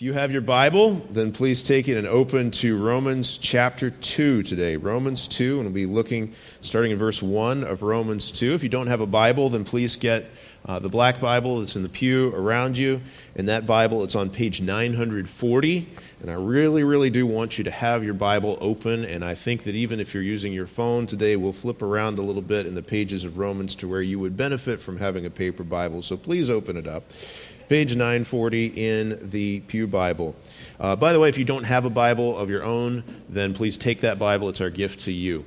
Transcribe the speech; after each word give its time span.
If 0.00 0.04
you 0.04 0.14
have 0.14 0.32
your 0.32 0.40
Bible, 0.40 0.92
then 1.10 1.30
please 1.30 1.62
take 1.62 1.86
it 1.86 1.98
and 1.98 2.06
open 2.06 2.52
to 2.52 2.82
Romans 2.82 3.36
chapter 3.36 3.90
2 3.90 4.42
today. 4.44 4.76
Romans 4.76 5.28
2, 5.28 5.58
and 5.58 5.66
we'll 5.66 5.74
be 5.74 5.84
looking 5.84 6.32
starting 6.62 6.92
in 6.92 6.96
verse 6.96 7.20
1 7.20 7.64
of 7.64 7.82
Romans 7.82 8.30
2. 8.30 8.54
If 8.54 8.62
you 8.62 8.70
don't 8.70 8.86
have 8.86 9.02
a 9.02 9.06
Bible, 9.06 9.50
then 9.50 9.62
please 9.62 9.96
get 9.96 10.30
uh, 10.64 10.78
the 10.78 10.88
black 10.88 11.20
Bible 11.20 11.58
that's 11.58 11.76
in 11.76 11.82
the 11.82 11.90
pew 11.90 12.34
around 12.34 12.78
you. 12.78 13.02
In 13.34 13.44
that 13.46 13.66
Bible, 13.66 14.02
it's 14.02 14.16
on 14.16 14.30
page 14.30 14.62
940. 14.62 15.88
And 16.22 16.30
I 16.30 16.34
really, 16.34 16.82
really 16.82 17.10
do 17.10 17.26
want 17.26 17.58
you 17.58 17.64
to 17.64 17.70
have 17.70 18.02
your 18.02 18.14
Bible 18.14 18.56
open. 18.62 19.04
And 19.04 19.22
I 19.22 19.34
think 19.34 19.64
that 19.64 19.74
even 19.74 20.00
if 20.00 20.14
you're 20.14 20.22
using 20.22 20.54
your 20.54 20.66
phone 20.66 21.06
today, 21.06 21.36
we'll 21.36 21.52
flip 21.52 21.82
around 21.82 22.18
a 22.18 22.22
little 22.22 22.40
bit 22.40 22.64
in 22.64 22.74
the 22.74 22.82
pages 22.82 23.24
of 23.24 23.36
Romans 23.36 23.74
to 23.76 23.88
where 23.88 24.02
you 24.02 24.18
would 24.18 24.34
benefit 24.34 24.80
from 24.80 24.96
having 24.96 25.26
a 25.26 25.30
paper 25.30 25.62
Bible. 25.62 26.00
So 26.00 26.16
please 26.16 26.48
open 26.48 26.78
it 26.78 26.86
up 26.86 27.04
page 27.70 27.94
940 27.94 28.66
in 28.66 29.30
the 29.30 29.60
Pew 29.60 29.86
Bible. 29.86 30.34
Uh, 30.80 30.96
by 30.96 31.12
the 31.12 31.20
way, 31.20 31.28
if 31.28 31.38
you 31.38 31.44
don't 31.44 31.62
have 31.62 31.84
a 31.84 31.90
Bible 31.90 32.36
of 32.36 32.50
your 32.50 32.64
own, 32.64 33.04
then 33.28 33.54
please 33.54 33.78
take 33.78 34.00
that 34.00 34.18
Bible. 34.18 34.48
It's 34.48 34.60
our 34.60 34.70
gift 34.70 35.02
to 35.02 35.12
you. 35.12 35.44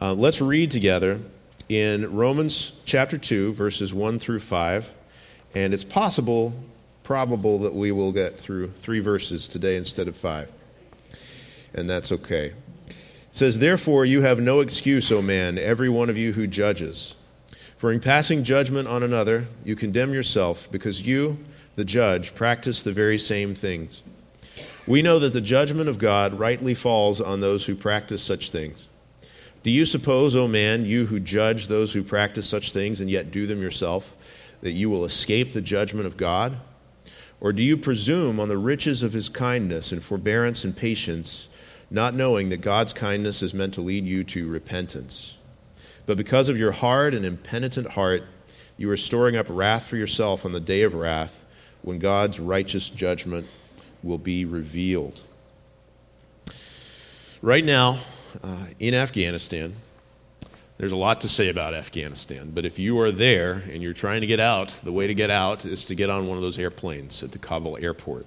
Uh, 0.00 0.14
let's 0.14 0.40
read 0.40 0.70
together 0.70 1.20
in 1.68 2.10
Romans 2.16 2.72
chapter 2.86 3.18
2, 3.18 3.52
verses 3.52 3.92
1 3.92 4.18
through 4.18 4.40
5. 4.40 4.90
And 5.54 5.74
it's 5.74 5.84
possible, 5.84 6.54
probable, 7.02 7.58
that 7.58 7.74
we 7.74 7.92
will 7.92 8.10
get 8.10 8.40
through 8.40 8.68
three 8.68 9.00
verses 9.00 9.46
today 9.46 9.76
instead 9.76 10.08
of 10.08 10.16
five. 10.16 10.50
And 11.74 11.88
that's 11.88 12.12
okay. 12.12 12.54
It 12.88 12.96
says, 13.30 13.58
Therefore, 13.58 14.06
you 14.06 14.22
have 14.22 14.40
no 14.40 14.60
excuse, 14.60 15.12
O 15.12 15.20
man, 15.20 15.58
every 15.58 15.90
one 15.90 16.08
of 16.08 16.16
you 16.16 16.32
who 16.32 16.46
judges. 16.46 17.14
For 17.84 17.92
in 17.92 18.00
passing 18.00 18.44
judgment 18.44 18.88
on 18.88 19.02
another, 19.02 19.46
you 19.62 19.76
condemn 19.76 20.14
yourself, 20.14 20.72
because 20.72 21.02
you, 21.02 21.36
the 21.76 21.84
judge, 21.84 22.34
practice 22.34 22.82
the 22.82 22.94
very 22.94 23.18
same 23.18 23.54
things. 23.54 24.02
We 24.86 25.02
know 25.02 25.18
that 25.18 25.34
the 25.34 25.42
judgment 25.42 25.90
of 25.90 25.98
God 25.98 26.38
rightly 26.38 26.72
falls 26.72 27.20
on 27.20 27.42
those 27.42 27.66
who 27.66 27.74
practice 27.74 28.22
such 28.22 28.50
things. 28.50 28.88
Do 29.64 29.70
you 29.70 29.84
suppose, 29.84 30.34
O 30.34 30.48
man, 30.48 30.86
you 30.86 31.04
who 31.04 31.20
judge 31.20 31.66
those 31.66 31.92
who 31.92 32.02
practice 32.02 32.48
such 32.48 32.72
things 32.72 33.02
and 33.02 33.10
yet 33.10 33.30
do 33.30 33.46
them 33.46 33.60
yourself, 33.60 34.16
that 34.62 34.72
you 34.72 34.88
will 34.88 35.04
escape 35.04 35.52
the 35.52 35.60
judgment 35.60 36.06
of 36.06 36.16
God? 36.16 36.56
Or 37.38 37.52
do 37.52 37.62
you 37.62 37.76
presume 37.76 38.40
on 38.40 38.48
the 38.48 38.56
riches 38.56 39.02
of 39.02 39.12
his 39.12 39.28
kindness 39.28 39.92
and 39.92 40.02
forbearance 40.02 40.64
and 40.64 40.74
patience, 40.74 41.50
not 41.90 42.14
knowing 42.14 42.48
that 42.48 42.62
God's 42.62 42.94
kindness 42.94 43.42
is 43.42 43.52
meant 43.52 43.74
to 43.74 43.82
lead 43.82 44.06
you 44.06 44.24
to 44.24 44.48
repentance? 44.48 45.33
But 46.06 46.16
because 46.16 46.48
of 46.48 46.58
your 46.58 46.72
hard 46.72 47.14
and 47.14 47.24
impenitent 47.24 47.92
heart, 47.92 48.24
you 48.76 48.90
are 48.90 48.96
storing 48.96 49.36
up 49.36 49.46
wrath 49.48 49.86
for 49.86 49.96
yourself 49.96 50.44
on 50.44 50.52
the 50.52 50.60
day 50.60 50.82
of 50.82 50.94
wrath 50.94 51.42
when 51.82 51.98
God's 51.98 52.40
righteous 52.40 52.88
judgment 52.88 53.46
will 54.02 54.18
be 54.18 54.44
revealed. 54.44 55.20
Right 57.40 57.64
now, 57.64 57.98
uh, 58.42 58.66
in 58.78 58.94
Afghanistan, 58.94 59.74
there's 60.76 60.92
a 60.92 60.96
lot 60.96 61.20
to 61.20 61.28
say 61.28 61.48
about 61.48 61.72
Afghanistan, 61.72 62.50
but 62.52 62.64
if 62.64 62.78
you 62.78 62.98
are 63.00 63.12
there 63.12 63.62
and 63.70 63.82
you're 63.82 63.92
trying 63.92 64.22
to 64.22 64.26
get 64.26 64.40
out, 64.40 64.74
the 64.82 64.92
way 64.92 65.06
to 65.06 65.14
get 65.14 65.30
out 65.30 65.64
is 65.64 65.84
to 65.86 65.94
get 65.94 66.10
on 66.10 66.26
one 66.26 66.36
of 66.36 66.42
those 66.42 66.58
airplanes 66.58 67.22
at 67.22 67.32
the 67.32 67.38
Kabul 67.38 67.78
airport. 67.80 68.26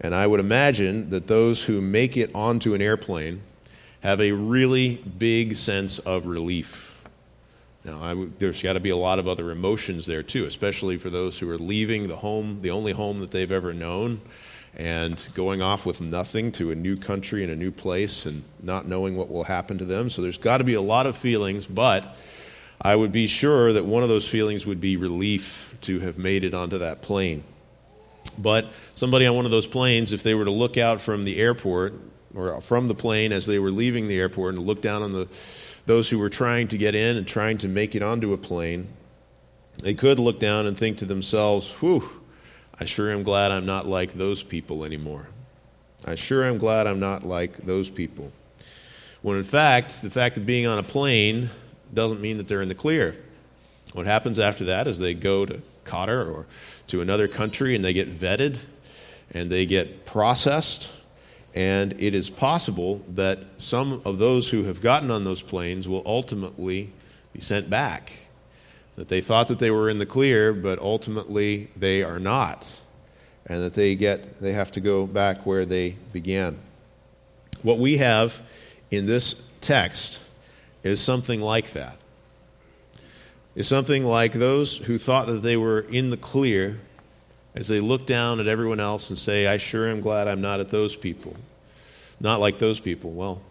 And 0.00 0.14
I 0.14 0.26
would 0.26 0.40
imagine 0.40 1.10
that 1.10 1.26
those 1.26 1.64
who 1.64 1.80
make 1.80 2.16
it 2.16 2.30
onto 2.34 2.74
an 2.74 2.82
airplane 2.82 3.42
have 4.00 4.20
a 4.20 4.32
really 4.32 4.96
big 4.96 5.56
sense 5.56 5.98
of 5.98 6.26
relief. 6.26 6.96
Now, 7.84 8.26
there's 8.38 8.62
got 8.62 8.74
to 8.74 8.80
be 8.80 8.90
a 8.90 8.96
lot 8.96 9.18
of 9.18 9.26
other 9.26 9.50
emotions 9.50 10.06
there 10.06 10.22
too, 10.22 10.44
especially 10.44 10.98
for 10.98 11.10
those 11.10 11.38
who 11.38 11.50
are 11.50 11.58
leaving 11.58 12.08
the 12.08 12.16
home, 12.16 12.60
the 12.60 12.70
only 12.70 12.92
home 12.92 13.20
that 13.20 13.30
they've 13.30 13.50
ever 13.50 13.72
known, 13.72 14.20
and 14.76 15.26
going 15.34 15.62
off 15.62 15.86
with 15.86 16.00
nothing 16.00 16.52
to 16.52 16.70
a 16.70 16.74
new 16.74 16.96
country 16.96 17.42
and 17.42 17.52
a 17.52 17.56
new 17.56 17.70
place 17.70 18.26
and 18.26 18.42
not 18.62 18.86
knowing 18.86 19.16
what 19.16 19.30
will 19.30 19.44
happen 19.44 19.78
to 19.78 19.84
them. 19.84 20.10
So 20.10 20.22
there's 20.22 20.38
got 20.38 20.58
to 20.58 20.64
be 20.64 20.74
a 20.74 20.82
lot 20.82 21.06
of 21.06 21.16
feelings, 21.16 21.66
but 21.66 22.16
I 22.80 22.94
would 22.94 23.10
be 23.10 23.26
sure 23.26 23.72
that 23.72 23.84
one 23.84 24.02
of 24.02 24.08
those 24.08 24.28
feelings 24.28 24.66
would 24.66 24.80
be 24.80 24.96
relief 24.96 25.76
to 25.82 26.00
have 26.00 26.18
made 26.18 26.44
it 26.44 26.54
onto 26.54 26.78
that 26.78 27.02
plane. 27.02 27.42
But 28.36 28.68
somebody 28.94 29.26
on 29.26 29.34
one 29.34 29.46
of 29.46 29.50
those 29.50 29.66
planes, 29.66 30.12
if 30.12 30.22
they 30.22 30.34
were 30.34 30.44
to 30.44 30.50
look 30.50 30.76
out 30.76 31.00
from 31.00 31.24
the 31.24 31.38
airport 31.38 31.94
or 32.34 32.60
from 32.60 32.88
the 32.88 32.94
plane 32.94 33.32
as 33.32 33.46
they 33.46 33.58
were 33.58 33.70
leaving 33.70 34.08
the 34.08 34.18
airport 34.18 34.54
and 34.54 34.64
look 34.64 34.82
down 34.82 35.02
on 35.02 35.12
the, 35.12 35.28
those 35.86 36.10
who 36.10 36.18
were 36.18 36.28
trying 36.28 36.68
to 36.68 36.78
get 36.78 36.94
in 36.94 37.16
and 37.16 37.26
trying 37.26 37.58
to 37.58 37.68
make 37.68 37.94
it 37.94 38.02
onto 38.02 38.32
a 38.32 38.38
plane, 38.38 38.88
they 39.78 39.94
could 39.94 40.18
look 40.18 40.38
down 40.40 40.66
and 40.66 40.76
think 40.76 40.98
to 40.98 41.04
themselves, 41.04 41.70
whew, 41.80 42.08
I 42.78 42.84
sure 42.84 43.10
am 43.10 43.22
glad 43.22 43.50
I'm 43.50 43.66
not 43.66 43.86
like 43.86 44.12
those 44.12 44.42
people 44.42 44.84
anymore. 44.84 45.28
I 46.06 46.14
sure 46.14 46.44
am 46.44 46.58
glad 46.58 46.86
I'm 46.86 47.00
not 47.00 47.26
like 47.26 47.56
those 47.58 47.90
people. 47.90 48.32
When 49.22 49.36
in 49.36 49.44
fact, 49.44 50.00
the 50.02 50.10
fact 50.10 50.38
of 50.38 50.46
being 50.46 50.66
on 50.66 50.78
a 50.78 50.82
plane 50.82 51.50
doesn't 51.92 52.20
mean 52.20 52.38
that 52.38 52.46
they're 52.46 52.62
in 52.62 52.68
the 52.68 52.74
clear. 52.74 53.16
What 53.94 54.06
happens 54.06 54.38
after 54.38 54.66
that 54.66 54.86
is 54.86 54.98
they 54.98 55.14
go 55.14 55.46
to 55.46 55.60
Qatar 55.84 56.32
or 56.32 56.46
to 56.88 57.00
another 57.00 57.26
country 57.26 57.74
and 57.74 57.84
they 57.84 57.92
get 57.92 58.12
vetted 58.12 58.62
and 59.32 59.50
they 59.50 59.66
get 59.66 60.04
processed 60.04 60.90
and 61.58 61.92
it 61.98 62.14
is 62.14 62.30
possible 62.30 63.04
that 63.16 63.40
some 63.56 64.00
of 64.04 64.18
those 64.18 64.48
who 64.48 64.62
have 64.62 64.80
gotten 64.80 65.10
on 65.10 65.24
those 65.24 65.42
planes 65.42 65.88
will 65.88 66.04
ultimately 66.06 66.92
be 67.32 67.40
sent 67.40 67.68
back. 67.68 68.12
That 68.94 69.08
they 69.08 69.20
thought 69.20 69.48
that 69.48 69.58
they 69.58 69.72
were 69.72 69.90
in 69.90 69.98
the 69.98 70.06
clear, 70.06 70.52
but 70.52 70.78
ultimately 70.78 71.68
they 71.76 72.04
are 72.04 72.20
not. 72.20 72.80
And 73.44 73.60
that 73.64 73.74
they, 73.74 73.96
get, 73.96 74.38
they 74.38 74.52
have 74.52 74.70
to 74.70 74.80
go 74.80 75.04
back 75.04 75.46
where 75.46 75.64
they 75.64 75.96
began. 76.12 76.60
What 77.64 77.78
we 77.78 77.96
have 77.96 78.40
in 78.92 79.06
this 79.06 79.44
text 79.60 80.20
is 80.84 81.00
something 81.00 81.40
like 81.40 81.72
that. 81.72 81.96
Is 83.56 83.66
something 83.66 84.04
like 84.04 84.32
those 84.32 84.76
who 84.76 84.96
thought 84.96 85.26
that 85.26 85.42
they 85.42 85.56
were 85.56 85.80
in 85.80 86.10
the 86.10 86.16
clear 86.16 86.78
as 87.56 87.66
they 87.66 87.80
look 87.80 88.06
down 88.06 88.38
at 88.38 88.46
everyone 88.46 88.78
else 88.78 89.10
and 89.10 89.18
say, 89.18 89.48
I 89.48 89.56
sure 89.56 89.88
am 89.88 90.00
glad 90.00 90.28
I'm 90.28 90.40
not 90.40 90.60
at 90.60 90.68
those 90.68 90.94
people. 90.94 91.34
Not 92.20 92.40
like 92.40 92.58
those 92.58 92.80
people. 92.80 93.12
Well, 93.12 93.42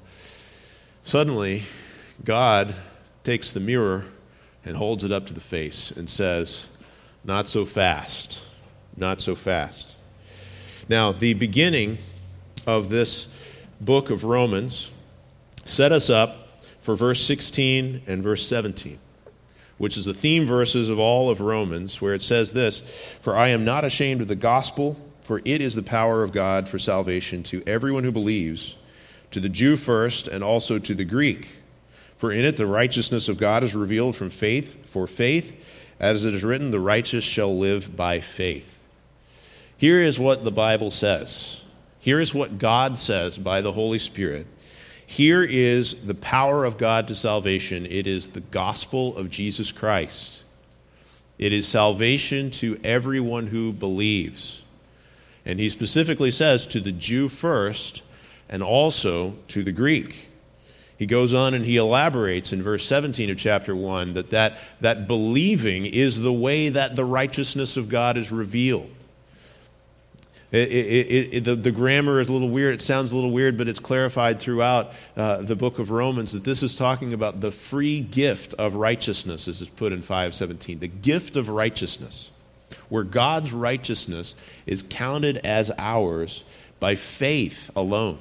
suddenly, 1.03 1.63
God 2.23 2.73
takes 3.23 3.51
the 3.51 3.59
mirror 3.59 4.05
and 4.65 4.75
holds 4.75 5.03
it 5.03 5.11
up 5.11 5.25
to 5.27 5.33
the 5.33 5.39
face 5.39 5.91
and 5.91 6.09
says, 6.09 6.67
Not 7.23 7.47
so 7.47 7.65
fast. 7.65 8.43
Not 8.95 9.21
so 9.21 9.35
fast. 9.35 9.95
Now, 10.89 11.11
the 11.11 11.33
beginning 11.33 11.97
of 12.65 12.89
this 12.89 13.27
book 13.79 14.09
of 14.09 14.23
Romans 14.23 14.91
set 15.65 15.91
us 15.91 16.09
up 16.09 16.61
for 16.81 16.95
verse 16.95 17.21
16 17.25 18.03
and 18.07 18.23
verse 18.23 18.47
17 18.47 18.99
which 19.77 19.97
is 19.97 20.05
the 20.05 20.13
theme 20.13 20.45
verses 20.45 20.89
of 20.89 20.99
all 20.99 21.29
of 21.29 21.39
Romans, 21.39 22.01
where 22.01 22.13
it 22.13 22.21
says 22.21 22.53
this 22.53 22.81
For 23.21 23.35
I 23.35 23.49
am 23.49 23.63
not 23.63 23.85
ashamed 23.85 24.21
of 24.21 24.27
the 24.27 24.35
gospel, 24.35 24.97
for 25.27 25.41
it 25.43 25.61
is 25.61 25.75
the 25.75 25.83
power 25.83 26.23
of 26.23 26.31
God 26.31 26.67
for 26.67 26.79
salvation 26.79 27.43
to 27.43 27.61
everyone 27.67 28.03
who 28.03 28.11
believes, 28.11 28.77
to 29.31 29.39
the 29.39 29.49
Jew 29.49 29.75
first, 29.75 30.27
and 30.27 30.43
also 30.43 30.79
to 30.79 30.95
the 30.95 31.05
Greek. 31.05 31.57
For 32.17 32.31
in 32.31 32.45
it 32.45 32.57
the 32.57 32.65
righteousness 32.65 33.29
of 33.29 33.37
God 33.37 33.63
is 33.63 33.75
revealed 33.75 34.15
from 34.15 34.29
faith 34.29 34.89
for 34.89 35.05
faith, 35.05 35.55
as 35.99 36.25
it 36.25 36.33
is 36.33 36.43
written, 36.43 36.71
The 36.71 36.79
righteous 36.79 37.23
shall 37.23 37.55
live 37.55 37.95
by 37.95 38.21
faith. 38.21 38.79
Here 39.77 40.01
is 40.01 40.17
what 40.17 40.43
the 40.43 40.51
Bible 40.51 40.89
says. 40.89 41.61
Here 41.99 42.19
is 42.19 42.33
what 42.33 42.57
God 42.57 42.97
says 42.97 43.37
by 43.37 43.61
the 43.61 43.73
Holy 43.73 43.99
Spirit 43.99 44.47
here 45.09 45.41
is 45.41 46.05
the 46.05 46.13
power 46.13 46.65
of 46.65 46.77
God 46.77 47.07
to 47.07 47.15
salvation 47.15 47.85
it 47.85 48.05
is 48.05 48.27
the 48.27 48.41
gospel 48.41 49.15
of 49.15 49.29
Jesus 49.29 49.71
Christ. 49.71 50.43
It 51.39 51.53
is 51.53 51.65
salvation 51.65 52.51
to 52.51 52.77
everyone 52.83 53.47
who 53.47 53.71
believes. 53.71 54.61
And 55.47 55.61
he 55.61 55.69
specifically 55.69 56.29
says 56.29 56.67
to 56.67 56.81
the 56.81 56.91
Jew 56.91 57.29
first 57.29 58.03
and 58.49 58.61
also 58.61 59.37
to 59.47 59.63
the 59.63 59.71
Greek. 59.71 60.27
He 60.97 61.05
goes 61.05 61.33
on 61.33 61.53
and 61.53 61.63
he 61.63 61.77
elaborates 61.77 62.51
in 62.51 62.61
verse 62.61 62.85
17 62.85 63.29
of 63.29 63.37
chapter 63.37 63.73
1 63.73 64.15
that, 64.15 64.31
that 64.31 64.57
that 64.81 65.07
believing 65.07 65.85
is 65.85 66.19
the 66.19 66.33
way 66.33 66.67
that 66.67 66.97
the 66.97 67.05
righteousness 67.05 67.77
of 67.77 67.87
God 67.87 68.17
is 68.17 68.29
revealed. 68.29 68.89
It, 70.51 70.69
it, 70.69 71.33
it, 71.33 71.43
the, 71.43 71.55
the, 71.55 71.71
grammar 71.71 72.19
is 72.19 72.29
a 72.29 72.33
little 72.33 72.49
weird. 72.49 72.73
It 72.73 72.81
sounds 72.81 73.11
a 73.11 73.15
little 73.15 73.31
weird, 73.31 73.57
but 73.57 73.67
it's 73.67 73.79
clarified 73.79 74.39
throughout 74.39 74.91
uh, 75.15 75.41
the 75.41 75.55
book 75.57 75.79
of 75.79 75.91
Romans 75.91 76.31
that 76.31 76.45
this 76.45 76.63
is 76.63 76.75
talking 76.75 77.13
about 77.13 77.41
the 77.41 77.51
free 77.51 78.01
gift 78.01 78.53
of 78.53 78.75
righteousness, 78.75 79.47
as 79.47 79.61
is 79.61 79.69
put 79.69 79.91
in 79.91 80.01
517. 80.01 80.79
The 80.79 80.87
gift 80.87 81.35
of 81.35 81.49
righteousness, 81.49 82.31
where 82.89 83.03
God's 83.03 83.53
righteousness 83.53 84.35
is 84.65 84.83
counted 84.83 85.37
as 85.37 85.71
ours 85.77 86.43
by 86.79 86.95
faith 86.95 87.71
alone, 87.75 88.19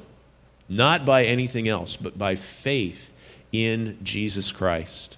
not 0.69 1.05
by 1.05 1.25
anything 1.25 1.69
else, 1.69 1.97
but 1.97 2.19
by 2.19 2.35
faith 2.35 3.13
in 3.53 3.99
Jesus 4.03 4.53
Christ. 4.53 5.17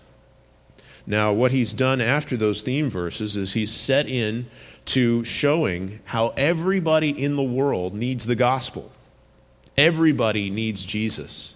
Now, 1.06 1.32
what 1.32 1.52
he's 1.52 1.72
done 1.72 2.00
after 2.02 2.36
those 2.36 2.60
theme 2.60 2.90
verses 2.90 3.36
is 3.36 3.54
he's 3.54 3.72
set 3.72 4.06
in 4.06 4.46
to 4.86 5.24
showing 5.24 6.00
how 6.04 6.34
everybody 6.36 7.10
in 7.10 7.36
the 7.36 7.42
world 7.42 7.94
needs 7.94 8.26
the 8.26 8.34
gospel. 8.34 8.92
Everybody 9.76 10.50
needs 10.50 10.84
Jesus. 10.84 11.54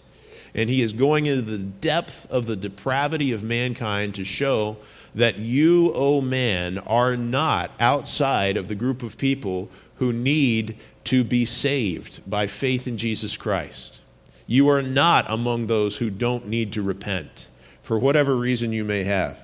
And 0.54 0.68
he 0.68 0.82
is 0.82 0.92
going 0.92 1.26
into 1.26 1.42
the 1.42 1.58
depth 1.58 2.30
of 2.30 2.46
the 2.46 2.56
depravity 2.56 3.32
of 3.32 3.42
mankind 3.42 4.14
to 4.16 4.24
show 4.24 4.76
that 5.14 5.38
you, 5.38 5.92
O 5.92 6.16
oh 6.16 6.20
man, 6.20 6.78
are 6.78 7.16
not 7.16 7.70
outside 7.80 8.56
of 8.56 8.68
the 8.68 8.74
group 8.74 9.02
of 9.02 9.18
people 9.18 9.70
who 9.96 10.12
need 10.12 10.76
to 11.04 11.24
be 11.24 11.44
saved 11.44 12.28
by 12.28 12.46
faith 12.46 12.86
in 12.86 12.96
Jesus 12.96 13.36
Christ. 13.36 14.00
You 14.46 14.68
are 14.68 14.82
not 14.82 15.24
among 15.28 15.66
those 15.66 15.96
who 15.96 16.10
don't 16.10 16.46
need 16.46 16.72
to 16.74 16.82
repent 16.82 17.48
for 17.82 17.98
whatever 17.98 18.36
reason 18.36 18.72
you 18.72 18.84
may 18.84 19.04
have. 19.04 19.42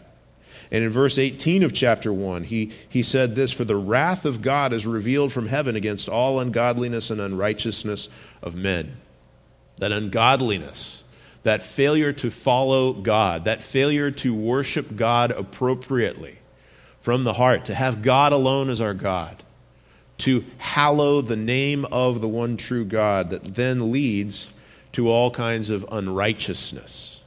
And 0.70 0.84
in 0.84 0.90
verse 0.90 1.18
18 1.18 1.62
of 1.62 1.72
chapter 1.72 2.12
1, 2.12 2.44
he, 2.44 2.72
he 2.88 3.02
said 3.02 3.34
this 3.34 3.52
For 3.52 3.64
the 3.64 3.76
wrath 3.76 4.24
of 4.24 4.42
God 4.42 4.72
is 4.72 4.86
revealed 4.86 5.32
from 5.32 5.48
heaven 5.48 5.76
against 5.76 6.08
all 6.08 6.40
ungodliness 6.40 7.10
and 7.10 7.20
unrighteousness 7.20 8.08
of 8.42 8.54
men. 8.54 8.96
That 9.78 9.92
ungodliness, 9.92 10.97
that 11.48 11.62
failure 11.62 12.12
to 12.12 12.30
follow 12.30 12.92
God, 12.92 13.44
that 13.44 13.62
failure 13.62 14.10
to 14.10 14.34
worship 14.34 14.94
God 14.94 15.30
appropriately 15.30 16.40
from 17.00 17.24
the 17.24 17.32
heart, 17.32 17.64
to 17.64 17.74
have 17.74 18.02
God 18.02 18.34
alone 18.34 18.68
as 18.68 18.82
our 18.82 18.92
God, 18.92 19.42
to 20.18 20.44
hallow 20.58 21.22
the 21.22 21.36
name 21.36 21.86
of 21.86 22.20
the 22.20 22.28
one 22.28 22.58
true 22.58 22.84
God, 22.84 23.30
that 23.30 23.54
then 23.54 23.90
leads 23.90 24.52
to 24.92 25.08
all 25.08 25.30
kinds 25.30 25.70
of 25.70 25.86
unrighteousness 25.90 27.17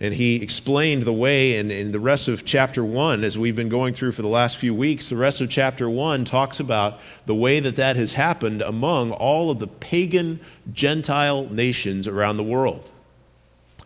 and 0.00 0.12
he 0.12 0.42
explained 0.42 1.04
the 1.04 1.12
way 1.12 1.56
in, 1.56 1.70
in 1.70 1.92
the 1.92 2.00
rest 2.00 2.26
of 2.26 2.44
chapter 2.44 2.84
1, 2.84 3.22
as 3.22 3.38
we've 3.38 3.54
been 3.54 3.68
going 3.68 3.94
through 3.94 4.12
for 4.12 4.22
the 4.22 4.28
last 4.28 4.56
few 4.56 4.74
weeks. 4.74 5.08
The 5.08 5.16
rest 5.16 5.40
of 5.40 5.48
chapter 5.48 5.88
1 5.88 6.24
talks 6.24 6.58
about 6.58 6.98
the 7.26 7.34
way 7.34 7.60
that 7.60 7.76
that 7.76 7.94
has 7.96 8.14
happened 8.14 8.60
among 8.60 9.12
all 9.12 9.50
of 9.50 9.60
the 9.60 9.68
pagan 9.68 10.40
Gentile 10.72 11.48
nations 11.48 12.08
around 12.08 12.38
the 12.38 12.42
world. 12.42 12.90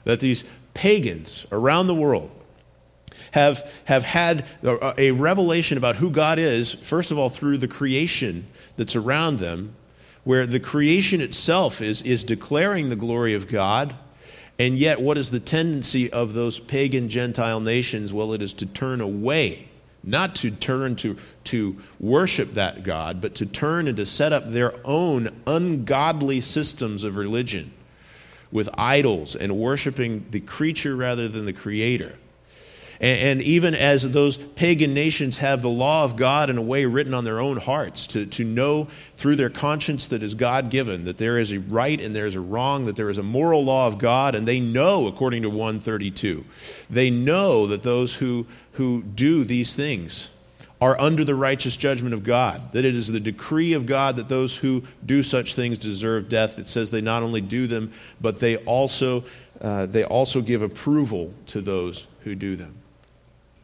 That 0.05 0.21
these 0.21 0.45
pagans 0.73 1.47
around 1.53 1.89
the 1.89 1.95
world 1.95 2.31
have, 3.33 3.71
have 3.85 4.05
had 4.05 4.47
a 4.97 5.11
revelation 5.11 5.77
about 5.77 5.97
who 5.97 6.11
God 6.11 6.39
is, 6.39 6.73
first 6.73 7.11
of 7.11 7.19
all, 7.19 7.29
through 7.29 7.59
the 7.59 7.69
creation 7.69 8.47
that's 8.77 8.97
around 8.97 9.41
them, 9.41 9.75
where 10.25 10.47
the 10.47 10.61
creation 10.61 11.21
itself 11.21 11.83
is, 11.83 12.01
is 12.01 12.25
declaring 12.25 12.89
the 12.89 12.97
glory 12.97 13.35
of 13.35 13.47
God 13.47 13.95
and 14.59 14.77
yet, 14.77 15.01
what 15.01 15.19
is 15.19 15.31
the 15.31 15.41
tendency 15.41 16.11
of 16.11 16.33
those 16.33 16.59
pagan 16.59 17.09
Gentile 17.09 17.61
nations? 17.61 18.13
Well, 18.13 18.33
it 18.33 18.43
is 18.43 18.53
to 18.55 18.67
turn 18.67 19.01
away, 19.01 19.69
not 20.03 20.35
to 20.37 20.51
turn 20.51 20.97
to, 20.97 21.17
to 21.45 21.77
worship 22.01 22.55
that 22.55 22.83
God, 22.83 23.21
but 23.21 23.37
to 23.37 23.47
turn 23.47 23.87
and 23.87 23.97
to 23.99 24.07
set 24.07 24.33
up 24.33 24.51
their 24.51 24.75
own 24.85 25.29
ungodly 25.47 26.41
systems 26.41 27.05
of 27.05 27.17
religion 27.17 27.73
with 28.51 28.69
idols 28.75 29.37
and 29.37 29.57
worshiping 29.57 30.27
the 30.31 30.41
creature 30.41 30.97
rather 30.97 31.29
than 31.29 31.47
the 31.47 31.53
creator. 31.53 32.15
And, 33.01 33.21
and, 33.21 33.43
even 33.43 33.75
as 33.75 34.11
those 34.11 34.37
pagan 34.37 34.93
nations 34.93 35.39
have 35.39 35.63
the 35.63 35.69
law 35.69 36.05
of 36.05 36.17
God 36.17 36.51
in 36.51 36.59
a 36.59 36.63
way 36.63 36.85
written 36.85 37.15
on 37.15 37.25
their 37.25 37.41
own 37.41 37.57
hearts, 37.57 38.09
to, 38.09 38.27
to 38.27 38.45
know 38.45 38.89
through 39.17 39.37
their 39.37 39.51
conscience 39.51 40.09
that 40.09 40.23
is 40.23 40.35
God 40.35 40.71
given, 40.71 41.05
that 41.05 41.17
there 41.17 41.39
is 41.39 41.53
a 41.53 41.61
right 41.61 42.01
and 42.01 42.15
there 42.15 42.27
is 42.27 42.35
a 42.35 42.41
wrong, 42.41 42.87
that 42.87 42.97
there 42.97 43.11
is 43.11 43.19
a 43.19 43.23
moral 43.23 43.65
law 43.65 43.87
of 43.87 43.99
God, 43.99 44.35
and 44.35 44.49
they 44.49 44.59
know, 44.59 45.07
according 45.07 45.43
to 45.43 45.49
132, 45.49 46.45
they 46.91 47.09
know 47.11 47.67
that 47.69 47.85
those 47.85 48.17
who, 48.17 48.47
who 48.73 49.03
do 49.03 49.45
these 49.45 49.75
things 49.75 50.31
are 50.81 51.01
under 51.01 51.25
the 51.25 51.35
righteous 51.35 51.77
judgment 51.77 52.15
of 52.15 52.23
God, 52.23 52.73
that 52.73 52.85
it 52.85 52.95
is 52.95 53.09
the 53.09 53.21
decree 53.21 53.73
of 53.73 53.87
God 53.87 54.17
that 54.17 54.29
those 54.29 54.57
who 54.57 54.85
do 55.05 55.23
such 55.23 55.55
things 55.55 55.79
deserve 55.79 56.29
death. 56.29 56.59
It 56.59 56.69
says 56.69 56.91
they 56.91 57.01
not 57.01 57.23
only 57.23 57.41
do 57.41 57.67
them, 57.67 57.93
but 58.21 58.39
they 58.39 58.57
also, 58.59 59.25
uh, 59.61 59.87
they 59.87 60.05
also 60.05 60.41
give 60.41 60.63
approval 60.63 61.35
to 61.47 61.61
those 61.61 62.07
who 62.21 62.35
do 62.35 62.55
them. 62.55 62.75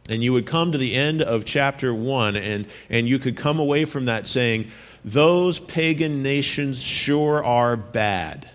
And 0.08 0.22
you 0.22 0.32
would 0.34 0.46
come 0.46 0.72
to 0.72 0.78
the 0.78 0.94
end 0.94 1.22
of 1.22 1.44
chapter 1.44 1.94
1, 1.94 2.36
and, 2.36 2.66
and 2.90 3.08
you 3.08 3.18
could 3.18 3.36
come 3.36 3.58
away 3.58 3.86
from 3.86 4.04
that 4.04 4.26
saying, 4.26 4.70
Those 5.04 5.58
pagan 5.58 6.22
nations 6.22 6.82
sure 6.82 7.42
are 7.42 7.76
bad. 7.76 8.50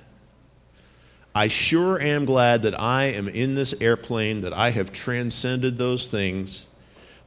I 1.34 1.48
sure 1.48 2.02
am 2.02 2.26
glad 2.26 2.64
that 2.64 2.80
I 2.80 3.06
am 3.06 3.28
in 3.28 3.56
this 3.56 3.74
airplane, 3.80 4.42
that 4.42 4.54
I 4.54 4.72
have 4.72 4.92
transcended 4.92 5.78
those 5.78 6.08
things, 6.08 6.66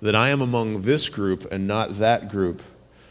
that 0.01 0.15
I 0.15 0.29
am 0.31 0.41
among 0.41 0.83
this 0.83 1.09
group 1.09 1.51
and 1.53 1.67
not 1.67 1.99
that 1.99 2.29
group, 2.29 2.63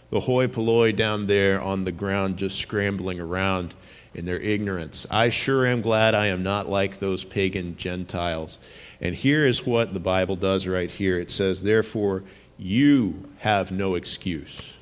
the 0.09 0.19
hoi 0.19 0.47
polloi 0.47 0.91
down 0.91 1.27
there 1.27 1.61
on 1.61 1.85
the 1.85 1.91
ground 1.91 2.37
just 2.37 2.59
scrambling 2.59 3.19
around 3.19 3.73
in 4.13 4.25
their 4.25 4.39
ignorance. 4.39 5.07
I 5.09 5.29
sure 5.29 5.65
am 5.65 5.81
glad 5.81 6.13
I 6.13 6.27
am 6.27 6.43
not 6.43 6.69
like 6.69 6.99
those 6.99 7.23
pagan 7.23 7.77
Gentiles. 7.77 8.59
And 9.01 9.15
here 9.15 9.47
is 9.47 9.65
what 9.65 9.93
the 9.93 9.99
Bible 9.99 10.35
does 10.35 10.67
right 10.67 10.89
here 10.89 11.19
it 11.19 11.31
says, 11.31 11.63
Therefore, 11.63 12.23
you 12.57 13.29
have 13.39 13.71
no 13.71 13.95
excuse. 13.95 14.77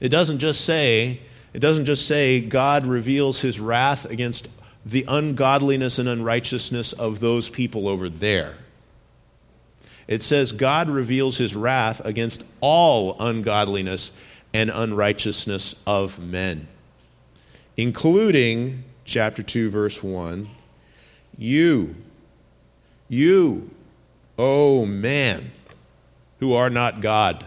It 0.00 0.08
doesn't 0.08 0.40
just 0.40 0.62
say, 0.62 1.20
it 1.54 1.60
doesn't 1.60 1.84
just 1.84 2.06
say 2.06 2.40
God 2.40 2.84
reveals 2.84 3.40
his 3.40 3.60
wrath 3.60 4.04
against 4.04 4.48
the 4.84 5.04
ungodliness 5.08 5.98
and 5.98 6.08
unrighteousness 6.08 6.92
of 6.92 7.20
those 7.20 7.48
people 7.48 7.88
over 7.88 8.08
there. 8.08 8.56
It 10.06 10.22
says 10.22 10.52
God 10.52 10.88
reveals 10.88 11.38
his 11.38 11.56
wrath 11.56 12.00
against 12.04 12.44
all 12.60 13.16
ungodliness 13.18 14.12
and 14.52 14.70
unrighteousness 14.70 15.74
of 15.86 16.18
men, 16.18 16.66
including 17.76 18.84
chapter 19.04 19.42
2, 19.42 19.70
verse 19.70 20.02
1 20.02 20.48
you 21.38 21.94
you, 23.08 23.70
oh 24.38 24.86
man, 24.86 25.52
who 26.40 26.54
are 26.54 26.70
not 26.70 27.00
God. 27.00 27.44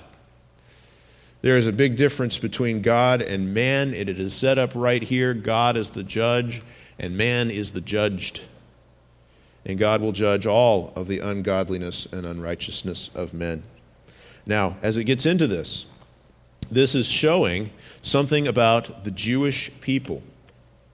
There 1.42 1.58
is 1.58 1.68
a 1.68 1.72
big 1.72 1.96
difference 1.96 2.38
between 2.38 2.82
God 2.82 3.22
and 3.22 3.54
man. 3.54 3.94
And 3.94 4.10
it 4.10 4.20
is 4.20 4.34
set 4.34 4.58
up 4.58 4.72
right 4.76 5.02
here. 5.02 5.34
God 5.34 5.78
is 5.78 5.92
the 5.92 6.04
judge, 6.04 6.62
and 6.98 7.18
man 7.18 7.50
is 7.50 7.72
the 7.72 7.82
judged. 7.82 8.42
And 9.66 9.78
God 9.78 10.02
will 10.02 10.12
judge 10.12 10.46
all 10.46 10.92
of 10.96 11.08
the 11.08 11.20
ungodliness 11.20 12.08
and 12.12 12.26
unrighteousness 12.26 13.12
of 13.14 13.34
men. 13.34 13.64
Now, 14.46 14.78
as 14.82 14.98
it 14.98 15.04
gets 15.04 15.26
into 15.26 15.48
this, 15.48 15.86
this 16.72 16.96
is 16.96 17.08
showing 17.08 17.72
something 18.02 18.48
about 18.48 19.04
the 19.04 19.12
Jewish 19.12 19.72
people. 19.82 20.24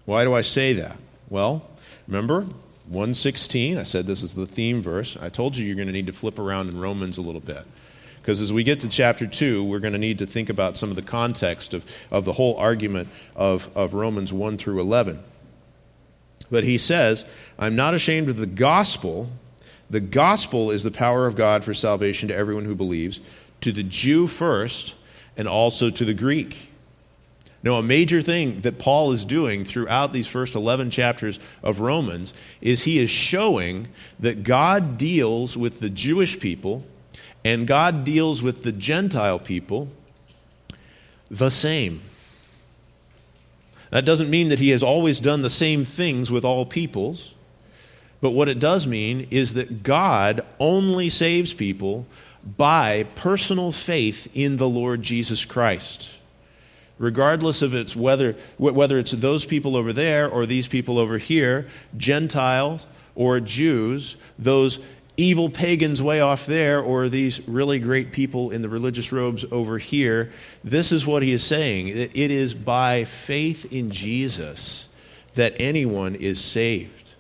Why 0.06 0.24
do 0.24 0.34
I 0.34 0.42
say 0.42 0.74
that? 0.74 0.98
Well, 1.30 1.68
remember, 2.08 2.46
116, 2.88 3.77
I 3.77 3.84
said 3.84 4.06
this 4.06 4.22
is 4.22 4.34
the 4.34 4.46
theme 4.46 4.82
verse. 4.82 5.18
I 5.18 5.30
told 5.30 5.58
you 5.58 5.65
you're 5.65 5.75
going 5.75 5.88
to 5.88 5.94
need 5.94 6.08
to 6.08 6.13
flip 6.13 6.38
around 6.38 6.70
in 6.70 6.80
Romans 6.80 7.18
a 7.18 7.22
little 7.22 7.42
bit. 7.42 7.65
Because 8.22 8.42
as 8.42 8.51
we 8.51 8.63
get 8.63 8.80
to 8.80 8.89
chapter 8.89 9.27
2, 9.27 9.63
we're 9.63 9.80
going 9.80 9.94
to 9.94 10.00
need 10.00 10.20
to 10.20 10.25
think 10.25 10.50
about 10.50 10.77
some 10.77 10.89
of 10.89 10.96
the 10.96 11.01
context 11.01 11.74
of, 11.74 11.86
of 12.10 12.25
the 12.25 12.34
whole 12.34 12.58
argument 12.58 13.10
of, 13.36 13.70
of 13.75 13.94
Romans 13.94 14.34
1 14.34 14.58
through 14.58 14.80
11. 14.80 15.24
But 16.50 16.63
he 16.63 16.77
says, 16.77 17.30
I'm 17.58 17.75
not 17.75 17.94
ashamed 17.94 18.30
of 18.30 18.38
the 18.38 18.46
gospel. 18.46 19.30
The 19.89 20.00
gospel 20.00 20.72
is 20.72 20.84
the 20.84 20.92
power 20.92 21.27
of 21.27 21.36
God 21.36 21.63
for 21.63 21.74
salvation 21.74 22.30
to 22.30 22.36
everyone 22.36 22.65
who 22.65 22.75
believes, 22.75 23.20
to 23.62 23.72
the 23.72 23.84
Jew 23.84 24.27
first, 24.27 24.96
and 25.38 25.48
also 25.48 25.89
to 25.89 26.06
the 26.06 26.13
Greek. 26.13 26.72
Now, 27.65 27.77
a 27.77 27.84
major 27.84 28.22
thing 28.22 28.62
that 28.62 28.77
Paul 28.77 29.12
is 29.12 29.25
doing 29.25 29.65
throughout 29.65 30.13
these 30.13 30.27
first 30.27 30.53
11 30.53 30.91
chapters 30.91 31.39
of 31.63 31.79
Romans 31.79 32.31
is 32.62 32.84
he 32.84 33.00
is 33.00 33.10
showing 33.10 33.88
that 34.19 34.43
God 34.43 35.00
deals 35.00 35.57
with 35.57 35.79
the 35.79 35.89
Jewish 35.89 36.39
people 36.39 36.84
and 37.43 37.65
God 37.65 38.03
deals 38.03 38.43
with 38.43 38.62
the 38.62 38.72
Gentile 38.72 39.39
people 39.39 39.89
the 41.31 41.50
same. 41.50 42.01
That 43.89 44.05
doesn't 44.05 44.29
mean 44.29 44.50
that 44.50 44.60
he 44.60 44.69
has 44.69 44.84
always 44.84 45.19
done 45.19 45.41
the 45.41 45.50
same 45.50 45.86
things 45.86 46.29
with 46.29 46.45
all 46.45 46.67
peoples, 46.67 47.34
but 48.22 48.31
what 48.31 48.48
it 48.48 48.60
does 48.60 48.86
mean 48.86 49.27
is 49.31 49.55
that 49.55 49.81
God 49.81 50.45
only 50.60 51.10
saves 51.10 51.51
people 51.51 52.05
by 52.45 53.07
personal 53.15 53.72
faith 53.72 54.29
in 54.36 54.57
the 54.57 54.69
Lord 54.69 55.01
Jesus 55.01 55.45
Christ 55.45 56.14
regardless 56.98 57.62
of 57.62 57.74
it's 57.74 57.96
whether, 57.96 58.36
whether 58.58 58.98
it's 59.00 59.12
those 59.12 59.46
people 59.46 59.75
over 59.75 59.94
there 59.94 60.30
or 60.30 60.46
these 60.46 60.68
people 60.68 60.98
over 60.98 61.18
here, 61.18 61.68
Gentiles 61.98 62.88
or 63.16 63.40
Jews, 63.40 64.16
those 64.38 64.80
evil 65.18 65.50
pagans 65.50 66.02
way 66.02 66.20
off 66.20 66.46
there 66.46 66.82
or 66.82 67.08
these 67.08 67.48
really 67.48 67.80
great 67.80 68.12
people 68.12 68.52
in 68.52 68.62
the 68.62 68.70
religious 68.70 69.12
robes 69.12 69.46
over 69.52 69.78
here, 69.78 70.32
this 70.64 70.92
is 70.92 71.06
what 71.06 71.24
he 71.24 71.32
is 71.32 71.44
saying. 71.44 71.88
It 71.88 72.16
is 72.16 72.54
by 72.54 73.06
faith 73.06 73.72
in 73.72 73.92
Jesus 73.92 74.88
that 75.36 75.56
anyone 75.60 76.16
is 76.16 76.42
saved. 76.42 77.14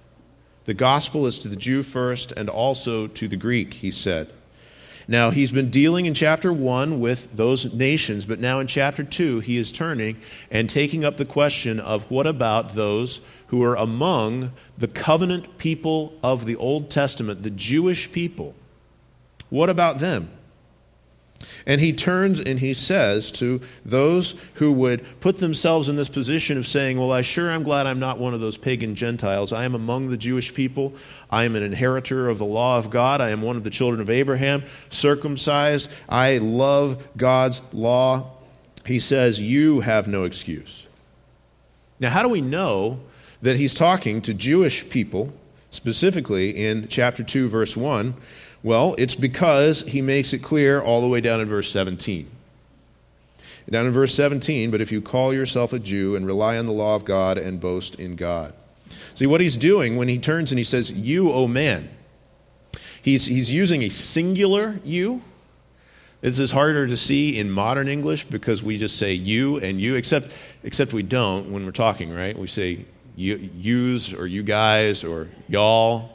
The 0.65 0.73
gospel 0.73 1.27
is 1.27 1.37
to 1.39 1.47
the 1.47 1.55
Jew 1.55 1.83
first 1.83 2.31
and 2.31 2.49
also 2.49 3.07
to 3.07 3.27
the 3.27 3.37
Greek, 3.37 3.75
he 3.75 3.91
said. 3.91 4.31
Now, 5.07 5.29
he's 5.29 5.51
been 5.51 5.69
dealing 5.69 6.07
in 6.07 6.15
chapter 6.15 6.51
1 6.51 6.99
with 6.99 7.35
those 7.35 7.73
nations, 7.73 8.25
but 8.25 8.39
now 8.39 8.59
in 8.59 8.67
chapter 8.67 9.03
2, 9.03 9.39
he 9.39 9.57
is 9.57 9.71
turning 9.71 10.17
and 10.49 10.69
taking 10.69 11.05
up 11.05 11.17
the 11.17 11.25
question 11.25 11.79
of 11.79 12.09
what 12.09 12.25
about 12.25 12.73
those 12.73 13.19
who 13.47 13.63
are 13.63 13.75
among 13.75 14.51
the 14.77 14.87
covenant 14.87 15.59
people 15.59 16.17
of 16.23 16.45
the 16.45 16.55
Old 16.55 16.89
Testament, 16.89 17.43
the 17.43 17.51
Jewish 17.51 18.11
people? 18.11 18.55
What 19.49 19.69
about 19.69 19.99
them? 19.99 20.31
And 21.65 21.81
he 21.81 21.93
turns 21.93 22.39
and 22.39 22.59
he 22.59 22.73
says 22.73 23.31
to 23.33 23.61
those 23.83 24.35
who 24.55 24.71
would 24.73 25.05
put 25.19 25.37
themselves 25.37 25.89
in 25.89 25.95
this 25.95 26.09
position 26.09 26.57
of 26.57 26.67
saying, 26.67 26.97
Well, 26.97 27.11
I 27.11 27.21
sure 27.21 27.49
am 27.49 27.63
glad 27.63 27.87
I'm 27.87 27.99
not 27.99 28.19
one 28.19 28.33
of 28.33 28.39
those 28.39 28.57
pagan 28.57 28.95
Gentiles. 28.95 29.51
I 29.51 29.65
am 29.65 29.75
among 29.75 30.09
the 30.09 30.17
Jewish 30.17 30.53
people. 30.53 30.93
I 31.29 31.43
am 31.43 31.55
an 31.55 31.63
inheritor 31.63 32.29
of 32.29 32.37
the 32.37 32.45
law 32.45 32.77
of 32.77 32.89
God. 32.89 33.21
I 33.21 33.29
am 33.29 33.41
one 33.41 33.57
of 33.57 33.63
the 33.63 33.69
children 33.69 34.01
of 34.01 34.09
Abraham, 34.09 34.63
circumcised. 34.89 35.89
I 36.07 36.37
love 36.37 37.05
God's 37.17 37.61
law. 37.73 38.31
He 38.85 38.99
says, 38.99 39.39
You 39.39 39.81
have 39.81 40.07
no 40.07 40.23
excuse. 40.23 40.87
Now, 41.99 42.09
how 42.09 42.21
do 42.21 42.29
we 42.29 42.41
know 42.41 42.99
that 43.41 43.55
he's 43.55 43.73
talking 43.73 44.21
to 44.23 44.33
Jewish 44.33 44.89
people, 44.89 45.33
specifically 45.71 46.65
in 46.65 46.87
chapter 46.87 47.23
2, 47.23 47.49
verse 47.49 47.75
1? 47.75 48.15
Well, 48.65 48.95
it's 48.97 49.13
because 49.13 49.81
he 49.81 50.01
makes 50.01 50.33
it 50.33 50.39
clear 50.39 50.81
all 50.81 50.99
the 51.01 51.07
way 51.07 51.21
down 51.21 51.39
in 51.39 51.47
verse 51.47 51.71
17. 51.71 52.27
Down 53.69 53.85
in 53.85 53.91
verse 53.93 54.15
17, 54.15 54.71
but 54.71 54.81
if 54.81 54.91
you 54.91 55.03
call 55.03 55.35
yourself 55.35 55.71
a 55.71 55.77
Jew 55.77 56.15
and 56.15 56.25
rely 56.25 56.57
on 56.57 56.65
the 56.65 56.71
law 56.71 56.95
of 56.95 57.05
God 57.05 57.37
and 57.37 57.59
boast 57.59 57.93
in 57.99 58.15
God. 58.15 58.55
See, 59.13 59.27
what 59.27 59.39
he's 59.39 59.55
doing 59.55 59.97
when 59.97 60.07
he 60.07 60.17
turns 60.17 60.51
and 60.51 60.57
he 60.57 60.63
says, 60.63 60.89
You, 60.89 61.31
O 61.31 61.47
man, 61.47 61.89
he's, 63.03 63.27
he's 63.27 63.53
using 63.53 63.83
a 63.83 63.89
singular 63.89 64.79
you. 64.83 65.21
This 66.21 66.39
is 66.39 66.51
harder 66.51 66.87
to 66.87 66.97
see 66.97 67.37
in 67.37 67.51
modern 67.51 67.87
English 67.87 68.25
because 68.25 68.63
we 68.63 68.79
just 68.79 68.97
say 68.97 69.13
you 69.13 69.57
and 69.57 69.79
you, 69.79 69.93
except, 69.93 70.31
except 70.63 70.91
we 70.91 71.03
don't 71.03 71.51
when 71.51 71.65
we're 71.67 71.71
talking, 71.71 72.11
right? 72.11 72.35
We 72.35 72.47
say 72.47 72.85
you, 73.15 73.47
yous 73.57 74.11
or 74.11 74.25
you 74.25 74.41
guys 74.41 75.03
or 75.03 75.29
y'all. 75.47 76.14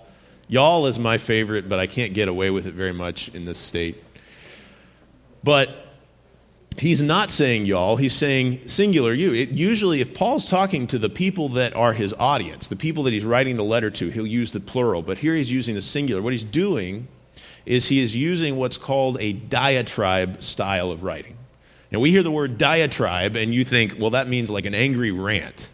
Y'all 0.50 0.86
is 0.86 0.98
my 0.98 1.16
favorite, 1.16 1.68
but 1.68 1.78
I 1.78 1.86
can't 1.86 2.12
get 2.12 2.26
away 2.26 2.50
with 2.50 2.66
it 2.66 2.74
very 2.74 2.92
much 2.92 3.28
in 3.28 3.44
this 3.44 3.56
state. 3.56 4.02
But 5.44 5.70
he's 6.76 7.00
not 7.00 7.30
saying 7.30 7.66
y'all, 7.66 7.96
he's 7.96 8.12
saying 8.14 8.66
singular 8.66 9.12
you. 9.12 9.32
It, 9.32 9.50
usually, 9.50 10.00
if 10.00 10.12
Paul's 10.12 10.50
talking 10.50 10.88
to 10.88 10.98
the 10.98 11.08
people 11.08 11.50
that 11.50 11.76
are 11.76 11.92
his 11.92 12.12
audience, 12.14 12.66
the 12.66 12.74
people 12.74 13.04
that 13.04 13.12
he's 13.12 13.24
writing 13.24 13.54
the 13.54 13.62
letter 13.62 13.90
to, 13.92 14.10
he'll 14.10 14.26
use 14.26 14.50
the 14.50 14.58
plural. 14.58 15.02
But 15.02 15.18
here 15.18 15.36
he's 15.36 15.52
using 15.52 15.76
the 15.76 15.82
singular. 15.82 16.20
What 16.20 16.32
he's 16.32 16.42
doing 16.42 17.06
is 17.64 17.86
he 17.86 18.00
is 18.00 18.16
using 18.16 18.56
what's 18.56 18.76
called 18.76 19.18
a 19.20 19.32
diatribe 19.32 20.42
style 20.42 20.90
of 20.90 21.04
writing. 21.04 21.36
Now, 21.92 22.00
we 22.00 22.10
hear 22.10 22.24
the 22.24 22.30
word 22.32 22.58
diatribe, 22.58 23.36
and 23.36 23.54
you 23.54 23.64
think, 23.64 24.00
well, 24.00 24.10
that 24.10 24.26
means 24.26 24.50
like 24.50 24.66
an 24.66 24.74
angry 24.74 25.12
rant. 25.12 25.68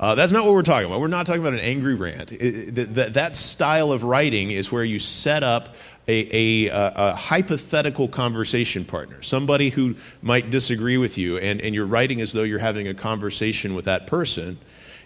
Uh, 0.00 0.14
that's 0.14 0.32
not 0.32 0.46
what 0.46 0.54
we're 0.54 0.62
talking 0.62 0.86
about. 0.86 0.98
We're 0.98 1.08
not 1.08 1.26
talking 1.26 1.42
about 1.42 1.52
an 1.52 1.60
angry 1.60 1.94
rant. 1.94 2.32
It, 2.32 2.94
that, 2.94 3.12
that 3.12 3.36
style 3.36 3.92
of 3.92 4.02
writing 4.02 4.50
is 4.50 4.72
where 4.72 4.82
you 4.82 4.98
set 4.98 5.42
up 5.42 5.74
a, 6.08 6.66
a, 6.66 6.70
a, 6.72 7.14
hypothetical 7.14 8.08
conversation 8.08 8.86
partner, 8.86 9.22
somebody 9.22 9.68
who 9.68 9.96
might 10.22 10.50
disagree 10.50 10.96
with 10.96 11.18
you, 11.18 11.36
and, 11.36 11.60
and 11.60 11.74
you're 11.74 11.84
writing 11.84 12.22
as 12.22 12.32
though 12.32 12.44
you're 12.44 12.58
having 12.58 12.88
a 12.88 12.94
conversation 12.94 13.74
with 13.74 13.84
that 13.84 14.06
person 14.06 14.58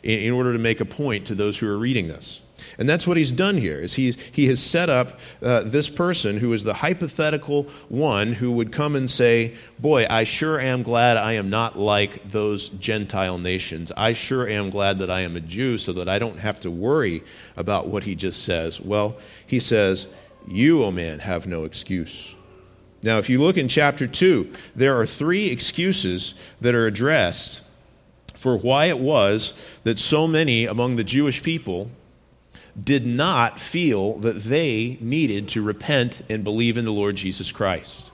in, 0.04 0.20
in 0.20 0.32
order 0.32 0.52
to 0.52 0.60
make 0.60 0.80
a 0.80 0.84
point 0.84 1.26
to 1.26 1.34
those 1.34 1.58
who 1.58 1.68
are 1.68 1.76
reading 1.76 2.06
this. 2.06 2.40
And 2.78 2.88
that's 2.88 3.06
what 3.06 3.16
he's 3.16 3.32
done 3.32 3.56
here 3.56 3.78
is 3.78 3.94
he's, 3.94 4.16
he 4.32 4.46
has 4.46 4.62
set 4.62 4.88
up 4.88 5.20
uh, 5.42 5.62
this 5.62 5.88
person 5.88 6.38
who 6.38 6.52
is 6.52 6.64
the 6.64 6.74
hypothetical 6.74 7.64
one 7.88 8.32
who 8.32 8.52
would 8.52 8.72
come 8.72 8.96
and 8.96 9.08
say, 9.08 9.54
boy, 9.78 10.06
I 10.08 10.24
sure 10.24 10.58
am 10.60 10.82
glad 10.82 11.16
I 11.16 11.32
am 11.32 11.50
not 11.50 11.78
like 11.78 12.28
those 12.28 12.68
Gentile 12.70 13.38
nations. 13.38 13.92
I 13.96 14.12
sure 14.12 14.48
am 14.48 14.70
glad 14.70 14.98
that 14.98 15.10
I 15.10 15.20
am 15.20 15.36
a 15.36 15.40
Jew 15.40 15.78
so 15.78 15.92
that 15.92 16.08
I 16.08 16.18
don't 16.18 16.38
have 16.38 16.60
to 16.60 16.70
worry 16.70 17.22
about 17.56 17.86
what 17.86 18.02
he 18.04 18.14
just 18.14 18.42
says. 18.42 18.80
Well, 18.80 19.16
he 19.46 19.60
says, 19.60 20.08
you, 20.46 20.82
O 20.82 20.86
oh 20.86 20.90
man, 20.90 21.20
have 21.20 21.46
no 21.46 21.64
excuse. 21.64 22.34
Now, 23.02 23.18
if 23.18 23.28
you 23.28 23.40
look 23.40 23.58
in 23.58 23.68
chapter 23.68 24.06
2, 24.06 24.52
there 24.74 24.98
are 24.98 25.06
three 25.06 25.50
excuses 25.50 26.34
that 26.60 26.74
are 26.74 26.86
addressed 26.86 27.60
for 28.34 28.56
why 28.56 28.86
it 28.86 28.98
was 28.98 29.54
that 29.84 29.98
so 29.98 30.26
many 30.26 30.64
among 30.64 30.96
the 30.96 31.04
Jewish 31.04 31.42
people 31.42 31.90
did 32.82 33.06
not 33.06 33.60
feel 33.60 34.14
that 34.18 34.42
they 34.42 34.98
needed 35.00 35.48
to 35.50 35.62
repent 35.62 36.22
and 36.28 36.42
believe 36.42 36.76
in 36.76 36.84
the 36.84 36.92
Lord 36.92 37.16
Jesus 37.16 37.52
Christ. 37.52 38.10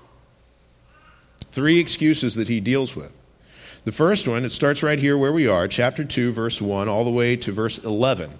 Three 1.51 1.79
excuses 1.79 2.35
that 2.35 2.49
he 2.49 2.61
deals 2.61 2.95
with. 2.95 3.13
The 3.85 3.93
first 3.93 4.29
one, 4.29 4.45
it 4.45 4.53
starts 4.53 4.83
right 4.83 4.99
here 4.99 5.17
where 5.17 5.33
we 5.33 5.47
are, 5.47 5.67
chapter 5.67 6.05
2, 6.05 6.33
verse 6.33 6.61
1, 6.61 6.89
all 6.89 7.05
the 7.05 7.11
way 7.11 7.37
to 7.37 7.53
verse 7.53 7.79
11. 7.79 8.31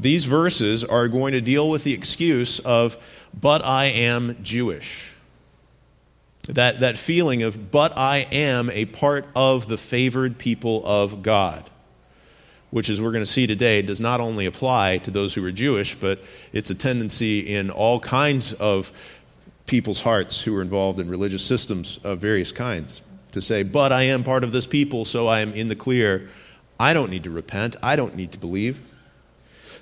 These 0.00 0.24
verses 0.24 0.82
are 0.82 1.08
going 1.08 1.32
to 1.32 1.40
deal 1.40 1.68
with 1.68 1.84
the 1.84 1.92
excuse 1.92 2.58
of, 2.60 2.96
but 3.38 3.62
I 3.64 3.86
am 3.86 4.42
Jewish. 4.42 5.12
That, 6.48 6.80
that 6.80 6.98
feeling 6.98 7.42
of, 7.42 7.70
but 7.70 7.96
I 7.96 8.18
am 8.32 8.70
a 8.70 8.86
part 8.86 9.26
of 9.36 9.68
the 9.68 9.78
favored 9.78 10.38
people 10.38 10.84
of 10.84 11.22
God 11.22 11.70
which, 12.74 12.90
as 12.90 13.00
we're 13.00 13.12
going 13.12 13.22
to 13.22 13.30
see 13.30 13.46
today, 13.46 13.82
does 13.82 14.00
not 14.00 14.20
only 14.20 14.46
apply 14.46 14.98
to 14.98 15.12
those 15.12 15.32
who 15.32 15.44
are 15.44 15.52
Jewish, 15.52 15.94
but 15.94 16.18
it's 16.52 16.70
a 16.70 16.74
tendency 16.74 17.54
in 17.54 17.70
all 17.70 18.00
kinds 18.00 18.52
of 18.54 18.90
people's 19.66 20.00
hearts 20.00 20.40
who 20.40 20.56
are 20.56 20.60
involved 20.60 20.98
in 20.98 21.08
religious 21.08 21.44
systems 21.44 22.00
of 22.02 22.18
various 22.18 22.50
kinds 22.50 23.00
to 23.30 23.40
say, 23.40 23.62
But 23.62 23.92
I 23.92 24.02
am 24.02 24.24
part 24.24 24.42
of 24.42 24.50
this 24.50 24.66
people, 24.66 25.04
so 25.04 25.28
I 25.28 25.38
am 25.38 25.52
in 25.52 25.68
the 25.68 25.76
clear. 25.76 26.28
I 26.80 26.94
don't 26.94 27.12
need 27.12 27.22
to 27.22 27.30
repent. 27.30 27.76
I 27.80 27.94
don't 27.94 28.16
need 28.16 28.32
to 28.32 28.38
believe. 28.38 28.80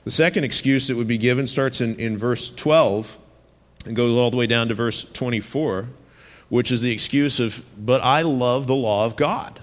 The 0.04 0.10
second 0.10 0.44
excuse 0.44 0.88
that 0.88 0.96
would 0.98 1.08
be 1.08 1.16
given 1.16 1.46
starts 1.46 1.80
in, 1.80 1.96
in 1.96 2.18
verse 2.18 2.50
12 2.50 3.16
and 3.86 3.96
goes 3.96 4.14
all 4.14 4.30
the 4.30 4.36
way 4.36 4.46
down 4.46 4.68
to 4.68 4.74
verse 4.74 5.02
24, 5.02 5.88
which 6.50 6.70
is 6.70 6.82
the 6.82 6.92
excuse 6.92 7.40
of, 7.40 7.64
But 7.78 8.02
I 8.02 8.20
love 8.20 8.66
the 8.66 8.74
law 8.74 9.06
of 9.06 9.16
God. 9.16 9.60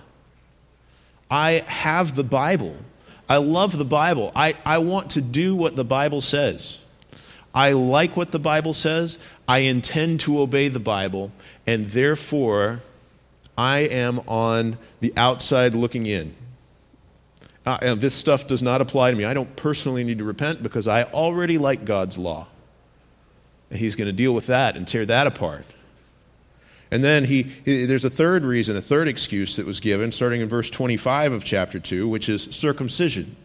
I 1.29 1.63
have 1.67 2.15
the 2.15 2.23
Bible. 2.23 2.75
I 3.29 3.37
love 3.37 3.77
the 3.77 3.85
Bible. 3.85 4.31
I, 4.35 4.55
I 4.65 4.79
want 4.79 5.11
to 5.11 5.21
do 5.21 5.55
what 5.55 5.75
the 5.75 5.85
Bible 5.85 6.19
says. 6.19 6.79
I 7.53 7.73
like 7.73 8.17
what 8.17 8.31
the 8.31 8.39
Bible 8.39 8.73
says. 8.73 9.19
I 9.47 9.59
intend 9.59 10.21
to 10.21 10.41
obey 10.41 10.67
the 10.67 10.79
Bible, 10.79 11.31
and 11.65 11.87
therefore 11.87 12.81
I 13.57 13.79
am 13.79 14.19
on 14.27 14.77
the 14.99 15.13
outside 15.15 15.75
looking 15.75 16.05
in. 16.05 16.35
Uh, 17.65 17.93
this 17.95 18.15
stuff 18.15 18.47
does 18.47 18.63
not 18.63 18.81
apply 18.81 19.11
to 19.11 19.17
me. 19.17 19.25
I 19.25 19.33
don't 19.33 19.55
personally 19.55 20.03
need 20.03 20.17
to 20.17 20.23
repent 20.23 20.63
because 20.63 20.87
I 20.87 21.03
already 21.03 21.57
like 21.59 21.85
God's 21.85 22.17
law. 22.17 22.47
And 23.69 23.77
He's 23.77 23.95
going 23.95 24.07
to 24.07 24.13
deal 24.13 24.33
with 24.33 24.47
that 24.47 24.75
and 24.75 24.87
tear 24.87 25.05
that 25.05 25.27
apart. 25.27 25.65
And 26.91 27.03
then 27.03 27.25
he, 27.25 27.43
he, 27.65 27.85
there's 27.85 28.05
a 28.05 28.09
third 28.09 28.43
reason, 28.43 28.75
a 28.75 28.81
third 28.81 29.07
excuse 29.07 29.57
that 29.57 29.65
was 29.65 29.79
given, 29.79 30.11
starting 30.11 30.41
in 30.41 30.49
verse 30.49 30.69
25 30.69 31.33
of 31.33 31.45
chapter 31.45 31.79
2, 31.79 32.07
which 32.07 32.29
is 32.29 32.43
circumcision. 32.43 33.35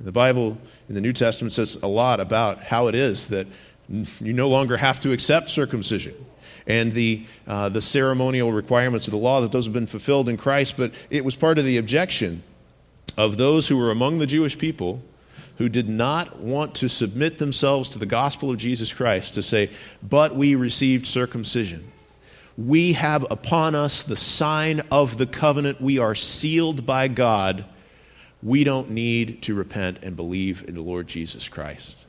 The 0.00 0.12
Bible 0.12 0.58
in 0.88 0.94
the 0.94 1.00
New 1.00 1.12
Testament 1.12 1.52
says 1.52 1.76
a 1.82 1.86
lot 1.86 2.20
about 2.20 2.62
how 2.62 2.88
it 2.88 2.94
is 2.94 3.28
that 3.28 3.46
you 3.88 4.32
no 4.32 4.48
longer 4.48 4.76
have 4.76 5.00
to 5.00 5.12
accept 5.12 5.50
circumcision 5.50 6.14
and 6.66 6.92
the, 6.92 7.26
uh, 7.46 7.68
the 7.68 7.80
ceremonial 7.80 8.52
requirements 8.52 9.06
of 9.06 9.12
the 9.12 9.18
law, 9.18 9.40
that 9.40 9.52
those 9.52 9.64
have 9.64 9.72
been 9.72 9.86
fulfilled 9.86 10.28
in 10.28 10.36
Christ, 10.36 10.76
but 10.76 10.92
it 11.08 11.24
was 11.24 11.34
part 11.34 11.58
of 11.58 11.64
the 11.64 11.78
objection 11.78 12.42
of 13.16 13.36
those 13.36 13.68
who 13.68 13.76
were 13.76 13.90
among 13.90 14.18
the 14.18 14.26
Jewish 14.26 14.56
people 14.56 15.02
who 15.58 15.68
did 15.68 15.88
not 15.88 16.38
want 16.38 16.74
to 16.76 16.88
submit 16.88 17.38
themselves 17.38 17.90
to 17.90 17.98
the 17.98 18.06
gospel 18.06 18.50
of 18.50 18.56
Jesus 18.56 18.94
Christ 18.94 19.34
to 19.34 19.42
say, 19.42 19.70
but 20.02 20.34
we 20.34 20.54
received 20.54 21.06
circumcision 21.06 21.90
we 22.66 22.92
have 22.92 23.24
upon 23.30 23.74
us 23.74 24.02
the 24.02 24.16
sign 24.16 24.82
of 24.90 25.16
the 25.16 25.26
covenant. 25.26 25.80
We 25.80 25.98
are 25.98 26.14
sealed 26.14 26.84
by 26.84 27.08
God. 27.08 27.64
We 28.42 28.64
don't 28.64 28.90
need 28.90 29.42
to 29.42 29.54
repent 29.54 30.00
and 30.02 30.14
believe 30.14 30.64
in 30.68 30.74
the 30.74 30.82
Lord 30.82 31.06
Jesus 31.08 31.48
Christ. 31.48 32.06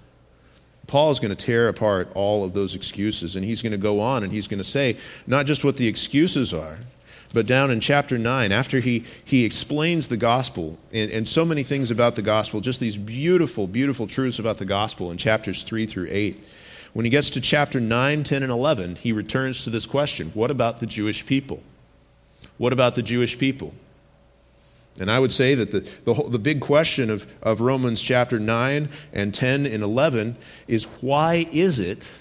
Paul 0.88 1.12
is 1.12 1.22
going 1.22 1.34
to 1.34 1.46
tear 1.46 1.70
apart 1.70 2.12
all 2.15 2.43
of 2.43 2.53
those 2.53 2.75
excuses, 2.75 3.38
and 3.38 3.46
he's 3.46 3.62
going 3.62 3.72
to 3.72 3.77
go 3.77 4.01
on 4.01 4.24
and 4.24 4.31
he's 4.31 4.48
going 4.48 4.58
to 4.58 4.63
say 4.63 4.98
not 5.25 5.46
just 5.46 5.63
what 5.63 5.77
the 5.77 5.88
excuses 5.88 6.53
are, 6.53 6.79
but 7.34 7.46
down 7.46 7.72
in 7.72 7.79
chapter 7.79 8.17
9, 8.17 8.51
after 8.51 8.81
he, 8.81 9.05
he 9.24 9.46
explains 9.46 10.10
the 10.10 10.17
gospel 10.17 10.77
and, 10.91 11.10
and 11.12 11.27
so 11.29 11.46
many 11.46 11.63
things 11.63 11.91
about 11.91 12.15
the 12.15 12.22
gospel, 12.22 12.60
just 12.60 12.81
these 12.81 12.98
beautiful, 12.98 13.67
beautiful 13.67 14.05
truths 14.05 14.38
about 14.38 14.58
the 14.58 14.65
gospel 14.65 15.12
in 15.12 15.17
chapters 15.17 15.63
3 15.63 15.86
through 15.86 16.08
8 16.10 16.43
when 16.93 17.05
he 17.05 17.12
gets 17.12 17.29
to 17.31 17.41
chapter 17.41 17.79
9, 17.79 18.24
10, 18.24 18.43
and 18.43 18.51
11, 18.51 18.98
he 18.98 19.12
returns 19.12 19.63
to 19.63 19.69
this 19.69 19.86
question 19.86 20.31
What 20.33 20.51
about 20.51 20.79
the 20.79 20.86
Jewish 20.86 21.25
people? 21.25 21.62
What 22.57 22.74
about 22.74 22.95
the 22.95 23.01
Jewish 23.01 23.38
people? 23.38 23.74
And 25.00 25.10
I 25.10 25.19
would 25.19 25.31
say 25.31 25.55
that 25.55 25.71
the, 25.71 25.79
the, 26.03 26.13
whole, 26.13 26.27
the 26.27 26.39
big 26.39 26.60
question 26.60 27.10
of, 27.10 27.25
of 27.41 27.62
Romans 27.62 28.01
chapter 28.01 28.39
9 28.39 28.89
and 29.13 29.33
10 29.33 29.65
and 29.65 29.83
11 29.83 30.36
is 30.67 30.83
why 31.01 31.48
is 31.51 31.79
it 31.79 32.12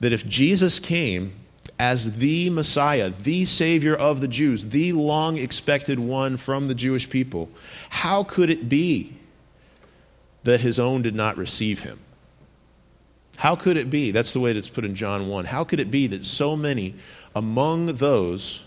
that 0.00 0.12
if 0.12 0.26
Jesus 0.26 0.78
came 0.78 1.32
as 1.78 2.18
the 2.18 2.50
Messiah, 2.50 3.10
the 3.10 3.44
Savior 3.44 3.94
of 3.94 4.20
the 4.20 4.28
Jews, 4.28 4.68
the 4.68 4.92
long 4.92 5.36
expected 5.38 5.98
one 5.98 6.36
from 6.36 6.68
the 6.68 6.74
Jewish 6.74 7.08
people, 7.08 7.48
how 7.90 8.24
could 8.24 8.50
it 8.50 8.68
be 8.68 9.16
that 10.42 10.60
his 10.60 10.78
own 10.78 11.02
did 11.02 11.14
not 11.14 11.36
receive 11.36 11.80
him? 11.80 12.00
How 13.36 13.56
could 13.56 13.76
it 13.76 13.90
be? 13.90 14.10
That's 14.10 14.32
the 14.32 14.40
way 14.40 14.52
it's 14.52 14.68
put 14.68 14.84
in 14.84 14.94
John 14.94 15.28
1. 15.28 15.44
How 15.46 15.64
could 15.64 15.80
it 15.80 15.90
be 15.90 16.06
that 16.08 16.24
so 16.24 16.56
many 16.56 16.94
among 17.34 17.86
those 17.86 18.64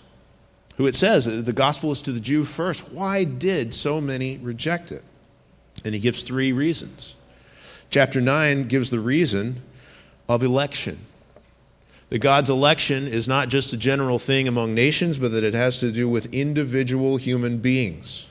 who 0.77 0.85
it 0.85 0.95
says 0.95 1.25
the 1.25 1.53
gospel 1.53 1.91
is 1.91 2.01
to 2.03 2.11
the 2.11 2.19
Jew 2.19 2.45
first, 2.45 2.91
why 2.91 3.23
did 3.23 3.73
so 3.73 3.99
many 3.99 4.37
reject 4.37 4.91
it? 4.91 5.03
And 5.83 5.93
he 5.93 5.99
gives 5.99 6.23
three 6.23 6.51
reasons. 6.51 7.15
Chapter 7.89 8.21
9 8.21 8.67
gives 8.67 8.89
the 8.89 8.99
reason 8.99 9.61
of 10.29 10.43
election. 10.43 10.99
That 12.09 12.19
God's 12.19 12.49
election 12.49 13.07
is 13.07 13.27
not 13.27 13.49
just 13.49 13.73
a 13.73 13.77
general 13.77 14.19
thing 14.19 14.47
among 14.47 14.73
nations, 14.73 15.17
but 15.17 15.31
that 15.31 15.43
it 15.43 15.53
has 15.53 15.79
to 15.79 15.91
do 15.91 16.07
with 16.07 16.33
individual 16.33 17.17
human 17.17 17.57
beings. 17.57 18.27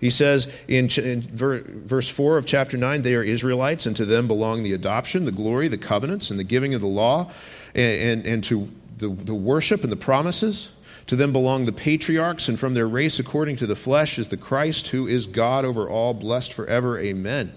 He 0.00 0.10
says 0.10 0.52
in, 0.68 0.88
in, 0.98 1.22
verse 1.22 2.08
4 2.08 2.38
of 2.38 2.46
chapter 2.46 2.76
9, 2.76 3.02
they 3.02 3.14
are 3.14 3.22
Israelites, 3.22 3.86
and 3.86 3.96
to 3.96 4.04
them 4.04 4.28
belong 4.28 4.62
the 4.62 4.72
adoption, 4.72 5.24
the 5.24 5.32
glory, 5.32 5.68
the 5.68 5.78
covenants, 5.78 6.30
and 6.30 6.38
the 6.38 6.44
giving 6.44 6.74
of 6.74 6.80
the 6.80 6.86
law, 6.86 7.30
and, 7.74 8.00
and, 8.00 8.26
and 8.26 8.44
to 8.44 8.70
the, 8.98 9.08
the 9.08 9.34
worship 9.34 9.82
and 9.82 9.90
the 9.90 9.96
promises. 9.96 10.70
To 11.08 11.16
them 11.16 11.32
belong 11.32 11.64
the 11.64 11.72
patriarchs, 11.72 12.48
and 12.48 12.60
from 12.60 12.74
their 12.74 12.86
race, 12.86 13.18
according 13.18 13.56
to 13.56 13.66
the 13.66 13.74
flesh, 13.74 14.18
is 14.18 14.28
the 14.28 14.36
Christ, 14.36 14.88
who 14.88 15.06
is 15.06 15.26
God 15.26 15.64
over 15.64 15.88
all, 15.88 16.14
blessed 16.14 16.52
forever. 16.52 16.98
Amen. 16.98 17.52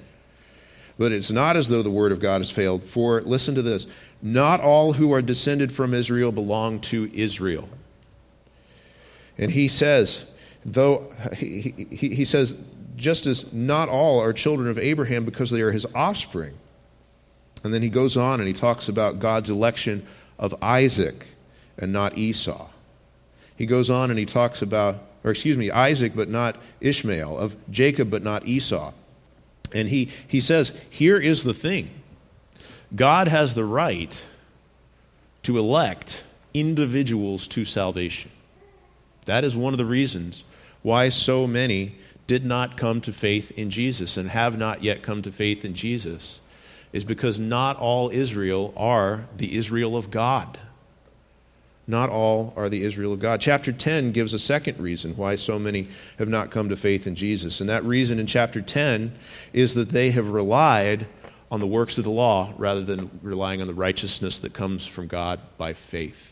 But 0.97 1.11
it's 1.11 1.31
not 1.31 1.57
as 1.57 1.67
though 1.67 1.83
the 1.83 1.91
word 1.91 2.11
of 2.11 2.19
God 2.19 2.39
has 2.39 2.49
failed, 2.49 2.83
for 2.83 3.21
listen 3.21 3.55
to 3.55 3.61
this 3.61 3.87
not 4.21 4.61
all 4.61 4.93
who 4.93 5.11
are 5.13 5.21
descended 5.21 5.71
from 5.71 5.93
Israel 5.93 6.31
belong 6.31 6.79
to 6.79 7.09
Israel. 7.13 7.69
And 9.37 9.51
he 9.51 9.67
says, 9.67 10.25
though, 10.65 11.11
he, 11.35 11.73
he, 11.89 12.15
he 12.15 12.25
says, 12.25 12.55
just 12.95 13.25
as 13.25 13.51
not 13.51 13.89
all 13.89 14.19
are 14.21 14.33
children 14.33 14.69
of 14.69 14.77
Abraham 14.77 15.25
because 15.25 15.49
they 15.49 15.61
are 15.61 15.71
his 15.71 15.87
offspring. 15.95 16.53
And 17.63 17.73
then 17.73 17.81
he 17.81 17.89
goes 17.89 18.17
on 18.17 18.39
and 18.39 18.47
he 18.47 18.53
talks 18.53 18.87
about 18.87 19.19
God's 19.19 19.49
election 19.49 20.05
of 20.37 20.55
Isaac 20.61 21.27
and 21.77 21.91
not 21.91 22.17
Esau. 22.17 22.69
He 23.55 23.65
goes 23.65 23.89
on 23.89 24.09
and 24.09 24.17
he 24.17 24.25
talks 24.25 24.61
about, 24.61 24.97
or 25.23 25.31
excuse 25.31 25.57
me, 25.57 25.69
Isaac 25.69 26.13
but 26.15 26.29
not 26.29 26.57
Ishmael, 26.79 27.37
of 27.37 27.55
Jacob 27.69 28.09
but 28.09 28.23
not 28.23 28.47
Esau. 28.47 28.93
And 29.73 29.89
he, 29.89 30.09
he 30.27 30.41
says, 30.41 30.79
here 30.89 31.17
is 31.17 31.43
the 31.43 31.53
thing 31.53 31.89
God 32.95 33.27
has 33.27 33.53
the 33.53 33.65
right 33.65 34.25
to 35.43 35.57
elect 35.57 36.23
individuals 36.53 37.47
to 37.49 37.65
salvation. 37.65 38.31
That 39.25 39.43
is 39.43 39.55
one 39.55 39.73
of 39.73 39.77
the 39.77 39.85
reasons 39.85 40.43
why 40.81 41.09
so 41.09 41.47
many 41.47 41.95
did 42.27 42.45
not 42.45 42.77
come 42.77 43.01
to 43.01 43.11
faith 43.11 43.51
in 43.57 43.69
Jesus 43.69 44.17
and 44.17 44.29
have 44.29 44.57
not 44.57 44.83
yet 44.83 45.03
come 45.03 45.21
to 45.21 45.31
faith 45.31 45.65
in 45.65 45.73
Jesus, 45.73 46.41
is 46.93 47.03
because 47.03 47.39
not 47.39 47.77
all 47.77 48.09
Israel 48.09 48.73
are 48.77 49.25
the 49.37 49.55
Israel 49.55 49.97
of 49.97 50.11
God. 50.11 50.57
Not 51.87 52.09
all 52.09 52.53
are 52.55 52.69
the 52.69 52.83
Israel 52.83 53.13
of 53.13 53.19
God. 53.19 53.41
Chapter 53.41 53.71
10 53.71 54.11
gives 54.11 54.33
a 54.33 54.39
second 54.39 54.79
reason 54.79 55.17
why 55.17 55.35
so 55.35 55.59
many 55.59 55.87
have 56.19 56.29
not 56.29 56.51
come 56.51 56.69
to 56.69 56.77
faith 56.77 57.07
in 57.07 57.15
Jesus. 57.15 57.59
And 57.59 57.69
that 57.69 57.83
reason 57.83 58.19
in 58.19 58.27
chapter 58.27 58.61
10 58.61 59.13
is 59.51 59.73
that 59.73 59.89
they 59.89 60.11
have 60.11 60.29
relied 60.29 61.07
on 61.51 61.59
the 61.59 61.67
works 61.67 61.97
of 61.97 62.05
the 62.05 62.11
law 62.11 62.53
rather 62.57 62.81
than 62.81 63.19
relying 63.21 63.59
on 63.59 63.67
the 63.67 63.73
righteousness 63.73 64.39
that 64.39 64.53
comes 64.53 64.85
from 64.85 65.07
God 65.07 65.39
by 65.57 65.73
faith. 65.73 66.30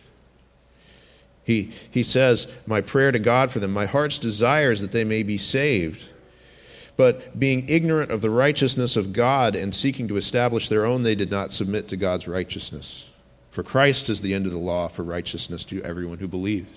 He, 1.49 1.71
he 1.89 2.03
says, 2.03 2.45
My 2.67 2.79
prayer 2.79 3.11
to 3.11 3.17
God 3.17 3.49
for 3.49 3.57
them, 3.57 3.73
my 3.73 3.87
heart's 3.87 4.19
desire 4.19 4.71
is 4.71 4.81
that 4.81 4.91
they 4.91 5.03
may 5.03 5.23
be 5.23 5.39
saved. 5.39 6.05
But 6.95 7.39
being 7.39 7.67
ignorant 7.67 8.11
of 8.11 8.21
the 8.21 8.29
righteousness 8.29 8.95
of 8.95 9.13
God 9.13 9.55
and 9.55 9.73
seeking 9.73 10.07
to 10.09 10.17
establish 10.17 10.69
their 10.69 10.85
own, 10.85 11.01
they 11.01 11.15
did 11.15 11.31
not 11.31 11.51
submit 11.51 11.87
to 11.87 11.97
God's 11.97 12.27
righteousness. 12.27 13.09
For 13.49 13.63
Christ 13.63 14.11
is 14.11 14.21
the 14.21 14.35
end 14.35 14.45
of 14.45 14.51
the 14.51 14.59
law 14.59 14.89
for 14.89 15.01
righteousness 15.01 15.65
to 15.65 15.81
everyone 15.81 16.19
who 16.19 16.27
believes. 16.27 16.69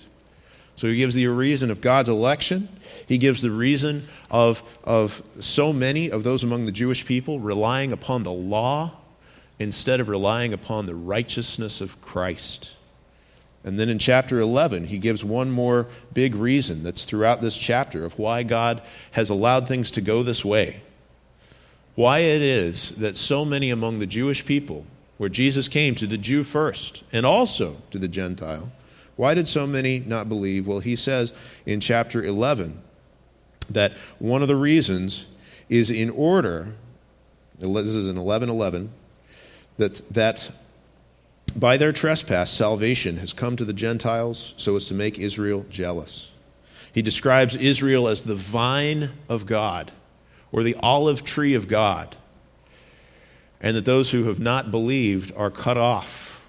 So 0.75 0.87
he 0.87 0.97
gives 0.97 1.13
the 1.13 1.27
reason 1.27 1.69
of 1.69 1.79
God's 1.79 2.09
election. 2.09 2.67
He 3.07 3.19
gives 3.19 3.43
the 3.43 3.51
reason 3.51 4.07
of, 4.31 4.63
of 4.83 5.21
so 5.39 5.71
many 5.71 6.09
of 6.09 6.23
those 6.23 6.43
among 6.43 6.65
the 6.65 6.71
Jewish 6.71 7.05
people 7.05 7.39
relying 7.39 7.91
upon 7.91 8.23
the 8.23 8.31
law 8.31 8.93
instead 9.59 9.99
of 9.99 10.09
relying 10.09 10.51
upon 10.51 10.87
the 10.87 10.95
righteousness 10.95 11.79
of 11.79 12.01
Christ. 12.01 12.73
And 13.63 13.79
then 13.79 13.89
in 13.89 13.97
chapter 13.97 14.39
11, 14.39 14.87
he 14.87 14.97
gives 14.97 15.23
one 15.23 15.49
more 15.49 15.87
big 16.13 16.35
reason 16.35 16.83
that's 16.83 17.03
throughout 17.03 17.39
this 17.39 17.57
chapter 17.57 18.03
of 18.03 18.19
why 18.19 18.43
God 18.43 18.81
has 19.11 19.29
allowed 19.29 19.67
things 19.67 19.91
to 19.91 20.01
go 20.01 20.21
this 20.21 20.43
way. 20.43 20.81
Why 21.95 22.19
it 22.19 22.41
is 22.41 22.91
that 22.97 23.15
so 23.15 23.45
many 23.45 23.69
among 23.69 23.99
the 23.99 24.05
Jewish 24.05 24.45
people 24.45 24.85
where 25.17 25.29
Jesus 25.29 25.67
came 25.67 25.95
to 25.95 26.07
the 26.07 26.17
Jew 26.17 26.43
first 26.43 27.03
and 27.13 27.25
also 27.25 27.77
to 27.91 27.97
the 27.97 28.07
Gentile. 28.07 28.71
Why 29.15 29.33
did 29.33 29.47
so 29.47 29.67
many 29.67 29.99
not 29.99 30.27
believe? 30.27 30.67
Well, 30.67 30.79
he 30.79 30.95
says 30.95 31.33
in 31.65 31.79
chapter 31.79 32.23
11 32.23 32.81
that 33.69 33.93
one 34.19 34.41
of 34.41 34.47
the 34.47 34.55
reasons 34.55 35.25
is 35.69 35.89
in 35.89 36.09
order, 36.09 36.73
this 37.59 37.85
is 37.85 38.07
in 38.07 38.19
1111, 38.19 38.91
that, 39.77 40.01
that 40.13 40.51
by 41.55 41.77
their 41.77 41.91
trespass, 41.91 42.51
salvation 42.51 43.17
has 43.17 43.33
come 43.33 43.55
to 43.55 43.65
the 43.65 43.73
Gentiles 43.73 44.53
so 44.57 44.75
as 44.75 44.85
to 44.85 44.93
make 44.93 45.19
Israel 45.19 45.65
jealous. 45.69 46.31
He 46.93 47.01
describes 47.01 47.55
Israel 47.55 48.07
as 48.07 48.23
the 48.23 48.35
vine 48.35 49.11
of 49.27 49.45
God 49.45 49.91
or 50.51 50.63
the 50.63 50.75
olive 50.81 51.23
tree 51.23 51.53
of 51.53 51.67
God 51.67 52.15
and 53.59 53.75
that 53.75 53.85
those 53.85 54.11
who 54.11 54.25
have 54.25 54.39
not 54.39 54.71
believed 54.71 55.31
are 55.35 55.49
cut 55.49 55.77
off. 55.77 56.45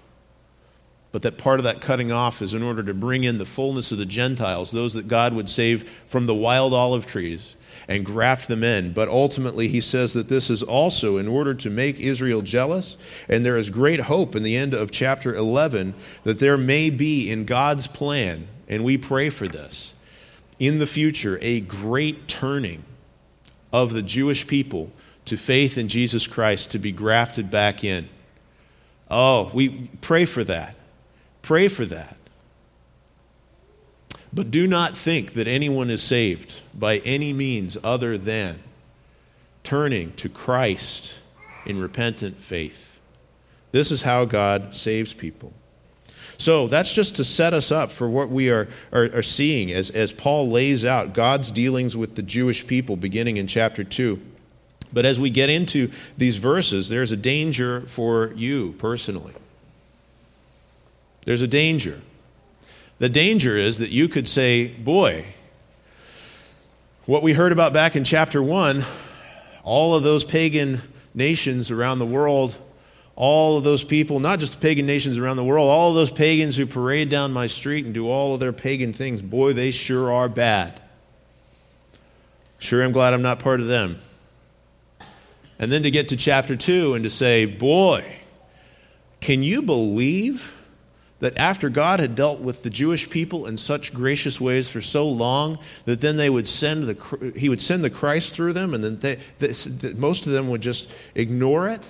But 1.12 1.22
that 1.22 1.38
part 1.38 1.60
of 1.60 1.64
that 1.64 1.80
cutting 1.80 2.10
off 2.10 2.42
is 2.42 2.54
in 2.54 2.62
order 2.62 2.82
to 2.82 2.92
bring 2.92 3.22
in 3.22 3.38
the 3.38 3.46
fullness 3.46 3.92
of 3.92 3.98
the 3.98 4.04
Gentiles, 4.04 4.72
those 4.72 4.94
that 4.94 5.06
God 5.06 5.32
would 5.32 5.48
save 5.48 5.88
from 6.06 6.26
the 6.26 6.34
wild 6.34 6.74
olive 6.74 7.06
trees 7.06 7.54
and 7.88 8.04
graft 8.04 8.48
them 8.48 8.62
in. 8.62 8.92
But 8.92 9.08
ultimately, 9.08 9.68
he 9.68 9.80
says 9.80 10.12
that 10.14 10.28
this 10.28 10.50
is 10.50 10.62
also 10.62 11.16
in 11.16 11.28
order 11.28 11.54
to 11.54 11.70
make 11.70 11.98
Israel 11.98 12.42
jealous. 12.42 12.96
And 13.28 13.44
there 13.44 13.56
is 13.56 13.70
great 13.70 14.00
hope 14.00 14.34
in 14.34 14.42
the 14.42 14.56
end 14.56 14.74
of 14.74 14.90
chapter 14.90 15.34
11 15.34 15.94
that 16.24 16.38
there 16.38 16.56
may 16.56 16.90
be 16.90 17.30
in 17.30 17.44
God's 17.44 17.86
plan, 17.86 18.48
and 18.68 18.84
we 18.84 18.96
pray 18.96 19.30
for 19.30 19.48
this, 19.48 19.94
in 20.58 20.78
the 20.78 20.86
future, 20.86 21.38
a 21.42 21.60
great 21.60 22.28
turning 22.28 22.84
of 23.72 23.92
the 23.92 24.02
Jewish 24.02 24.46
people 24.46 24.92
to 25.24 25.36
faith 25.36 25.78
in 25.78 25.88
Jesus 25.88 26.26
Christ 26.26 26.70
to 26.72 26.78
be 26.78 26.92
grafted 26.92 27.50
back 27.50 27.82
in. 27.82 28.08
Oh, 29.10 29.50
we 29.52 29.90
pray 30.00 30.24
for 30.24 30.44
that. 30.44 30.76
Pray 31.42 31.68
for 31.68 31.84
that. 31.86 32.16
But 34.34 34.50
do 34.50 34.66
not 34.66 34.96
think 34.96 35.34
that 35.34 35.46
anyone 35.46 35.90
is 35.90 36.02
saved 36.02 36.60
by 36.74 36.98
any 36.98 37.32
means 37.32 37.78
other 37.84 38.18
than 38.18 38.58
turning 39.62 40.12
to 40.14 40.28
Christ 40.28 41.14
in 41.64 41.78
repentant 41.80 42.40
faith. 42.40 42.98
This 43.70 43.92
is 43.92 44.02
how 44.02 44.24
God 44.24 44.74
saves 44.74 45.12
people. 45.12 45.52
So 46.36 46.66
that's 46.66 46.92
just 46.92 47.16
to 47.16 47.24
set 47.24 47.54
us 47.54 47.70
up 47.70 47.92
for 47.92 48.08
what 48.08 48.28
we 48.28 48.50
are, 48.50 48.68
are, 48.92 49.04
are, 49.14 49.22
seeing 49.22 49.70
as, 49.70 49.90
as 49.90 50.10
Paul 50.10 50.48
lays 50.48 50.84
out 50.84 51.12
God's 51.12 51.52
dealings 51.52 51.96
with 51.96 52.16
the 52.16 52.22
Jewish 52.22 52.66
people 52.66 52.96
beginning 52.96 53.36
in 53.36 53.46
chapter 53.46 53.84
2. 53.84 54.20
But 54.92 55.04
as 55.04 55.20
we 55.20 55.30
get 55.30 55.48
into 55.48 55.90
these 56.18 56.36
verses, 56.36 56.88
there's 56.88 57.12
a 57.12 57.16
danger 57.16 57.82
for 57.82 58.32
you 58.34 58.72
personally. 58.78 59.34
There's 61.24 61.42
a 61.42 61.46
danger. 61.46 62.00
The 62.98 63.08
danger 63.08 63.56
is 63.56 63.78
that 63.78 63.90
you 63.90 64.08
could 64.08 64.28
say, 64.28 64.68
Boy, 64.68 65.26
what 67.06 67.22
we 67.22 67.32
heard 67.32 67.52
about 67.52 67.72
back 67.72 67.96
in 67.96 68.04
chapter 68.04 68.42
1, 68.42 68.84
all 69.62 69.94
of 69.94 70.02
those 70.02 70.24
pagan 70.24 70.80
nations 71.12 71.70
around 71.70 71.98
the 71.98 72.06
world, 72.06 72.56
all 73.16 73.56
of 73.56 73.64
those 73.64 73.84
people, 73.84 74.20
not 74.20 74.40
just 74.40 74.54
the 74.54 74.58
pagan 74.60 74.86
nations 74.86 75.18
around 75.18 75.36
the 75.36 75.44
world, 75.44 75.68
all 75.68 75.90
of 75.90 75.94
those 75.94 76.10
pagans 76.10 76.56
who 76.56 76.66
parade 76.66 77.08
down 77.08 77.32
my 77.32 77.46
street 77.46 77.84
and 77.84 77.94
do 77.94 78.08
all 78.08 78.34
of 78.34 78.40
their 78.40 78.52
pagan 78.52 78.92
things, 78.92 79.22
boy, 79.22 79.52
they 79.52 79.70
sure 79.70 80.12
are 80.12 80.28
bad. 80.28 80.80
Sure, 82.58 82.82
I'm 82.82 82.92
glad 82.92 83.12
I'm 83.12 83.22
not 83.22 83.40
part 83.40 83.60
of 83.60 83.66
them. 83.66 83.98
And 85.58 85.70
then 85.70 85.82
to 85.82 85.90
get 85.90 86.08
to 86.08 86.16
chapter 86.16 86.56
2 86.56 86.94
and 86.94 87.04
to 87.04 87.10
say, 87.10 87.44
boy, 87.44 88.16
can 89.20 89.42
you 89.42 89.62
believe 89.62 90.54
that 91.24 91.38
after 91.38 91.70
God 91.70 92.00
had 92.00 92.14
dealt 92.14 92.40
with 92.40 92.64
the 92.64 92.68
Jewish 92.68 93.08
people 93.08 93.46
in 93.46 93.56
such 93.56 93.94
gracious 93.94 94.38
ways 94.38 94.68
for 94.68 94.82
so 94.82 95.08
long, 95.08 95.58
that 95.86 96.02
then 96.02 96.18
they 96.18 96.28
would 96.28 96.46
send 96.46 96.86
the, 96.86 97.32
he 97.34 97.48
would 97.48 97.62
send 97.62 97.82
the 97.82 97.88
Christ 97.88 98.32
through 98.32 98.52
them, 98.52 98.74
and 98.74 98.84
then 98.84 98.98
they, 98.98 99.18
they, 99.38 99.94
most 99.94 100.26
of 100.26 100.32
them 100.32 100.50
would 100.50 100.60
just 100.60 100.92
ignore 101.14 101.70
it? 101.70 101.82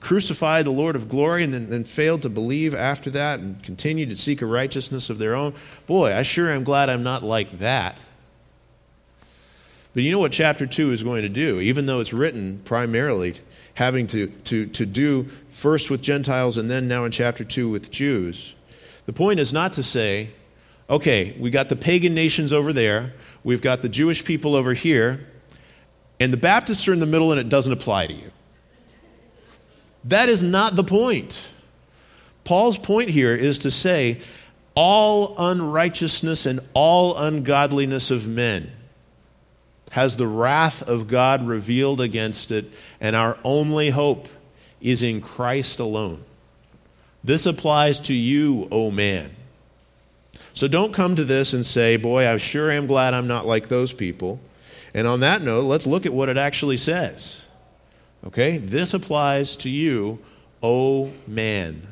crucify 0.00 0.62
the 0.62 0.70
Lord 0.70 0.94
of 0.96 1.08
glory 1.08 1.42
and 1.42 1.54
then, 1.54 1.70
then 1.70 1.84
failed 1.84 2.20
to 2.22 2.28
believe 2.28 2.74
after 2.74 3.08
that 3.10 3.40
and 3.40 3.62
continued 3.62 4.10
to 4.10 4.16
seek 4.16 4.42
a 4.42 4.46
righteousness 4.46 5.08
of 5.08 5.16
their 5.16 5.34
own. 5.34 5.54
Boy, 5.86 6.14
I 6.14 6.22
sure 6.22 6.50
am 6.50 6.64
glad 6.64 6.90
I'm 6.90 7.02
not 7.02 7.22
like 7.22 7.60
that. 7.60 7.98
But 9.94 10.02
you 10.02 10.12
know 10.12 10.18
what 10.18 10.32
chapter 10.32 10.66
2 10.66 10.92
is 10.92 11.02
going 11.02 11.22
to 11.22 11.30
do? 11.30 11.60
Even 11.60 11.86
though 11.86 12.00
it's 12.00 12.12
written 12.12 12.60
primarily 12.64 13.36
having 13.76 14.06
to, 14.06 14.26
to, 14.44 14.66
to 14.66 14.86
do 14.86 15.24
first 15.48 15.90
with 15.90 16.02
Gentiles 16.02 16.56
and 16.56 16.70
then 16.70 16.88
now 16.88 17.04
in 17.04 17.12
chapter 17.12 17.44
2 17.44 17.68
with 17.68 17.90
Jews, 17.90 18.54
the 19.04 19.12
point 19.12 19.38
is 19.38 19.52
not 19.52 19.74
to 19.74 19.82
say, 19.82 20.30
okay, 20.88 21.36
we 21.38 21.50
got 21.50 21.68
the 21.68 21.76
pagan 21.76 22.14
nations 22.14 22.52
over 22.52 22.72
there, 22.72 23.12
we've 23.44 23.60
got 23.60 23.82
the 23.82 23.88
Jewish 23.88 24.24
people 24.24 24.54
over 24.54 24.72
here, 24.72 25.26
and 26.18 26.32
the 26.32 26.38
Baptists 26.38 26.88
are 26.88 26.94
in 26.94 27.00
the 27.00 27.06
middle 27.06 27.32
and 27.32 27.40
it 27.40 27.50
doesn't 27.50 27.72
apply 27.72 28.06
to 28.06 28.14
you. 28.14 28.32
That 30.04 30.30
is 30.30 30.42
not 30.42 30.74
the 30.74 30.84
point. 30.84 31.46
Paul's 32.44 32.78
point 32.78 33.10
here 33.10 33.34
is 33.34 33.58
to 33.60 33.70
say 33.70 34.20
all 34.74 35.34
unrighteousness 35.36 36.46
and 36.46 36.60
all 36.72 37.18
ungodliness 37.18 38.10
of 38.10 38.26
men 38.26 38.72
has 39.92 40.16
the 40.16 40.26
wrath 40.26 40.82
of 40.82 41.08
God 41.08 41.46
revealed 41.46 42.00
against 42.00 42.50
it, 42.50 42.72
and 43.00 43.14
our 43.16 43.38
only 43.44 43.90
hope 43.90 44.28
is 44.80 45.02
in 45.02 45.20
Christ 45.20 45.78
alone. 45.78 46.24
This 47.24 47.46
applies 47.46 48.00
to 48.00 48.14
you, 48.14 48.68
O 48.70 48.86
oh 48.86 48.90
man. 48.90 49.34
So 50.54 50.68
don't 50.68 50.94
come 50.94 51.16
to 51.16 51.24
this 51.24 51.52
and 51.52 51.66
say, 51.66 51.96
Boy, 51.96 52.28
I 52.28 52.36
sure 52.36 52.70
am 52.70 52.86
glad 52.86 53.14
I'm 53.14 53.26
not 53.26 53.46
like 53.46 53.68
those 53.68 53.92
people. 53.92 54.40
And 54.94 55.06
on 55.06 55.20
that 55.20 55.42
note, 55.42 55.64
let's 55.64 55.86
look 55.86 56.06
at 56.06 56.12
what 56.12 56.28
it 56.28 56.38
actually 56.38 56.78
says. 56.78 57.44
Okay? 58.24 58.58
This 58.58 58.94
applies 58.94 59.56
to 59.58 59.70
you, 59.70 60.18
O 60.62 61.12
man. 61.26 61.88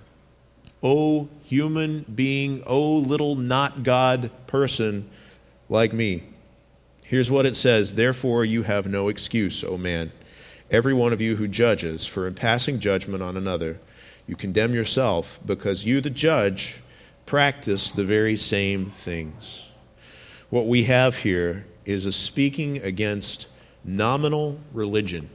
O 0.83 1.29
human 1.45 2.03
being, 2.03 2.63
O 2.67 2.97
little 2.97 3.35
not 3.35 3.83
God 3.83 4.31
person 4.47 5.09
like 5.69 5.93
me. 5.93 6.23
Here's 7.05 7.31
what 7.31 7.47
it 7.47 7.57
says 7.57 7.95
Therefore, 7.95 8.45
you 8.45 8.63
have 8.65 8.87
no 8.87 9.09
excuse, 9.09 9.63
O 9.63 9.77
man. 9.77 10.13
Every 10.71 10.95
one 10.95 11.13
of 11.13 11.21
you 11.21 11.37
who 11.37 11.47
judges, 11.47 12.07
for 12.07 12.27
in 12.27 12.35
passing 12.35 12.81
judgment 12.81 13.23
on 13.23 13.37
another, 13.37 13.79
you 14.27 14.35
condemn 14.35 14.75
yourself, 14.75 15.39
because 15.45 15.85
you, 15.85 16.01
the 16.01 16.11
judge, 16.11 16.81
practice 17.27 17.91
the 17.91 18.05
very 18.05 18.37
same 18.37 18.87
things. 18.87 19.69
What 20.49 20.67
we 20.67 20.85
have 20.85 21.19
here 21.19 21.67
is 21.85 22.07
a 22.07 22.13
speaking 22.13 22.79
against 22.83 23.47
nominal 23.85 24.59
religion. 24.73 25.29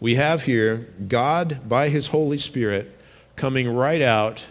We 0.00 0.14
have 0.14 0.44
here 0.44 0.88
God, 1.06 1.68
by 1.68 1.90
His 1.90 2.08
Holy 2.08 2.38
Spirit, 2.38 2.96
coming 3.36 3.68
right 3.68 4.02
out 4.02 4.46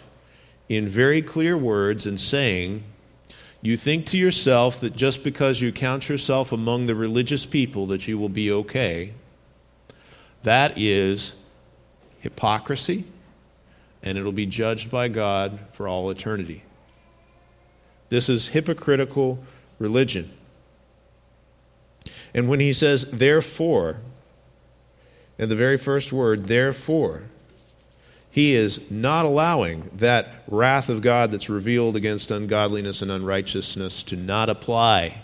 in 0.69 0.87
very 0.87 1.21
clear 1.21 1.57
words 1.57 2.05
and 2.05 2.19
saying, 2.19 2.83
You 3.63 3.77
think 3.77 4.07
to 4.07 4.17
yourself 4.17 4.81
that 4.81 4.93
just 4.93 5.23
because 5.23 5.61
you 5.61 5.71
count 5.71 6.09
yourself 6.09 6.51
among 6.51 6.85
the 6.85 6.95
religious 6.95 7.45
people 7.45 7.87
that 7.87 8.09
you 8.09 8.19
will 8.19 8.29
be 8.29 8.51
okay. 8.51 9.13
That 10.43 10.77
is 10.77 11.33
hypocrisy, 12.19 13.05
and 14.03 14.17
it'll 14.17 14.33
be 14.33 14.45
judged 14.45 14.91
by 14.91 15.07
God 15.07 15.59
for 15.71 15.87
all 15.87 16.09
eternity. 16.09 16.63
This 18.09 18.27
is 18.27 18.49
hypocritical 18.49 19.41
religion. 19.79 20.29
And 22.33 22.49
when 22.49 22.59
he 22.59 22.73
says, 22.73 23.05
therefore, 23.05 24.01
in 25.37 25.47
the 25.47 25.55
very 25.55 25.77
first 25.77 26.11
word, 26.11 26.47
therefore, 26.47 27.29
he 28.33 28.55
is 28.55 28.89
not 28.89 29.25
allowing 29.25 29.91
that 29.93 30.27
wrath 30.47 30.89
of 30.89 31.03
God 31.03 31.29
that's 31.29 31.49
revealed 31.49 31.95
against 31.95 32.31
ungodliness 32.31 33.03
and 33.03 33.11
unrighteousness 33.11 34.01
to 34.03 34.15
not 34.15 34.49
apply 34.49 35.21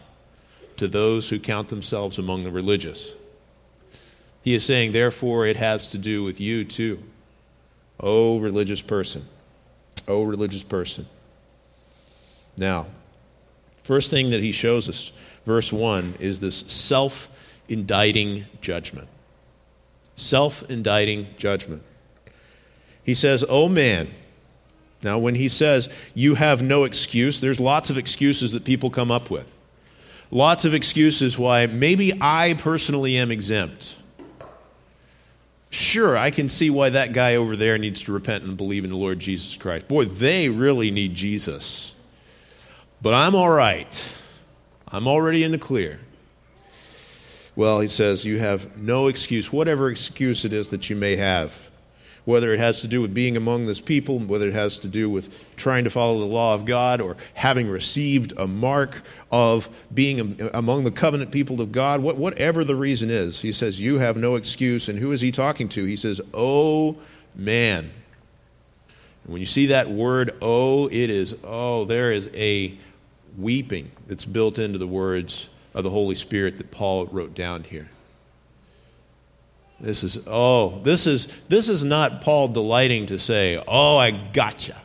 to 0.78 0.88
those 0.88 1.30
who 1.30 1.40
count 1.40 1.70
themselves 1.70 2.20
among 2.20 2.44
the 2.44 2.52
religious. 2.52 3.14
He 4.44 4.54
is 4.54 4.64
saying, 4.64 4.92
therefore, 4.92 5.48
it 5.48 5.56
has 5.56 5.90
to 5.90 5.98
do 5.98 6.24
with 6.24 6.40
you 6.40 6.64
too. 6.64 7.02
Oh, 8.00 8.38
religious 8.38 8.82
person. 8.82 9.26
Oh, 10.08 10.24
religious 10.24 10.64
person. 10.64 11.08
Now, 12.58 12.86
first 13.84 14.12
thing 14.12 14.30
that 14.30 14.42
he 14.42 14.52
shows 14.52 14.88
us, 14.88 15.12
verse 15.48 15.74
1, 15.74 16.16
is 16.20 16.40
this 16.40 16.58
self 16.68 17.28
indicting 17.68 18.46
judgment 18.62 19.08
self 20.20 20.70
indicting 20.70 21.28
judgment. 21.38 21.82
He 23.10 23.16
says, 23.16 23.44
Oh 23.50 23.68
man. 23.68 24.08
Now, 25.02 25.18
when 25.18 25.34
he 25.34 25.50
says, 25.50 25.90
You 26.14 26.36
have 26.36 26.62
no 26.62 26.84
excuse, 26.84 27.42
there's 27.42 27.60
lots 27.60 27.90
of 27.90 27.98
excuses 27.98 28.52
that 28.52 28.64
people 28.64 28.92
come 28.92 29.10
up 29.10 29.32
with. 29.32 29.52
Lots 30.30 30.64
of 30.64 30.76
excuses 30.76 31.36
why 31.36 31.66
maybe 31.66 32.14
I 32.22 32.54
personally 32.54 33.18
am 33.18 33.32
exempt. 33.32 33.96
Sure, 35.72 36.16
I 36.16 36.30
can 36.30 36.50
see 36.50 36.70
why 36.70 36.92
that 36.92 37.12
guy 37.12 37.36
over 37.36 37.56
there 37.56 37.80
needs 37.80 38.04
to 38.04 38.12
repent 38.12 38.44
and 38.44 38.56
believe 38.56 38.84
in 38.84 38.92
the 38.92 38.96
Lord 38.96 39.20
Jesus 39.20 39.58
Christ. 39.58 39.88
Boy, 39.88 40.06
they 40.06 40.50
really 40.50 40.92
need 40.92 41.16
Jesus. 41.16 41.96
But 43.02 43.16
I'm 43.16 43.34
all 43.34 43.50
right. 43.50 44.16
I'm 44.88 45.08
already 45.08 45.44
in 45.44 45.52
the 45.52 45.58
clear. 45.58 46.00
Well, 47.56 47.80
he 47.80 47.88
says, 47.88 48.24
you 48.24 48.38
have 48.38 48.78
no 48.78 49.08
excuse, 49.08 49.52
whatever 49.52 49.90
excuse 49.90 50.46
it 50.46 50.54
is 50.54 50.70
that 50.70 50.92
you 50.92 50.96
may 50.96 51.16
have. 51.16 51.69
Whether 52.26 52.54
it 52.54 52.60
has 52.60 52.82
to 52.82 52.88
do 52.88 53.02
with 53.02 53.14
being 53.14 53.38
among 53.38 53.66
this 53.66 53.80
people, 53.80 54.20
whether 54.20 54.48
it 54.48 54.54
has 54.54 54.78
to 54.80 54.88
do 54.88 55.10
with 55.10 55.56
trying 55.56 55.84
to 55.86 55.90
follow 55.90 56.20
the 56.20 56.26
law 56.26 56.54
of 56.54 56.66
God, 56.66 57.02
or 57.02 57.18
having 57.34 57.70
received 57.70 58.34
a 58.38 58.48
mark 58.48 59.04
of 59.32 59.70
being 59.94 60.40
among 60.54 60.84
the 60.84 60.92
covenant 60.92 61.32
people 61.32 61.62
of 61.62 61.72
God, 61.72 62.02
whatever 62.02 62.64
the 62.64 62.76
reason 62.76 63.10
is, 63.10 63.42
he 63.42 63.52
says, 63.52 63.80
You 63.80 64.00
have 64.00 64.18
no 64.18 64.36
excuse. 64.36 64.90
And 64.90 65.00
who 65.00 65.12
is 65.12 65.22
he 65.22 65.32
talking 65.32 65.70
to? 65.70 65.86
He 65.86 65.96
says, 65.96 66.22
Oh, 66.34 66.98
man. 67.36 67.92
And 69.24 69.34
when 69.34 69.42
you 69.42 69.46
see 69.46 69.68
that 69.68 69.90
word, 69.90 70.36
oh, 70.42 70.88
it 70.88 71.10
is, 71.10 71.36
oh, 71.44 71.86
there 71.86 72.12
is 72.12 72.30
a 72.34 72.78
weeping 73.38 73.92
that's 74.08 74.26
built 74.26 74.60
into 74.60 74.78
the 74.78 74.88
words 74.88 75.50
of 75.74 75.84
the 75.84 75.90
Holy 75.90 76.16
Spirit 76.16 76.58
that 76.58 76.72
Paul 76.72 77.06
wrote 77.08 77.36
down 77.36 77.64
here. 77.64 77.90
This 79.82 80.04
is, 80.04 80.20
oh, 80.28 80.80
this 80.80 81.08
is, 81.08 81.28
this 81.48 81.70
is 81.70 81.84
not 81.84 82.22
Paul 82.22 82.50
delighting 82.50 83.06
to 83.08 83.18
say, 83.18 83.62
oh, 83.68 83.98
I 83.98 84.12
gotcha. 84.12 84.76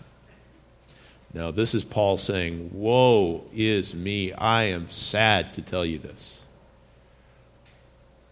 No, 1.33 1.50
this 1.50 1.74
is 1.74 1.83
Paul 1.83 2.16
saying, 2.16 2.70
woe 2.72 3.44
is 3.52 3.92
me. 3.92 4.33
I 4.33 4.64
am 4.64 4.88
sad 4.88 5.52
to 5.54 5.62
tell 5.62 5.85
you 5.85 5.98
this. 5.98 6.42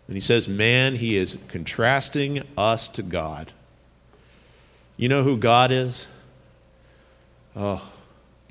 And 0.06 0.14
he 0.14 0.20
says, 0.20 0.46
man, 0.46 0.94
he 0.94 1.16
is 1.16 1.38
contrasting 1.48 2.42
us 2.56 2.88
to 2.90 3.02
God. 3.02 3.52
You 4.96 5.08
know 5.08 5.24
who 5.24 5.36
God 5.36 5.72
is? 5.72 6.06
Oh, 7.56 7.90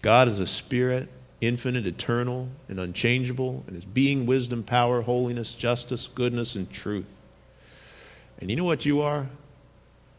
God 0.01 0.27
is 0.27 0.39
a 0.39 0.47
spirit 0.47 1.07
infinite, 1.41 1.87
eternal, 1.87 2.47
and 2.69 2.79
unchangeable, 2.79 3.63
and 3.65 3.75
his 3.75 3.83
being, 3.83 4.27
wisdom, 4.27 4.63
power, 4.63 5.01
holiness, 5.01 5.55
justice, 5.55 6.07
goodness, 6.07 6.55
and 6.55 6.71
truth. 6.71 7.17
And 8.41 8.49
you 8.49 8.57
know 8.57 8.65
what 8.65 8.85
you 8.85 9.01
are? 9.01 9.27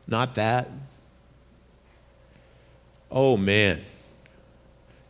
Not 0.07 0.37
that. 0.37 0.71
Oh, 3.11 3.37
man. 3.37 3.83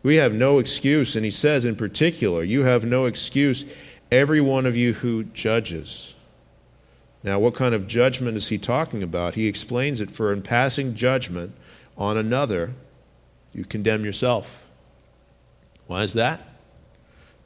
We 0.03 0.17
have 0.17 0.35
no 0.35 0.59
excuse. 0.59 1.15
And 1.15 1.25
he 1.25 1.31
says 1.31 1.65
in 1.65 1.77
particular, 1.77 2.43
you 2.43 2.65
have 2.65 2.85
no 2.85 3.05
excuse, 3.05 3.65
every 4.11 4.41
one 4.41 4.67
of 4.67 4.77
you 4.77 4.95
who 4.95 5.25
judges. 5.25 6.15
Now, 7.23 7.39
what 7.39 7.55
kind 7.55 7.75
of 7.75 7.87
judgment 7.87 8.37
is 8.37 8.49
he 8.49 8.59
talking 8.59 9.03
about? 9.03 9.35
He 9.35 9.47
explains 9.47 10.01
it 10.01 10.11
for 10.11 10.33
in 10.33 10.43
passing 10.43 10.95
judgment 10.97 11.55
on 11.97 12.17
another, 12.17 12.73
you 13.53 13.65
condemn 13.65 14.05
yourself. 14.05 14.69
Why 15.87 16.03
is 16.03 16.15
that? 16.15 16.41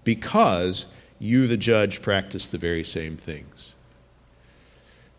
Because 0.05 0.87
you, 1.19 1.47
the 1.47 1.57
judge, 1.57 2.01
practice 2.01 2.47
the 2.47 2.59
very 2.59 2.85
same 2.85 3.17
things. 3.17 3.73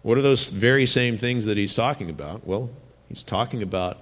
What 0.08 0.17
are 0.17 0.22
those 0.22 0.50
very 0.52 0.86
same 0.86 1.17
things 1.17 1.48
that 1.48 1.58
he's 1.58 1.74
talking 1.74 2.10
about? 2.10 2.48
Well, 2.48 2.70
he's 3.10 3.24
talking 3.24 3.62
about 3.62 3.98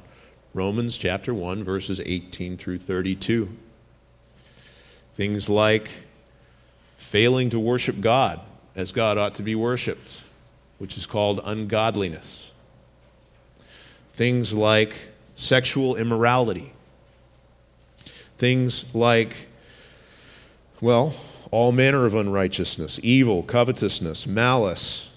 Romans 0.54 1.00
chapter 1.00 1.34
1, 1.34 1.64
verses 1.64 2.00
18 2.06 2.58
through 2.58 2.78
32. 2.78 3.50
Things 5.16 5.50
like 5.50 5.90
failing 6.96 7.50
to 7.50 7.60
worship 7.60 8.02
God 8.02 8.40
as 8.76 8.92
God 8.92 9.18
ought 9.18 9.34
to 9.34 9.42
be 9.42 9.56
worshiped, 9.56 10.24
which 10.78 10.96
is 10.96 11.08
called 11.08 11.40
ungodliness. 11.44 12.52
Things 14.14 14.54
like 14.54 15.10
sexual 15.36 15.96
immorality, 15.96 16.72
Things 18.38 18.86
like, 18.94 19.48
well, 20.80 21.16
all 21.50 21.72
manner 21.72 22.06
of 22.06 22.14
unrighteousness, 22.14 23.00
evil, 23.02 23.42
covetousness, 23.42 24.28
malice, 24.28 25.10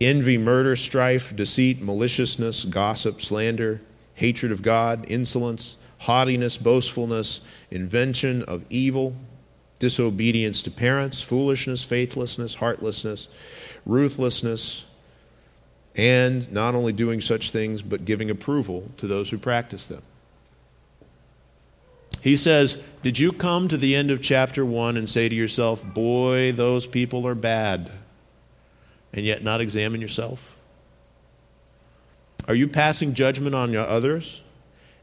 envy, 0.00 0.38
murder, 0.38 0.76
strife, 0.76 1.34
deceit, 1.34 1.82
maliciousness, 1.82 2.64
gossip, 2.64 3.20
slander, 3.20 3.80
hatred 4.14 4.52
of 4.52 4.62
God, 4.62 5.04
insolence, 5.08 5.76
haughtiness, 5.98 6.56
boastfulness, 6.56 7.40
invention 7.70 8.42
of 8.44 8.64
evil, 8.70 9.14
disobedience 9.78 10.62
to 10.62 10.70
parents, 10.70 11.20
foolishness, 11.20 11.84
faithlessness, 11.84 12.54
heartlessness, 12.54 13.28
ruthlessness, 13.84 14.84
and 15.96 16.50
not 16.52 16.74
only 16.74 16.92
doing 16.92 17.20
such 17.20 17.50
things, 17.50 17.82
but 17.82 18.04
giving 18.04 18.30
approval 18.30 18.90
to 18.96 19.06
those 19.06 19.30
who 19.30 19.38
practice 19.38 19.86
them. 19.86 20.02
He 22.22 22.36
says, 22.36 22.82
Did 23.02 23.18
you 23.18 23.32
come 23.32 23.68
to 23.68 23.76
the 23.76 23.94
end 23.94 24.10
of 24.10 24.22
chapter 24.22 24.64
1 24.64 24.96
and 24.96 25.08
say 25.08 25.28
to 25.28 25.34
yourself, 25.34 25.82
Boy, 25.84 26.52
those 26.52 26.86
people 26.86 27.26
are 27.26 27.34
bad, 27.34 27.90
and 29.12 29.24
yet 29.24 29.42
not 29.42 29.60
examine 29.60 30.00
yourself? 30.00 30.56
Are 32.48 32.54
you 32.54 32.68
passing 32.68 33.14
judgment 33.14 33.54
on 33.54 33.74
others, 33.76 34.42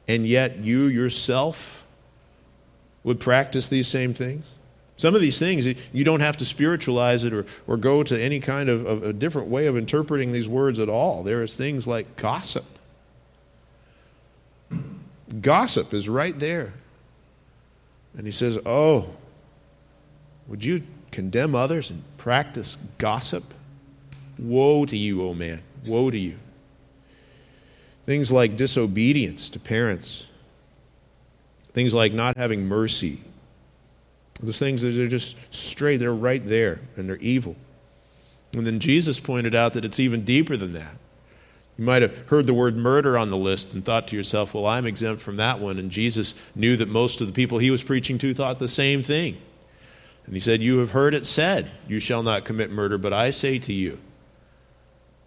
and 0.07 0.27
yet 0.27 0.57
you 0.57 0.83
yourself 0.85 1.85
would 3.03 3.19
practice 3.19 3.67
these 3.67 3.87
same 3.87 4.13
things? 4.13 4.47
Some 4.97 5.13
of 5.13 5.21
these 5.21 5.37
things, 5.37 5.67
you 5.93 6.03
don't 6.03 6.21
have 6.21 6.37
to 6.37 6.45
spiritualize 6.45 7.23
it 7.23 7.31
or, 7.31 7.45
or 7.67 7.77
go 7.77 8.01
to 8.01 8.19
any 8.19 8.39
kind 8.39 8.67
of, 8.67 8.85
of 8.85 9.03
a 9.03 9.13
different 9.13 9.47
way 9.47 9.67
of 9.67 9.77
interpreting 9.77 10.31
these 10.31 10.47
words 10.47 10.79
at 10.79 10.89
all. 10.89 11.21
There 11.21 11.43
is 11.43 11.55
things 11.55 11.85
like 11.85 12.15
gossip. 12.15 12.65
Gossip 15.39 15.93
is 15.93 16.09
right 16.09 16.37
there. 16.37 16.73
And 18.17 18.25
he 18.25 18.31
says, 18.31 18.57
Oh, 18.65 19.13
would 20.47 20.65
you 20.65 20.81
condemn 21.11 21.53
others 21.53 21.91
and 21.91 22.01
practice 22.17 22.77
gossip? 22.97 23.43
Woe 24.39 24.85
to 24.85 24.97
you, 24.97 25.23
O 25.23 25.29
oh 25.29 25.33
man. 25.33 25.61
Woe 25.85 26.09
to 26.11 26.17
you. 26.17 26.37
Things 28.05 28.31
like 28.31 28.55
disobedience 28.55 29.49
to 29.49 29.59
parents, 29.59 30.25
things 31.73 31.93
like 31.93 32.13
not 32.13 32.37
having 32.37 32.67
mercy 32.67 33.21
those 34.41 34.59
things 34.59 34.81
that 34.83 34.95
are 34.97 35.07
just 35.07 35.35
straight, 35.51 35.97
they're 35.97 36.13
right 36.13 36.45
there, 36.45 36.79
and 36.95 37.09
they're 37.09 37.17
evil. 37.17 37.55
And 38.53 38.65
then 38.65 38.79
Jesus 38.79 39.19
pointed 39.19 39.55
out 39.55 39.73
that 39.73 39.85
it's 39.85 39.99
even 39.99 40.23
deeper 40.23 40.55
than 40.55 40.73
that. 40.73 40.93
You 41.77 41.85
might 41.85 42.01
have 42.01 42.17
heard 42.27 42.47
the 42.47 42.53
word 42.53 42.77
murder 42.77 43.17
on 43.17 43.29
the 43.29 43.37
list 43.37 43.73
and 43.73 43.83
thought 43.83 44.07
to 44.07 44.15
yourself, 44.15 44.53
well, 44.53 44.65
I'm 44.65 44.85
exempt 44.85 45.21
from 45.21 45.37
that 45.37 45.59
one. 45.59 45.77
And 45.77 45.91
Jesus 45.91 46.33
knew 46.55 46.75
that 46.77 46.87
most 46.87 47.21
of 47.21 47.27
the 47.27 47.33
people 47.33 47.59
he 47.59 47.69
was 47.69 47.83
preaching 47.83 48.17
to 48.19 48.33
thought 48.33 48.57
the 48.57 48.67
same 48.67 49.03
thing. 49.03 49.37
And 50.25 50.33
he 50.33 50.39
said, 50.39 50.61
You 50.61 50.79
have 50.79 50.91
heard 50.91 51.13
it 51.13 51.25
said, 51.25 51.69
You 51.87 51.99
shall 51.99 52.23
not 52.23 52.45
commit 52.45 52.71
murder, 52.71 52.97
but 52.97 53.13
I 53.13 53.29
say 53.29 53.59
to 53.59 53.73
you, 53.73 53.99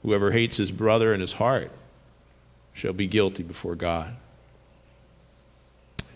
whoever 0.02 0.30
hates 0.30 0.56
his 0.56 0.70
brother 0.70 1.12
in 1.12 1.20
his 1.20 1.34
heart 1.34 1.70
shall 2.72 2.92
be 2.92 3.06
guilty 3.06 3.42
before 3.42 3.74
God. 3.74 4.16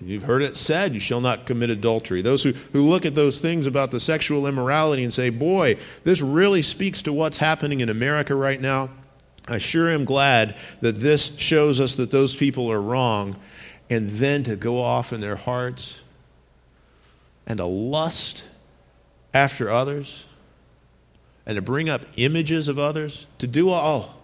You've 0.00 0.24
heard 0.24 0.42
it 0.42 0.56
said, 0.56 0.92
you 0.92 1.00
shall 1.00 1.20
not 1.20 1.46
commit 1.46 1.70
adultery. 1.70 2.20
Those 2.20 2.42
who, 2.42 2.52
who 2.52 2.82
look 2.82 3.06
at 3.06 3.14
those 3.14 3.40
things 3.40 3.66
about 3.66 3.90
the 3.90 4.00
sexual 4.00 4.46
immorality 4.46 5.02
and 5.02 5.12
say, 5.12 5.30
boy, 5.30 5.78
this 6.02 6.20
really 6.20 6.62
speaks 6.62 7.02
to 7.02 7.12
what's 7.12 7.38
happening 7.38 7.80
in 7.80 7.88
America 7.88 8.34
right 8.34 8.60
now. 8.60 8.90
I 9.46 9.58
sure 9.58 9.88
am 9.88 10.04
glad 10.04 10.56
that 10.80 10.96
this 10.96 11.36
shows 11.36 11.80
us 11.80 11.96
that 11.96 12.10
those 12.10 12.34
people 12.34 12.70
are 12.70 12.80
wrong. 12.80 13.36
And 13.88 14.10
then 14.10 14.42
to 14.44 14.56
go 14.56 14.82
off 14.82 15.12
in 15.12 15.20
their 15.20 15.36
hearts 15.36 16.00
and 17.46 17.58
to 17.58 17.66
lust 17.66 18.44
after 19.32 19.70
others 19.70 20.24
and 21.46 21.56
to 21.56 21.62
bring 21.62 21.88
up 21.88 22.02
images 22.16 22.68
of 22.68 22.78
others, 22.78 23.26
to 23.38 23.46
do 23.46 23.70
all, 23.70 24.14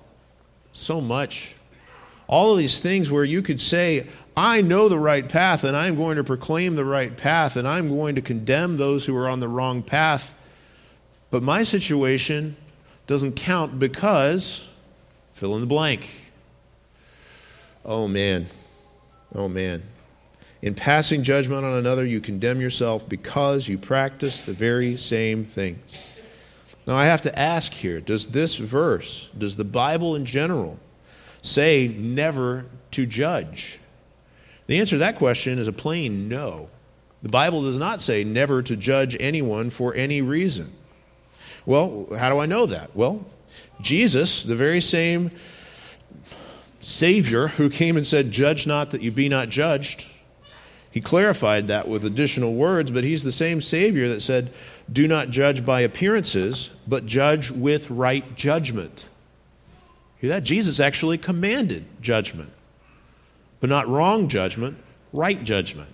so 0.72 1.00
much. 1.00 1.54
All 2.26 2.52
of 2.52 2.58
these 2.58 2.80
things 2.80 3.10
where 3.10 3.24
you 3.24 3.42
could 3.42 3.60
say, 3.60 4.08
I 4.36 4.62
know 4.62 4.88
the 4.88 4.98
right 4.98 5.28
path 5.28 5.64
and 5.64 5.76
I'm 5.76 5.96
going 5.96 6.16
to 6.16 6.24
proclaim 6.24 6.76
the 6.76 6.84
right 6.84 7.14
path 7.14 7.56
and 7.56 7.66
I'm 7.66 7.88
going 7.88 8.14
to 8.14 8.22
condemn 8.22 8.76
those 8.76 9.04
who 9.04 9.16
are 9.16 9.28
on 9.28 9.40
the 9.40 9.48
wrong 9.48 9.82
path. 9.82 10.32
But 11.30 11.42
my 11.42 11.62
situation 11.62 12.56
doesn't 13.06 13.32
count 13.32 13.78
because 13.78 14.66
fill 15.34 15.54
in 15.56 15.60
the 15.60 15.66
blank. 15.66 16.08
Oh 17.84 18.06
man. 18.06 18.46
Oh 19.34 19.48
man. 19.48 19.82
In 20.62 20.74
passing 20.74 21.22
judgment 21.22 21.64
on 21.64 21.72
another, 21.72 22.04
you 22.04 22.20
condemn 22.20 22.60
yourself 22.60 23.08
because 23.08 23.66
you 23.66 23.78
practice 23.78 24.42
the 24.42 24.52
very 24.52 24.96
same 24.96 25.44
things. 25.44 25.80
Now, 26.90 26.96
I 26.96 27.04
have 27.04 27.22
to 27.22 27.38
ask 27.38 27.72
here 27.72 28.00
does 28.00 28.32
this 28.32 28.56
verse, 28.56 29.30
does 29.38 29.54
the 29.54 29.62
Bible 29.62 30.16
in 30.16 30.24
general, 30.24 30.80
say 31.40 31.86
never 31.86 32.66
to 32.90 33.06
judge? 33.06 33.78
The 34.66 34.80
answer 34.80 34.96
to 34.96 34.98
that 34.98 35.14
question 35.14 35.60
is 35.60 35.68
a 35.68 35.72
plain 35.72 36.28
no. 36.28 36.68
The 37.22 37.28
Bible 37.28 37.62
does 37.62 37.78
not 37.78 38.00
say 38.00 38.24
never 38.24 38.60
to 38.64 38.74
judge 38.74 39.16
anyone 39.20 39.70
for 39.70 39.94
any 39.94 40.20
reason. 40.20 40.72
Well, 41.64 42.08
how 42.18 42.28
do 42.28 42.40
I 42.40 42.46
know 42.46 42.66
that? 42.66 42.96
Well, 42.96 43.24
Jesus, 43.80 44.42
the 44.42 44.56
very 44.56 44.80
same 44.80 45.30
Savior 46.80 47.46
who 47.46 47.70
came 47.70 47.96
and 47.96 48.04
said, 48.04 48.32
Judge 48.32 48.66
not 48.66 48.90
that 48.90 49.00
you 49.00 49.12
be 49.12 49.28
not 49.28 49.48
judged, 49.48 50.08
he 50.90 51.00
clarified 51.00 51.68
that 51.68 51.86
with 51.86 52.04
additional 52.04 52.54
words, 52.54 52.90
but 52.90 53.04
he's 53.04 53.22
the 53.22 53.30
same 53.30 53.60
Savior 53.60 54.08
that 54.08 54.22
said, 54.22 54.52
Do 54.92 55.06
not 55.06 55.30
judge 55.30 55.64
by 55.64 55.82
appearances, 55.82 56.70
but 56.86 57.06
judge 57.06 57.50
with 57.50 57.90
right 57.90 58.34
judgment. 58.34 59.08
Hear 60.18 60.30
that? 60.30 60.42
Jesus 60.42 60.80
actually 60.80 61.18
commanded 61.18 61.84
judgment 62.00 62.52
but 63.60 63.70
not 63.70 63.86
wrong 63.88 64.26
judgment, 64.28 64.78
right 65.12 65.42
judgment. 65.44 65.90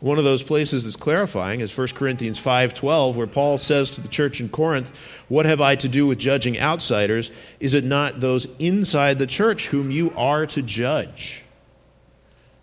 One 0.00 0.18
of 0.18 0.24
those 0.24 0.44
places 0.44 0.84
that's 0.84 0.94
clarifying 0.94 1.60
is 1.60 1.72
1 1.72 1.96
Corinthians 1.96 2.38
5:12 2.38 3.16
where 3.16 3.26
Paul 3.26 3.58
says 3.58 3.90
to 3.90 4.00
the 4.00 4.08
church 4.08 4.40
in 4.40 4.48
Corinth, 4.48 4.92
"What 5.26 5.44
have 5.44 5.60
I 5.60 5.74
to 5.74 5.88
do 5.88 6.06
with 6.06 6.18
judging 6.18 6.58
outsiders? 6.58 7.32
Is 7.58 7.74
it 7.74 7.84
not 7.84 8.20
those 8.20 8.46
inside 8.60 9.18
the 9.18 9.26
church 9.26 9.68
whom 9.68 9.90
you 9.90 10.12
are 10.16 10.46
to 10.46 10.62
judge?" 10.62 11.42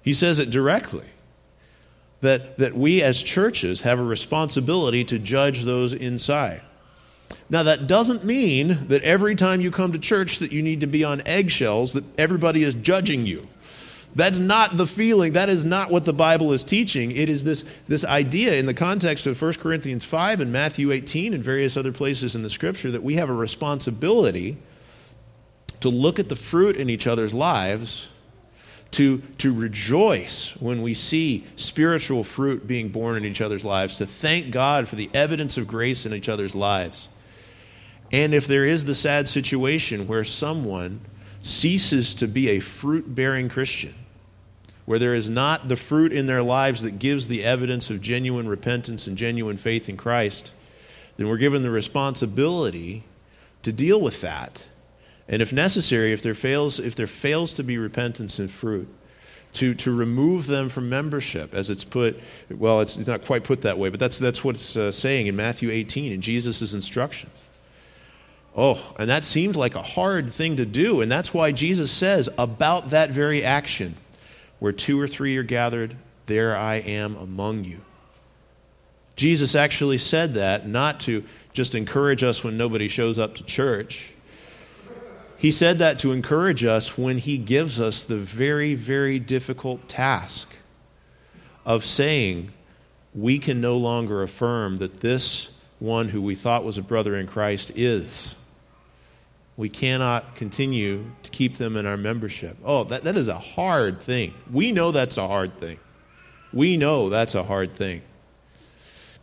He 0.01 0.13
says 0.13 0.39
it 0.39 0.49
directly. 0.49 1.07
That, 2.21 2.57
that 2.57 2.75
we 2.75 3.03
as 3.03 3.21
churches 3.21 3.81
have 3.81 3.99
a 3.99 4.03
responsibility 4.03 5.03
to 5.05 5.19
judge 5.19 5.63
those 5.63 5.93
inside. 5.93 6.61
Now, 7.49 7.63
that 7.63 7.85
doesn't 7.85 8.23
mean 8.23 8.87
that 8.87 9.03
every 9.03 9.35
time 9.35 9.61
you 9.61 9.69
come 9.69 9.91
to 9.91 9.99
church 9.99 10.39
that 10.39 10.51
you 10.51 10.63
need 10.63 10.81
to 10.81 10.87
be 10.87 11.03
on 11.03 11.21
eggshells, 11.27 11.93
that 11.93 12.03
everybody 12.17 12.63
is 12.63 12.73
judging 12.73 13.25
you. 13.25 13.47
That's 14.15 14.39
not 14.39 14.77
the 14.77 14.87
feeling. 14.87 15.33
That 15.33 15.49
is 15.49 15.65
not 15.65 15.91
what 15.91 16.05
the 16.05 16.13
Bible 16.13 16.53
is 16.53 16.63
teaching. 16.63 17.11
It 17.11 17.27
is 17.29 17.43
this, 17.43 17.65
this 17.87 18.05
idea 18.05 18.55
in 18.55 18.65
the 18.65 18.73
context 18.73 19.27
of 19.27 19.39
1 19.39 19.53
Corinthians 19.55 20.05
5 20.05 20.39
and 20.39 20.53
Matthew 20.53 20.91
18 20.91 21.33
and 21.33 21.43
various 21.43 21.75
other 21.75 21.91
places 21.91 22.33
in 22.33 22.41
the 22.41 22.49
scripture 22.49 22.89
that 22.91 23.03
we 23.03 23.15
have 23.15 23.29
a 23.29 23.33
responsibility 23.33 24.57
to 25.81 25.89
look 25.89 26.17
at 26.17 26.29
the 26.29 26.35
fruit 26.35 26.77
in 26.77 26.89
each 26.89 27.07
other's 27.07 27.33
lives, 27.33 28.07
to, 28.95 29.17
to 29.39 29.53
rejoice 29.53 30.55
when 30.61 30.81
we 30.81 30.93
see 30.93 31.45
spiritual 31.57 32.23
fruit 32.23 32.65
being 32.65 32.87
borne 32.89 33.17
in 33.17 33.25
each 33.25 33.41
other's 33.41 33.65
lives, 33.65 33.97
to 33.97 34.05
thank 34.05 34.51
God 34.51 34.87
for 34.87 34.95
the 34.95 35.09
evidence 35.13 35.57
of 35.57 35.67
grace 35.67 36.05
in 36.05 36.13
each 36.13 36.29
other's 36.29 36.55
lives. 36.55 37.09
And 38.13 38.33
if 38.33 38.47
there 38.47 38.63
is 38.63 38.85
the 38.85 38.95
sad 38.95 39.27
situation 39.27 40.07
where 40.07 40.23
someone 40.23 41.01
ceases 41.41 42.15
to 42.15 42.27
be 42.27 42.49
a 42.49 42.61
fruit 42.61 43.13
bearing 43.13 43.49
Christian, 43.49 43.93
where 44.85 44.99
there 44.99 45.15
is 45.15 45.29
not 45.29 45.67
the 45.67 45.75
fruit 45.75 46.13
in 46.13 46.27
their 46.27 46.43
lives 46.43 46.81
that 46.81 46.97
gives 46.97 47.27
the 47.27 47.43
evidence 47.43 47.89
of 47.89 47.99
genuine 47.99 48.47
repentance 48.47 49.07
and 49.07 49.17
genuine 49.17 49.57
faith 49.57 49.89
in 49.89 49.97
Christ, 49.97 50.53
then 51.17 51.27
we're 51.27 51.35
given 51.35 51.63
the 51.63 51.69
responsibility 51.69 53.03
to 53.63 53.73
deal 53.73 53.99
with 53.99 54.21
that. 54.21 54.63
And 55.27 55.41
if 55.41 55.51
necessary, 55.51 56.11
if 56.11 56.21
there 56.21 56.33
fails, 56.33 56.79
if 56.79 56.95
there 56.95 57.07
fails 57.07 57.53
to 57.53 57.63
be 57.63 57.77
repentance 57.77 58.37
and 58.39 58.49
fruit, 58.49 58.87
to, 59.53 59.73
to 59.73 59.95
remove 59.95 60.47
them 60.47 60.69
from 60.69 60.89
membership, 60.89 61.53
as 61.53 61.69
it's 61.69 61.83
put, 61.83 62.19
well, 62.49 62.81
it's 62.81 62.97
not 63.07 63.25
quite 63.25 63.43
put 63.43 63.61
that 63.61 63.77
way, 63.77 63.89
but 63.89 63.99
that's, 63.99 64.19
that's 64.19 64.43
what 64.43 64.55
it's 64.55 64.75
uh, 64.75 64.91
saying 64.91 65.27
in 65.27 65.35
Matthew 65.35 65.71
18 65.71 66.11
in 66.11 66.21
Jesus' 66.21 66.73
instructions. 66.73 67.31
Oh, 68.55 68.81
and 68.99 69.09
that 69.09 69.25
seems 69.25 69.57
like 69.57 69.75
a 69.75 69.81
hard 69.81 70.31
thing 70.31 70.57
to 70.57 70.65
do, 70.65 71.01
and 71.01 71.11
that's 71.11 71.33
why 71.33 71.51
Jesus 71.51 71.91
says 71.91 72.29
about 72.37 72.91
that 72.91 73.11
very 73.11 73.43
action 73.43 73.95
where 74.59 74.71
two 74.71 74.99
or 74.99 75.07
three 75.07 75.35
are 75.37 75.43
gathered, 75.43 75.95
there 76.25 76.55
I 76.55 76.75
am 76.75 77.15
among 77.15 77.65
you. 77.65 77.81
Jesus 79.15 79.55
actually 79.55 79.97
said 79.97 80.35
that 80.35 80.67
not 80.67 81.01
to 81.01 81.23
just 81.53 81.75
encourage 81.75 82.23
us 82.23 82.43
when 82.43 82.57
nobody 82.57 82.87
shows 82.87 83.17
up 83.17 83.35
to 83.35 83.43
church. 83.43 84.13
He 85.37 85.51
said 85.51 85.79
that 85.79 85.99
to 85.99 86.11
encourage 86.11 86.63
us 86.63 86.97
when 86.97 87.17
he 87.17 87.37
gives 87.37 87.79
us 87.79 88.03
the 88.03 88.17
very, 88.17 88.73
very 88.75 89.19
difficult 89.19 89.87
task 89.87 90.55
of 91.65 91.83
saying, 91.83 92.51
we 93.13 93.39
can 93.39 93.61
no 93.61 93.77
longer 93.77 94.23
affirm 94.23 94.77
that 94.79 95.01
this 95.01 95.49
one 95.79 96.09
who 96.09 96.21
we 96.21 96.35
thought 96.35 96.63
was 96.63 96.77
a 96.77 96.81
brother 96.81 97.15
in 97.15 97.27
Christ 97.27 97.71
is. 97.75 98.35
we 99.57 99.69
cannot 99.69 100.35
continue 100.35 101.05
to 101.23 101.31
keep 101.31 101.57
them 101.57 101.77
in 101.77 101.85
our 101.85 101.97
membership. 101.97 102.57
Oh, 102.63 102.83
that, 102.85 103.03
that 103.05 103.15
is 103.15 103.27
a 103.27 103.39
hard 103.39 104.01
thing. 104.01 104.33
We 104.51 104.71
know 104.71 104.91
that's 104.91 105.17
a 105.17 105.27
hard 105.27 105.57
thing. 105.57 105.79
We 106.51 106.75
know 106.77 107.09
that's 107.09 107.35
a 107.35 107.43
hard 107.43 107.71
thing. 107.71 108.01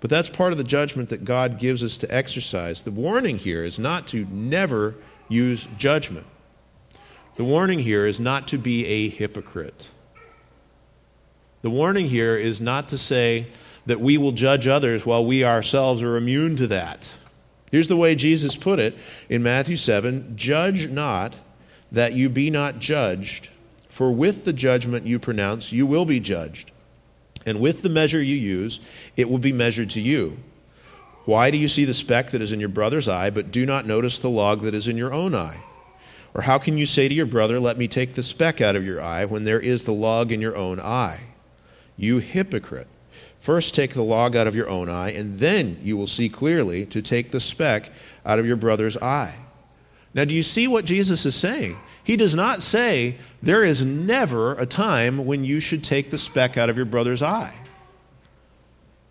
But 0.01 0.11
that's 0.11 0.29
part 0.29 0.53
of 0.53 0.59
the 0.59 0.65
judgment 0.65 1.11
that 1.11 1.25
God 1.25 1.59
gives 1.59 1.85
us 1.85 1.97
to 1.99 2.13
exercise. 2.13 2.83
The 2.83 2.91
warning 2.91 3.39
here 3.39 3.63
is 3.63 3.79
not 3.79 4.09
to 4.09 4.27
never 4.31 4.97
use 5.33 5.67
judgment. 5.79 6.27
The 7.37 7.45
warning 7.45 7.81
here 7.81 8.07
is 8.07 8.21
not 8.21 8.49
to 8.49 8.59
be 8.59 8.87
a 8.87 9.09
hypocrite. 9.09 9.91
The 11.63 11.71
warning 11.71 12.09
here 12.09 12.37
is 12.37 12.61
not 12.61 12.89
to 12.89 12.99
say 12.99 13.47
that 13.87 14.01
we 14.01 14.19
will 14.19 14.33
judge 14.33 14.69
others 14.69 15.07
while 15.07 15.25
we 15.25 15.45
ourselves 15.45 16.03
are 16.03 16.17
immune 16.17 16.57
to 16.57 16.67
that. 16.69 17.15
Here's 17.71 17.89
the 17.89 17.97
way 17.97 18.15
Jesus 18.15 18.55
put 18.55 18.79
it 18.79 18.97
in 19.29 19.43
Matthew 19.43 19.77
7 19.77 20.37
Judge 20.37 20.89
not 20.89 21.35
that 21.91 22.13
you 22.13 22.29
be 22.29 22.51
not 22.51 22.79
judged, 22.79 23.51
for 23.89 24.13
with 24.13 24.45
the 24.45 24.53
judgment 24.53 25.07
you 25.07 25.19
pronounce, 25.19 25.73
you 25.73 25.87
will 25.87 26.05
be 26.05 26.21
judged. 26.21 26.71
And 27.45 27.61
with 27.61 27.83
the 27.83 27.89
measure 27.89 28.23
you 28.23 28.37
use, 28.37 28.81
it 29.17 29.29
will 29.29 29.39
be 29.39 29.53
measured 29.53 29.91
to 29.91 30.01
you. 30.01 30.39
Why 31.25 31.51
do 31.51 31.59
you 31.59 31.69
see 31.69 31.85
the 31.85 31.95
speck 31.95 32.31
that 32.31 32.43
is 32.43 32.53
in 32.53 32.61
your 32.61 32.69
brother's 32.69 33.09
eye, 33.09 33.31
but 33.31 33.53
do 33.53 33.65
not 33.65 33.87
notice 33.87 34.19
the 34.19 34.31
log 34.31 34.63
that 34.63 34.75
is 34.75 34.89
in 34.89 34.97
your 34.97 35.13
own 35.13 35.35
eye? 35.35 35.61
Or 36.35 36.43
how 36.43 36.59
can 36.59 36.79
you 36.79 36.87
say 36.87 37.09
to 37.09 37.15
your 37.15 37.27
brother, 37.27 37.61
Let 37.61 37.79
me 37.79 37.87
take 37.89 38.15
the 38.15 38.23
speck 38.23 38.61
out 38.61 38.77
of 38.77 38.85
your 38.85 39.01
eye, 39.01 39.25
when 39.25 39.45
there 39.45 39.61
is 39.61 39.85
the 39.85 39.93
log 39.93 40.33
in 40.33 40.41
your 40.41 40.57
own 40.57 40.81
eye? 40.81 41.21
You 41.97 42.19
hypocrite. 42.19 42.89
First 43.39 43.75
take 43.75 43.95
the 43.95 44.03
log 44.03 44.37
out 44.37 44.47
of 44.47 44.55
your 44.55 44.69
own 44.69 44.89
eye, 44.89 45.11
and 45.11 45.39
then 45.39 45.79
you 45.83 45.97
will 45.97 46.07
see 46.07 46.29
clearly 46.29 46.87
to 46.87 47.03
take 47.03 47.33
the 47.33 47.41
speck 47.41 47.91
out 48.25 48.39
of 48.39 48.47
your 48.47 48.57
brother's 48.57 48.97
eye. 48.97 49.35
Now, 50.15 50.25
do 50.25 50.35
you 50.35 50.43
see 50.43 50.69
what 50.69 50.85
Jesus 50.85 51.27
is 51.27 51.35
saying? 51.35 51.77
He 52.05 52.17
does 52.17 52.35
not 52.35 52.63
say, 52.63 53.17
There 53.43 53.65
is 53.65 53.85
never 53.85 54.55
a 54.55 54.67
time 54.67 55.25
when 55.25 55.45
you 55.45 55.61
should 55.61 55.85
take 55.85 56.11
the 56.11 56.19
speck 56.19 56.57
out 56.57 56.71
of 56.71 56.77
your 56.77 56.87
brother's 56.87 57.23
eye. 57.23 57.55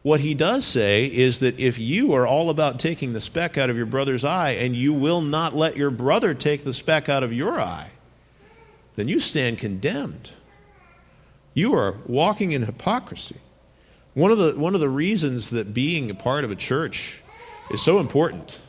What 0.03 0.21
he 0.21 0.33
does 0.33 0.65
say 0.65 1.05
is 1.05 1.39
that 1.39 1.59
if 1.59 1.77
you 1.77 2.13
are 2.13 2.25
all 2.25 2.49
about 2.49 2.79
taking 2.79 3.13
the 3.13 3.19
speck 3.19 3.57
out 3.57 3.69
of 3.69 3.77
your 3.77 3.85
brother's 3.85 4.25
eye 4.25 4.51
and 4.51 4.75
you 4.75 4.93
will 4.93 5.21
not 5.21 5.55
let 5.55 5.77
your 5.77 5.91
brother 5.91 6.33
take 6.33 6.63
the 6.63 6.73
speck 6.73 7.07
out 7.07 7.21
of 7.21 7.31
your 7.31 7.61
eye, 7.61 7.91
then 8.95 9.07
you 9.07 9.19
stand 9.19 9.59
condemned. 9.59 10.31
You 11.53 11.75
are 11.75 11.97
walking 12.07 12.51
in 12.51 12.63
hypocrisy. 12.63 13.37
One 14.15 14.31
of 14.31 14.39
the, 14.39 14.57
one 14.57 14.73
of 14.73 14.81
the 14.81 14.89
reasons 14.89 15.51
that 15.51 15.73
being 15.73 16.09
a 16.09 16.15
part 16.15 16.43
of 16.43 16.51
a 16.51 16.55
church 16.55 17.21
is 17.69 17.83
so 17.83 17.99
important, 17.99 18.59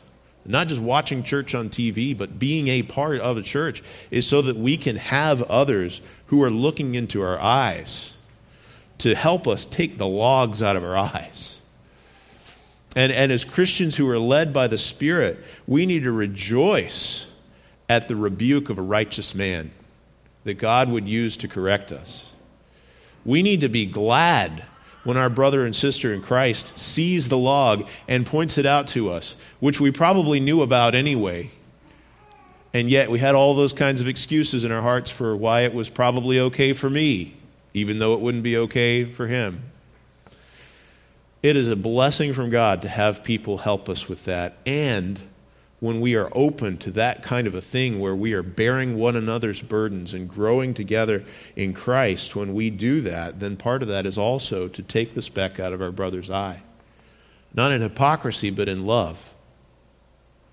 not 0.45 0.67
just 0.67 0.79
watching 0.79 1.23
church 1.23 1.55
on 1.55 1.69
TV, 1.69 2.15
but 2.15 2.37
being 2.37 2.67
a 2.67 2.83
part 2.83 3.19
of 3.19 3.37
a 3.37 3.41
church, 3.41 3.81
is 4.11 4.27
so 4.27 4.43
that 4.43 4.55
we 4.55 4.77
can 4.77 4.97
have 4.97 5.41
others 5.43 5.99
who 6.27 6.43
are 6.43 6.51
looking 6.51 6.93
into 6.93 7.23
our 7.23 7.39
eyes 7.39 8.12
to 8.99 9.15
help 9.15 9.47
us 9.47 9.65
take 9.65 9.97
the 9.97 10.07
logs 10.07 10.63
out 10.63 10.75
of 10.75 10.83
our 10.83 10.95
eyes. 10.95 11.61
And, 12.95 13.11
and 13.11 13.31
as 13.31 13.43
Christians 13.43 13.95
who 13.95 14.07
are 14.09 14.19
led 14.19 14.53
by 14.53 14.67
the 14.67 14.77
Spirit, 14.77 15.39
we 15.67 15.85
need 15.85 16.03
to 16.03 16.11
rejoice 16.11 17.27
at 17.89 18.07
the 18.07 18.15
rebuke 18.15 18.69
of 18.69 18.77
a 18.77 18.83
righteous 18.83 19.33
man 19.33 19.71
that 20.43 20.55
God 20.55 20.89
would 20.89 21.07
use 21.07 21.37
to 21.37 21.47
correct 21.47 21.91
us. 21.91 22.31
We 23.25 23.41
need 23.41 23.61
to 23.61 23.69
be 23.69 23.85
glad 23.85 24.65
when 25.03 25.17
our 25.17 25.29
brother 25.29 25.65
and 25.65 25.75
sister 25.75 26.13
in 26.13 26.21
Christ 26.21 26.77
sees 26.77 27.29
the 27.29 27.37
log 27.37 27.87
and 28.07 28.25
points 28.25 28.57
it 28.57 28.65
out 28.65 28.87
to 28.89 29.09
us, 29.09 29.35
which 29.59 29.79
we 29.79 29.91
probably 29.91 30.39
knew 30.39 30.61
about 30.61 30.95
anyway. 30.95 31.51
And 32.73 32.89
yet 32.89 33.11
we 33.11 33.19
had 33.19 33.35
all 33.35 33.53
those 33.53 33.73
kinds 33.73 34.01
of 34.01 34.07
excuses 34.07 34.63
in 34.63 34.71
our 34.71 34.81
hearts 34.81 35.09
for 35.09 35.35
why 35.35 35.61
it 35.61 35.73
was 35.73 35.89
probably 35.89 36.39
okay 36.39 36.73
for 36.73 36.89
me, 36.89 37.35
even 37.73 37.99
though 37.99 38.13
it 38.13 38.19
wouldn't 38.19 38.43
be 38.43 38.57
okay 38.57 39.05
for 39.05 39.27
him. 39.27 39.63
It 41.41 41.57
is 41.57 41.69
a 41.69 41.75
blessing 41.75 42.33
from 42.33 42.49
God 42.49 42.81
to 42.83 42.87
have 42.87 43.23
people 43.23 43.59
help 43.59 43.89
us 43.89 44.07
with 44.07 44.25
that 44.25 44.57
and 44.65 45.21
when 45.83 45.99
we 45.99 46.15
are 46.15 46.29
open 46.31 46.77
to 46.77 46.91
that 46.91 47.21
kind 47.23 47.45
of 47.45 47.53
a 47.53 47.59
thing 47.59 47.99
where 47.99 48.15
we 48.15 48.31
are 48.31 48.41
bearing 48.41 48.95
one 48.95 49.17
another's 49.17 49.61
burdens 49.61 50.13
and 50.13 50.29
growing 50.29 50.73
together 50.73 51.25
in 51.57 51.73
Christ, 51.73 52.37
when 52.37 52.53
we 52.53 52.69
do 52.69 53.01
that, 53.01 53.41
then 53.41 53.57
part 53.57 53.81
of 53.81 53.89
that 53.89 54.05
is 54.05 54.17
also 54.17 54.69
to 54.69 54.81
take 54.81 55.13
the 55.13 55.21
speck 55.21 55.59
out 55.59 55.73
of 55.73 55.81
our 55.81 55.91
brother's 55.91 56.31
eye. 56.31 56.63
Not 57.53 57.73
in 57.73 57.81
hypocrisy, 57.81 58.49
but 58.49 58.69
in 58.69 58.85
love. 58.85 59.33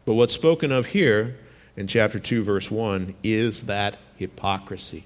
But 0.05 0.15
what's 0.15 0.35
spoken 0.35 0.73
of 0.73 0.87
here 0.87 1.37
in 1.77 1.87
chapter 1.87 2.19
2, 2.19 2.43
verse 2.43 2.69
1 2.69 3.15
is 3.23 3.67
that 3.67 3.99
hypocrisy. 4.17 5.05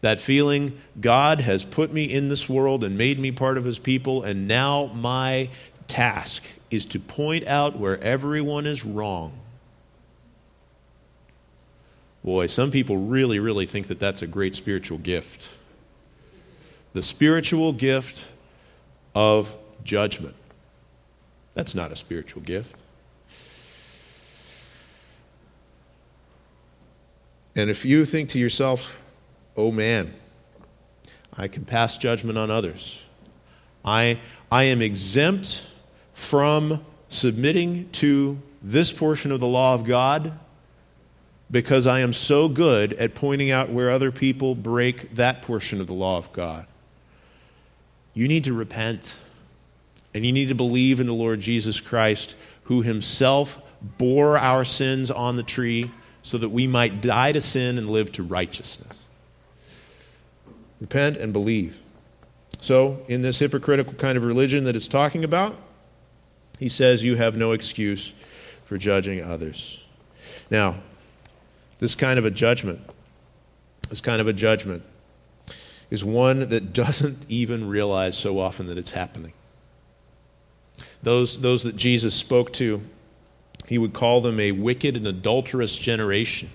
That 0.00 0.18
feeling, 0.18 0.80
God 0.98 1.40
has 1.40 1.62
put 1.62 1.92
me 1.92 2.04
in 2.04 2.28
this 2.28 2.48
world 2.48 2.84
and 2.84 2.96
made 2.96 3.18
me 3.18 3.32
part 3.32 3.58
of 3.58 3.64
his 3.64 3.78
people, 3.78 4.22
and 4.22 4.48
now 4.48 4.86
my 4.94 5.50
task 5.88 6.44
is 6.70 6.84
to 6.86 6.98
point 7.00 7.46
out 7.46 7.78
where 7.78 8.00
everyone 8.00 8.66
is 8.66 8.84
wrong. 8.84 9.38
Boy, 12.24 12.46
some 12.46 12.70
people 12.70 12.96
really, 12.96 13.38
really 13.38 13.66
think 13.66 13.88
that 13.88 13.98
that's 13.98 14.22
a 14.22 14.26
great 14.26 14.54
spiritual 14.54 14.98
gift. 14.98 15.56
The 16.92 17.02
spiritual 17.02 17.72
gift 17.72 18.30
of 19.14 19.54
judgment. 19.84 20.34
That's 21.54 21.74
not 21.74 21.92
a 21.92 21.96
spiritual 21.96 22.42
gift. 22.42 22.74
And 27.56 27.68
if 27.68 27.84
you 27.84 28.04
think 28.04 28.28
to 28.30 28.38
yourself, 28.38 29.00
oh 29.60 29.70
man, 29.70 30.14
I 31.36 31.48
can 31.48 31.64
pass 31.64 31.98
judgment 31.98 32.38
on 32.38 32.50
others, 32.50 33.04
I, 33.84 34.20
I 34.50 34.64
am 34.64 34.80
exempt 34.82 35.68
from 36.14 36.84
submitting 37.08 37.90
to 37.92 38.40
this 38.62 38.90
portion 38.90 39.32
of 39.32 39.40
the 39.40 39.46
law 39.46 39.74
of 39.74 39.84
God 39.84 40.38
because 41.50 41.86
I 41.86 42.00
am 42.00 42.12
so 42.12 42.48
good 42.48 42.92
at 42.94 43.14
pointing 43.14 43.50
out 43.50 43.70
where 43.70 43.90
other 43.90 44.10
people 44.12 44.54
break 44.54 45.14
that 45.16 45.42
portion 45.42 45.80
of 45.80 45.86
the 45.86 45.94
law 45.94 46.16
of 46.16 46.32
God. 46.32 46.66
You 48.14 48.28
need 48.28 48.44
to 48.44 48.52
repent 48.52 49.16
and 50.14 50.24
you 50.24 50.32
need 50.32 50.48
to 50.48 50.54
believe 50.54 51.00
in 51.00 51.06
the 51.06 51.14
Lord 51.14 51.40
Jesus 51.40 51.80
Christ, 51.80 52.36
who 52.64 52.82
himself 52.82 53.60
bore 53.98 54.38
our 54.38 54.64
sins 54.64 55.10
on 55.10 55.36
the 55.36 55.42
tree 55.42 55.90
so 56.22 56.38
that 56.38 56.48
we 56.48 56.66
might 56.66 57.00
die 57.00 57.32
to 57.32 57.40
sin 57.40 57.78
and 57.78 57.88
live 57.88 58.12
to 58.12 58.22
righteousness. 58.22 58.99
Repent 60.80 61.16
and 61.16 61.32
believe. 61.32 61.78
So, 62.60 63.02
in 63.08 63.22
this 63.22 63.38
hypocritical 63.38 63.94
kind 63.94 64.18
of 64.18 64.24
religion 64.24 64.64
that 64.64 64.76
it's 64.76 64.88
talking 64.88 65.24
about, 65.24 65.56
he 66.58 66.68
says, 66.68 67.02
You 67.02 67.16
have 67.16 67.36
no 67.36 67.52
excuse 67.52 68.12
for 68.64 68.76
judging 68.78 69.22
others. 69.22 69.82
Now, 70.50 70.76
this 71.78 71.94
kind 71.94 72.18
of 72.18 72.24
a 72.24 72.30
judgment, 72.30 72.80
this 73.88 74.00
kind 74.00 74.20
of 74.20 74.28
a 74.28 74.32
judgment, 74.32 74.82
is 75.90 76.04
one 76.04 76.48
that 76.48 76.72
doesn't 76.74 77.24
even 77.28 77.68
realize 77.68 78.16
so 78.16 78.38
often 78.38 78.66
that 78.68 78.78
it's 78.78 78.92
happening. 78.92 79.32
Those, 81.02 81.40
those 81.40 81.62
that 81.62 81.76
Jesus 81.76 82.14
spoke 82.14 82.52
to, 82.54 82.82
he 83.66 83.78
would 83.78 83.92
call 83.92 84.20
them 84.20 84.38
a 84.38 84.52
wicked 84.52 84.96
and 84.96 85.06
adulterous 85.06 85.78
generation. 85.78 86.50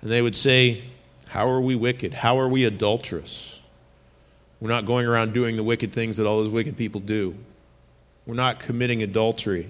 And 0.00 0.10
they 0.10 0.22
would 0.22 0.36
say, 0.36 0.82
How 1.34 1.50
are 1.50 1.60
we 1.60 1.74
wicked? 1.74 2.14
How 2.14 2.38
are 2.38 2.46
we 2.46 2.64
adulterous? 2.64 3.60
We're 4.60 4.68
not 4.68 4.86
going 4.86 5.04
around 5.04 5.34
doing 5.34 5.56
the 5.56 5.64
wicked 5.64 5.92
things 5.92 6.16
that 6.18 6.28
all 6.28 6.36
those 6.36 6.48
wicked 6.48 6.76
people 6.76 7.00
do. 7.00 7.34
We're 8.24 8.34
not 8.34 8.60
committing 8.60 9.02
adultery. 9.02 9.68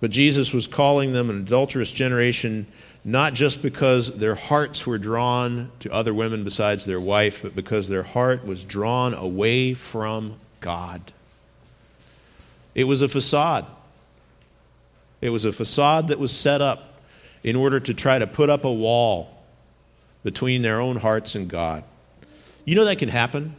But 0.00 0.10
Jesus 0.10 0.54
was 0.54 0.66
calling 0.66 1.12
them 1.12 1.28
an 1.28 1.36
adulterous 1.36 1.92
generation 1.92 2.66
not 3.04 3.34
just 3.34 3.60
because 3.60 4.16
their 4.16 4.34
hearts 4.34 4.86
were 4.86 4.96
drawn 4.96 5.70
to 5.80 5.92
other 5.92 6.14
women 6.14 6.44
besides 6.44 6.86
their 6.86 6.98
wife, 6.98 7.42
but 7.42 7.54
because 7.54 7.90
their 7.90 8.02
heart 8.02 8.42
was 8.42 8.64
drawn 8.64 9.12
away 9.12 9.74
from 9.74 10.36
God. 10.62 11.12
It 12.74 12.84
was 12.84 13.02
a 13.02 13.08
facade. 13.08 13.66
It 15.20 15.28
was 15.28 15.44
a 15.44 15.52
facade 15.52 16.08
that 16.08 16.18
was 16.18 16.32
set 16.32 16.62
up 16.62 17.02
in 17.44 17.54
order 17.54 17.80
to 17.80 17.92
try 17.92 18.18
to 18.18 18.26
put 18.26 18.48
up 18.48 18.64
a 18.64 18.72
wall 18.72 19.35
between 20.26 20.62
their 20.62 20.80
own 20.80 20.96
hearts 20.96 21.36
and 21.36 21.48
God. 21.48 21.84
You 22.64 22.74
know 22.74 22.84
that 22.84 22.98
can 22.98 23.08
happen? 23.08 23.54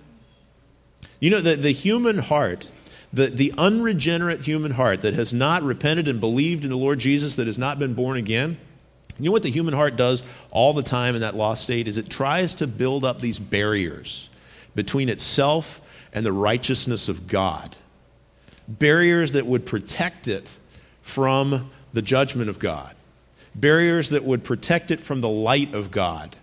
You 1.22 1.32
know, 1.32 1.40
that 1.40 1.62
the 1.62 1.72
human 1.72 2.18
heart 2.18 2.70
the, 3.14 3.28
the 3.28 3.54
unregenerate 3.58 4.42
human 4.42 4.72
heart 4.72 5.02
that 5.02 5.14
has 5.14 5.34
not 5.34 5.64
repented 5.64 6.10
and 6.10 6.20
believed 6.20 6.66
in 6.66 6.70
the 6.70 6.78
Lord 6.78 7.00
Jesus, 7.00 7.36
that 7.36 7.48
has 7.48 7.58
not 7.58 7.80
been 7.80 7.94
born 7.94 8.18
again, 8.18 8.58
you 9.18 9.26
know 9.26 9.32
what 9.32 9.44
the 9.44 9.50
human 9.50 9.74
heart 9.74 9.96
does 9.96 10.24
all 10.52 10.74
the 10.74 10.84
time 10.84 11.16
in 11.16 11.22
that 11.22 11.36
lost 11.36 11.64
state 11.64 11.88
is 11.88 11.98
it 11.98 12.10
tries 12.10 12.56
to 12.56 12.68
build 12.68 13.04
up 13.04 13.20
these 13.20 13.40
barriers 13.40 14.30
between 14.76 15.10
itself 15.10 15.82
and 16.14 16.26
the 16.26 16.32
righteousness 16.32 17.10
of 17.10 17.28
God. 17.28 17.76
Barriers 18.68 19.32
that 19.32 19.48
would 19.48 19.66
protect 19.66 20.28
it 20.28 20.56
from 21.02 21.72
the 21.94 22.02
judgment 22.02 22.50
of 22.50 22.60
God, 22.60 22.94
barriers 23.56 24.10
that 24.10 24.24
would 24.24 24.44
protect 24.44 24.92
it 24.92 25.00
from 25.00 25.22
the 25.22 25.30
light 25.30 25.74
of 25.74 25.90
God. 25.90 26.36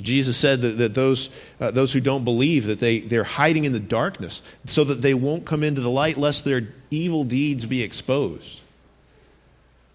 Jesus 0.00 0.36
said 0.36 0.60
that, 0.62 0.78
that 0.78 0.94
those, 0.94 1.28
uh, 1.60 1.70
those 1.70 1.92
who 1.92 2.00
don't 2.00 2.24
believe, 2.24 2.66
that 2.66 2.80
they, 2.80 3.00
they're 3.00 3.24
hiding 3.24 3.64
in 3.64 3.72
the 3.72 3.80
darkness 3.80 4.42
so 4.66 4.84
that 4.84 5.02
they 5.02 5.14
won't 5.14 5.44
come 5.44 5.62
into 5.62 5.80
the 5.80 5.90
light 5.90 6.16
lest 6.16 6.44
their 6.44 6.62
evil 6.90 7.24
deeds 7.24 7.66
be 7.66 7.82
exposed. 7.82 8.62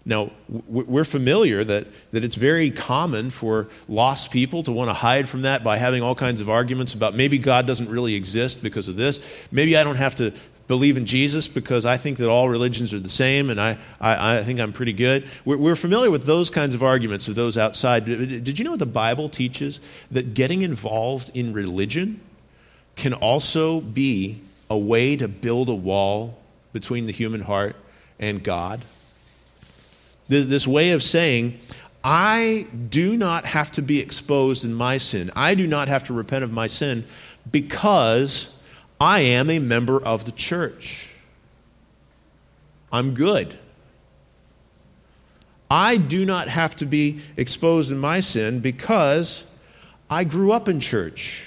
Now, 0.08 0.30
we're 0.48 1.04
familiar 1.04 1.62
that, 1.64 1.86
that 2.12 2.24
it's 2.24 2.36
very 2.36 2.70
common 2.70 3.28
for 3.28 3.68
lost 3.90 4.30
people 4.30 4.62
to 4.62 4.72
want 4.72 4.88
to 4.88 4.94
hide 4.94 5.28
from 5.28 5.42
that 5.42 5.62
by 5.62 5.76
having 5.76 6.02
all 6.02 6.14
kinds 6.14 6.40
of 6.40 6.48
arguments 6.48 6.94
about 6.94 7.14
maybe 7.14 7.36
God 7.36 7.66
doesn't 7.66 7.90
really 7.90 8.14
exist 8.14 8.62
because 8.62 8.88
of 8.88 8.96
this. 8.96 9.22
Maybe 9.52 9.76
I 9.76 9.84
don't 9.84 9.96
have 9.96 10.14
to 10.14 10.32
believe 10.68 10.96
in 10.96 11.06
Jesus 11.06 11.48
because 11.48 11.84
I 11.84 11.96
think 11.96 12.18
that 12.18 12.28
all 12.28 12.48
religions 12.48 12.94
are 12.94 13.00
the 13.00 13.08
same 13.08 13.50
and 13.50 13.60
I, 13.60 13.78
I, 14.00 14.36
I 14.36 14.44
think 14.44 14.60
I'm 14.60 14.72
pretty 14.72 14.92
good. 14.92 15.28
We're, 15.44 15.56
we're, 15.56 15.76
familiar 15.76 16.10
with 16.10 16.24
those 16.24 16.50
kinds 16.50 16.74
of 16.74 16.82
arguments 16.82 17.26
of 17.26 17.34
those 17.34 17.58
outside. 17.58 18.04
Did 18.04 18.58
you 18.58 18.64
know 18.64 18.72
what 18.72 18.78
the 18.78 18.86
Bible 18.86 19.28
teaches? 19.28 19.80
That 20.10 20.34
getting 20.34 20.62
involved 20.62 21.30
in 21.34 21.52
religion 21.52 22.20
can 22.96 23.14
also 23.14 23.80
be 23.80 24.40
a 24.70 24.78
way 24.78 25.16
to 25.16 25.26
build 25.26 25.68
a 25.68 25.74
wall 25.74 26.38
between 26.72 27.06
the 27.06 27.12
human 27.12 27.40
heart 27.40 27.74
and 28.20 28.44
God 28.44 28.82
this 30.28 30.66
way 30.66 30.90
of 30.90 31.02
saying, 31.02 31.58
I 32.04 32.66
do 32.88 33.16
not 33.16 33.44
have 33.44 33.72
to 33.72 33.82
be 33.82 33.98
exposed 33.98 34.64
in 34.64 34.74
my 34.74 34.98
sin. 34.98 35.30
I 35.34 35.54
do 35.54 35.66
not 35.66 35.88
have 35.88 36.04
to 36.04 36.12
repent 36.12 36.44
of 36.44 36.52
my 36.52 36.66
sin 36.66 37.04
because 37.50 38.54
I 39.00 39.20
am 39.20 39.50
a 39.50 39.58
member 39.58 40.02
of 40.02 40.24
the 40.24 40.32
church. 40.32 41.12
I'm 42.90 43.14
good. 43.14 43.58
I 45.70 45.98
do 45.98 46.24
not 46.24 46.48
have 46.48 46.76
to 46.76 46.86
be 46.86 47.20
exposed 47.36 47.90
in 47.90 47.98
my 47.98 48.20
sin 48.20 48.60
because 48.60 49.44
I 50.08 50.24
grew 50.24 50.52
up 50.52 50.68
in 50.68 50.80
church. 50.80 51.46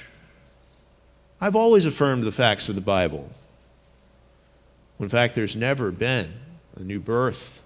I've 1.39 1.55
always 1.55 1.85
affirmed 1.87 2.23
the 2.23 2.31
facts 2.31 2.69
of 2.69 2.75
the 2.75 2.81
Bible. 2.81 3.31
In 4.99 5.09
fact, 5.09 5.33
there's 5.33 5.55
never 5.55 5.89
been 5.91 6.31
a 6.75 6.83
new 6.83 6.99
birth 6.99 7.61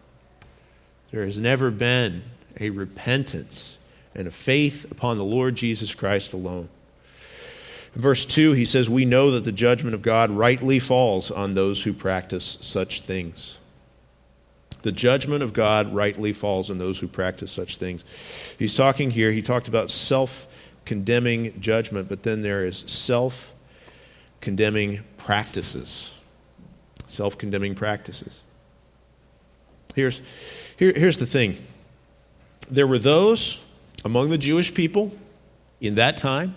there 1.16 1.24
has 1.24 1.40
never 1.40 1.72
been 1.72 2.24
a 2.60 2.72
repentance 2.72 3.78
and 4.14 4.28
a 4.28 4.32
faith 4.32 4.92
upon 4.92 5.18
the 5.18 5.24
Lord 5.24 5.56
Jesus 5.56 5.96
Christ 5.96 6.34
alone. 6.34 6.68
In 7.96 8.02
verse 8.02 8.26
2, 8.26 8.52
he 8.52 8.66
says, 8.66 8.90
We 8.90 9.06
know 9.06 9.32
that 9.32 9.46
the 9.46 9.52
judgment 9.52 9.96
of 9.96 10.02
God 10.02 10.30
rightly 10.30 10.80
falls 10.80 11.32
on 11.32 11.54
those 11.54 11.84
who 11.84 11.94
practice 11.94 12.58
such 12.62 13.02
things. 13.02 13.58
The 14.82 14.92
judgment 14.92 15.42
of 15.42 15.54
God 15.54 15.94
rightly 15.94 16.32
falls 16.34 16.70
on 16.70 16.78
those 16.78 17.00
who 17.00 17.08
practice 17.08 17.52
such 17.52 17.78
things. 17.78 18.06
He's 18.60 18.76
talking 18.76 19.10
here, 19.12 19.32
he 19.32 19.42
talked 19.42 19.68
about 19.68 19.90
self 19.90 20.48
condemning 20.84 21.60
judgment, 21.60 22.08
but 22.08 22.24
then 22.24 22.42
there 22.42 22.66
is 22.66 22.84
self 22.86 23.54
condemning 24.42 25.00
practices. 25.18 26.14
Self 27.08 27.38
condemning 27.38 27.76
practices. 27.76 28.42
Here's, 29.96 30.22
here, 30.78 30.92
here's 30.94 31.18
the 31.18 31.26
thing 31.26 31.58
there 32.70 32.88
were 32.88 33.00
those 33.00 33.62
among 34.04 34.30
the 34.30 34.38
Jewish 34.38 34.74
people 34.74 35.12
in 35.80 35.96
that 35.96 36.18
time, 36.18 36.56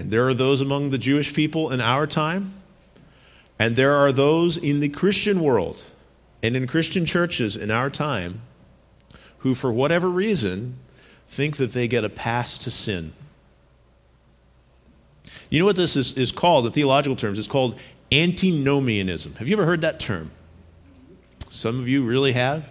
and 0.00 0.10
there 0.10 0.26
are 0.26 0.32
those 0.32 0.62
among 0.62 0.88
the 0.88 0.96
Jewish 0.96 1.34
people 1.34 1.70
in 1.70 1.78
our 1.78 2.06
time, 2.06 2.54
and 3.58 3.76
there 3.76 3.94
are 3.94 4.12
those 4.12 4.56
in 4.56 4.80
the 4.80 4.88
Christian 4.88 5.42
world 5.42 5.84
and 6.42 6.56
in 6.56 6.66
Christian 6.66 7.04
churches 7.04 7.54
in 7.54 7.70
our 7.70 7.90
time 7.90 8.40
who, 9.40 9.54
for 9.54 9.70
whatever 9.70 10.08
reason, 10.08 10.78
think 11.28 11.58
that 11.58 11.74
they 11.74 11.86
get 11.86 12.02
a 12.02 12.08
pass 12.08 12.56
to 12.56 12.70
sin. 12.70 13.12
You 15.50 15.60
know 15.60 15.66
what 15.66 15.76
this 15.76 15.98
is, 15.98 16.16
is 16.16 16.32
called, 16.32 16.64
in 16.64 16.72
theological 16.72 17.14
terms? 17.14 17.38
It's 17.38 17.46
called 17.46 17.78
antinomianism. 18.10 19.34
Have 19.34 19.48
you 19.48 19.54
ever 19.54 19.66
heard 19.66 19.82
that 19.82 20.00
term? 20.00 20.30
Some 21.50 21.78
of 21.78 21.90
you 21.90 22.06
really 22.06 22.32
have. 22.32 22.70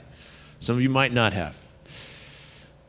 Some 0.59 0.77
of 0.77 0.81
you 0.81 0.89
might 0.89 1.13
not 1.13 1.33
have. 1.33 1.58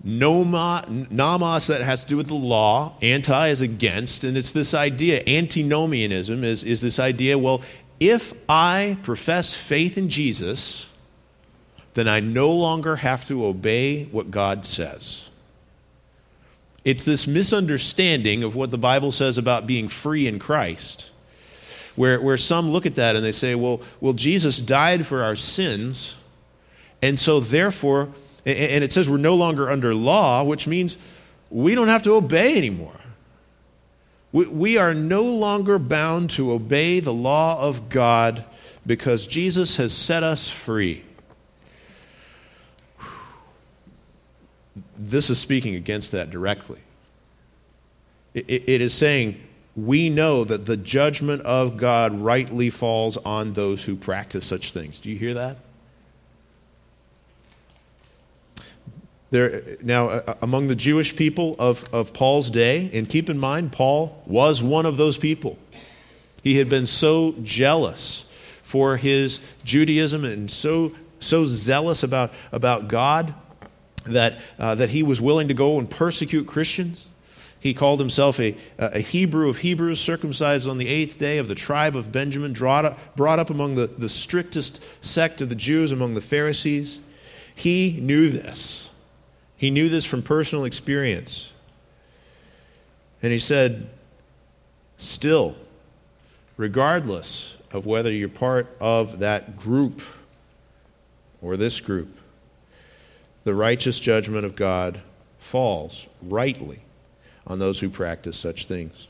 Noma, 0.02 0.84
nomos 1.10 1.66
that 1.66 1.82
has 1.82 2.02
to 2.04 2.08
do 2.08 2.16
with 2.16 2.28
the 2.28 2.34
law, 2.34 2.94
anti 3.02 3.48
is 3.48 3.60
against, 3.60 4.24
and 4.24 4.36
it's 4.36 4.52
this 4.52 4.72
idea, 4.72 5.22
antinomianism 5.26 6.42
is, 6.42 6.64
is 6.64 6.80
this 6.80 6.98
idea, 6.98 7.38
well, 7.38 7.60
if 7.98 8.32
I 8.48 8.96
profess 9.02 9.52
faith 9.52 9.98
in 9.98 10.08
Jesus, 10.08 10.88
then 11.92 12.08
I 12.08 12.20
no 12.20 12.50
longer 12.50 12.96
have 12.96 13.26
to 13.26 13.44
obey 13.44 14.04
what 14.04 14.30
God 14.30 14.64
says. 14.64 15.28
It's 16.82 17.04
this 17.04 17.26
misunderstanding 17.26 18.42
of 18.42 18.56
what 18.56 18.70
the 18.70 18.78
Bible 18.78 19.12
says 19.12 19.36
about 19.36 19.66
being 19.66 19.88
free 19.88 20.26
in 20.26 20.38
Christ, 20.38 21.10
where, 21.94 22.18
where 22.22 22.38
some 22.38 22.70
look 22.70 22.86
at 22.86 22.94
that 22.94 23.16
and 23.16 23.24
they 23.24 23.32
say, 23.32 23.54
well, 23.54 23.82
well, 24.00 24.14
Jesus 24.14 24.62
died 24.62 25.06
for 25.06 25.22
our 25.22 25.36
sins, 25.36 26.16
and 27.02 27.18
so, 27.18 27.38
therefore, 27.38 28.08
and 28.46 28.84
it 28.84 28.92
says 28.92 29.08
we're 29.08 29.18
no 29.18 29.34
longer 29.34 29.70
under 29.70 29.94
law, 29.94 30.42
which 30.42 30.66
means 30.66 30.96
we 31.50 31.74
don't 31.74 31.88
have 31.88 32.02
to 32.04 32.14
obey 32.14 32.56
anymore. 32.56 32.94
We 34.32 34.78
are 34.78 34.94
no 34.94 35.24
longer 35.24 35.78
bound 35.78 36.30
to 36.30 36.52
obey 36.52 37.00
the 37.00 37.12
law 37.12 37.60
of 37.60 37.88
God 37.88 38.44
because 38.86 39.26
Jesus 39.26 39.76
has 39.76 39.92
set 39.92 40.22
us 40.22 40.48
free. 40.48 41.04
This 44.96 45.30
is 45.30 45.38
speaking 45.38 45.74
against 45.74 46.12
that 46.12 46.30
directly. 46.30 46.80
It 48.34 48.80
is 48.80 48.94
saying 48.94 49.40
we 49.74 50.08
know 50.08 50.44
that 50.44 50.66
the 50.66 50.76
judgment 50.76 51.42
of 51.42 51.76
God 51.76 52.20
rightly 52.20 52.70
falls 52.70 53.16
on 53.16 53.54
those 53.54 53.84
who 53.84 53.96
practice 53.96 54.46
such 54.46 54.72
things. 54.72 55.00
Do 55.00 55.10
you 55.10 55.16
hear 55.16 55.34
that? 55.34 55.56
There, 59.30 59.76
now, 59.80 60.08
uh, 60.08 60.34
among 60.42 60.66
the 60.66 60.74
Jewish 60.74 61.14
people 61.14 61.54
of, 61.58 61.88
of 61.94 62.12
Paul's 62.12 62.50
day, 62.50 62.90
and 62.92 63.08
keep 63.08 63.30
in 63.30 63.38
mind, 63.38 63.70
Paul 63.70 64.20
was 64.26 64.60
one 64.60 64.86
of 64.86 64.96
those 64.96 65.16
people. 65.16 65.56
He 66.42 66.58
had 66.58 66.68
been 66.68 66.86
so 66.86 67.34
jealous 67.42 68.26
for 68.62 68.96
his 68.96 69.40
Judaism 69.62 70.24
and 70.24 70.50
so, 70.50 70.94
so 71.20 71.44
zealous 71.44 72.02
about, 72.02 72.32
about 72.50 72.88
God 72.88 73.34
that, 74.04 74.38
uh, 74.58 74.74
that 74.74 74.90
he 74.90 75.02
was 75.02 75.20
willing 75.20 75.48
to 75.48 75.54
go 75.54 75.78
and 75.78 75.88
persecute 75.88 76.46
Christians. 76.46 77.06
He 77.60 77.74
called 77.74 78.00
himself 78.00 78.40
a, 78.40 78.56
a 78.78 79.00
Hebrew 79.00 79.48
of 79.48 79.58
Hebrews, 79.58 80.00
circumcised 80.00 80.68
on 80.68 80.78
the 80.78 80.88
eighth 80.88 81.18
day 81.18 81.38
of 81.38 81.46
the 81.46 81.54
tribe 81.54 81.94
of 81.94 82.10
Benjamin, 82.10 82.54
brought 82.54 82.84
up, 82.84 83.16
brought 83.16 83.38
up 83.38 83.50
among 83.50 83.74
the, 83.74 83.86
the 83.86 84.08
strictest 84.08 84.82
sect 85.04 85.40
of 85.40 85.50
the 85.50 85.54
Jews, 85.54 85.92
among 85.92 86.14
the 86.14 86.20
Pharisees. 86.20 86.98
He 87.54 87.98
knew 88.00 88.28
this. 88.30 88.89
He 89.60 89.70
knew 89.70 89.90
this 89.90 90.06
from 90.06 90.22
personal 90.22 90.64
experience. 90.64 91.52
And 93.22 93.30
he 93.30 93.38
said, 93.38 93.90
Still, 94.96 95.54
regardless 96.56 97.58
of 97.70 97.84
whether 97.84 98.10
you're 98.10 98.30
part 98.30 98.74
of 98.80 99.18
that 99.18 99.58
group 99.58 100.00
or 101.42 101.58
this 101.58 101.78
group, 101.78 102.08
the 103.44 103.54
righteous 103.54 104.00
judgment 104.00 104.46
of 104.46 104.56
God 104.56 105.02
falls 105.38 106.08
rightly 106.22 106.80
on 107.46 107.58
those 107.58 107.80
who 107.80 107.90
practice 107.90 108.38
such 108.38 108.64
things. 108.64 109.08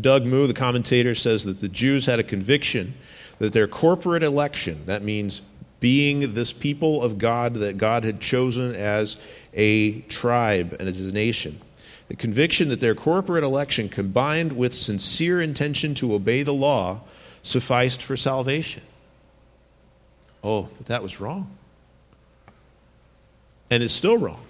Doug 0.00 0.24
Moo, 0.24 0.46
the 0.46 0.54
commentator, 0.54 1.16
says 1.16 1.42
that 1.46 1.60
the 1.60 1.68
Jews 1.68 2.06
had 2.06 2.20
a 2.20 2.24
conviction 2.24 2.94
that 3.40 3.52
their 3.52 3.66
corporate 3.66 4.22
election, 4.22 4.86
that 4.86 5.02
means 5.02 5.42
being 5.80 6.34
this 6.34 6.52
people 6.52 7.02
of 7.02 7.18
God 7.18 7.54
that 7.54 7.78
God 7.78 8.04
had 8.04 8.20
chosen 8.20 8.74
as 8.74 9.18
a 9.54 10.00
tribe 10.02 10.76
and 10.78 10.88
as 10.88 11.00
a 11.00 11.12
nation. 11.12 11.60
The 12.08 12.16
conviction 12.16 12.68
that 12.68 12.80
their 12.80 12.94
corporate 12.94 13.44
election, 13.44 13.88
combined 13.88 14.52
with 14.52 14.74
sincere 14.74 15.40
intention 15.40 15.94
to 15.96 16.14
obey 16.14 16.42
the 16.42 16.52
law, 16.52 17.00
sufficed 17.42 18.02
for 18.02 18.16
salvation. 18.16 18.82
Oh, 20.42 20.68
but 20.76 20.86
that 20.86 21.02
was 21.02 21.20
wrong. 21.20 21.50
And 23.70 23.82
it's 23.82 23.94
still 23.94 24.18
wrong. 24.18 24.42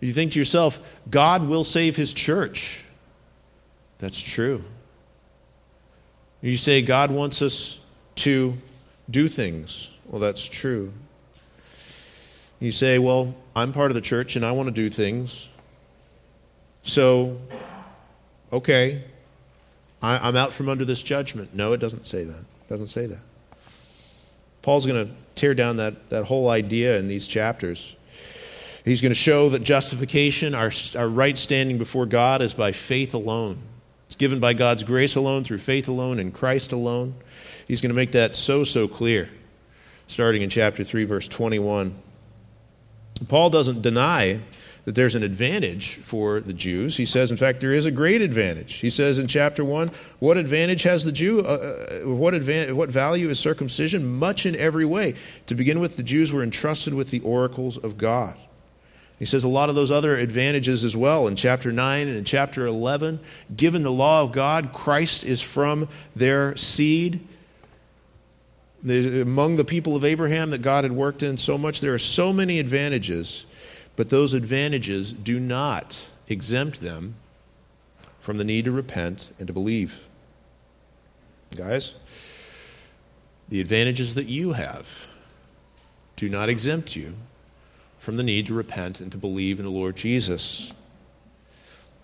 You 0.00 0.12
think 0.12 0.32
to 0.32 0.38
yourself, 0.38 0.80
God 1.10 1.46
will 1.46 1.64
save 1.64 1.96
his 1.96 2.12
church. 2.12 2.84
That's 3.98 4.20
true. 4.20 4.64
You 6.40 6.56
say 6.56 6.80
God 6.82 7.10
wants 7.10 7.42
us 7.42 7.78
to 8.16 8.54
do 9.10 9.28
things. 9.28 9.90
Well, 10.10 10.20
that's 10.20 10.46
true. 10.46 10.92
You 12.58 12.72
say, 12.72 12.98
Well, 12.98 13.34
I'm 13.56 13.72
part 13.72 13.90
of 13.90 13.94
the 13.94 14.02
church 14.02 14.36
and 14.36 14.44
I 14.44 14.52
want 14.52 14.66
to 14.66 14.72
do 14.72 14.90
things. 14.90 15.48
So, 16.82 17.40
okay, 18.52 19.04
I, 20.02 20.28
am 20.28 20.36
out 20.36 20.52
from 20.52 20.68
under 20.68 20.84
this 20.84 21.02
judgment. 21.02 21.54
No, 21.54 21.72
it 21.72 21.78
doesn't 21.78 22.06
say 22.06 22.24
that. 22.24 22.38
It 22.38 22.68
doesn't 22.68 22.88
say 22.88 23.06
that. 23.06 23.20
Paul's 24.62 24.84
going 24.84 25.06
to 25.06 25.14
tear 25.36 25.54
down 25.54 25.76
that, 25.76 26.10
that 26.10 26.24
whole 26.24 26.50
idea 26.50 26.98
in 26.98 27.08
these 27.08 27.26
chapters. 27.26 27.94
He's 28.84 29.00
going 29.00 29.10
to 29.10 29.18
show 29.18 29.50
that 29.50 29.62
justification, 29.62 30.54
our, 30.54 30.70
our 30.96 31.08
right 31.08 31.36
standing 31.36 31.78
before 31.78 32.06
God, 32.06 32.42
is 32.42 32.54
by 32.54 32.72
faith 32.72 33.14
alone. 33.14 33.58
It's 34.06 34.16
given 34.16 34.40
by 34.40 34.54
God's 34.54 34.82
grace 34.82 35.16
alone, 35.16 35.44
through 35.44 35.58
faith 35.58 35.86
alone, 35.86 36.18
in 36.18 36.32
Christ 36.32 36.72
alone. 36.72 37.14
He's 37.68 37.80
going 37.80 37.90
to 37.90 37.94
make 37.96 38.12
that 38.12 38.36
so, 38.36 38.64
so 38.64 38.88
clear, 38.88 39.28
starting 40.10 40.42
in 40.42 40.50
chapter 40.50 40.82
3, 40.82 41.04
verse 41.04 41.28
21. 41.28 41.94
Paul 43.28 43.48
doesn't 43.48 43.80
deny 43.80 44.40
that 44.84 44.96
there's 44.96 45.14
an 45.14 45.22
advantage 45.22 45.96
for 45.96 46.40
the 46.40 46.52
Jews. 46.52 46.96
He 46.96 47.04
says, 47.04 47.30
in 47.30 47.36
fact, 47.36 47.60
there 47.60 47.72
is 47.72 47.86
a 47.86 47.92
great 47.92 48.20
advantage. 48.20 48.74
He 48.76 48.90
says 48.90 49.20
in 49.20 49.28
chapter 49.28 49.64
1, 49.64 49.92
what 50.18 50.36
advantage 50.36 50.82
has 50.82 51.04
the 51.04 51.12
Jew? 51.12 51.40
Uh, 51.40 52.00
uh, 52.02 52.08
what, 52.08 52.34
what 52.34 52.88
value 52.88 53.28
is 53.28 53.38
circumcision? 53.38 54.18
Much 54.18 54.46
in 54.46 54.56
every 54.56 54.84
way. 54.84 55.14
To 55.46 55.54
begin 55.54 55.78
with, 55.78 55.96
the 55.96 56.02
Jews 56.02 56.32
were 56.32 56.42
entrusted 56.42 56.92
with 56.92 57.10
the 57.10 57.20
oracles 57.20 57.76
of 57.76 57.96
God. 57.96 58.36
He 59.20 59.26
says 59.26 59.44
a 59.44 59.48
lot 59.48 59.68
of 59.68 59.76
those 59.76 59.92
other 59.92 60.16
advantages 60.16 60.82
as 60.82 60.96
well 60.96 61.28
in 61.28 61.36
chapter 61.36 61.70
9 61.70 62.08
and 62.08 62.16
in 62.16 62.24
chapter 62.24 62.66
11. 62.66 63.20
Given 63.54 63.82
the 63.82 63.92
law 63.92 64.22
of 64.22 64.32
God, 64.32 64.72
Christ 64.72 65.22
is 65.22 65.40
from 65.40 65.88
their 66.16 66.56
seed. 66.56 67.20
Among 68.82 69.56
the 69.56 69.64
people 69.64 69.94
of 69.94 70.04
Abraham 70.04 70.50
that 70.50 70.62
God 70.62 70.84
had 70.84 70.92
worked 70.92 71.22
in 71.22 71.36
so 71.36 71.58
much, 71.58 71.80
there 71.80 71.92
are 71.92 71.98
so 71.98 72.32
many 72.32 72.58
advantages 72.58 73.44
but 74.00 74.08
those 74.08 74.32
advantages 74.32 75.12
do 75.12 75.38
not 75.38 76.08
exempt 76.26 76.80
them 76.80 77.16
from 78.18 78.38
the 78.38 78.44
need 78.44 78.64
to 78.64 78.70
repent 78.70 79.28
and 79.38 79.46
to 79.46 79.52
believe. 79.52 80.00
Guys, 81.54 81.92
the 83.50 83.60
advantages 83.60 84.14
that 84.14 84.26
you 84.26 84.52
have 84.52 85.08
do 86.16 86.30
not 86.30 86.48
exempt 86.48 86.96
you 86.96 87.14
from 87.98 88.16
the 88.16 88.22
need 88.22 88.46
to 88.46 88.54
repent 88.54 89.00
and 89.00 89.12
to 89.12 89.18
believe 89.18 89.58
in 89.58 89.66
the 89.66 89.70
Lord 89.70 89.96
Jesus. 89.96 90.72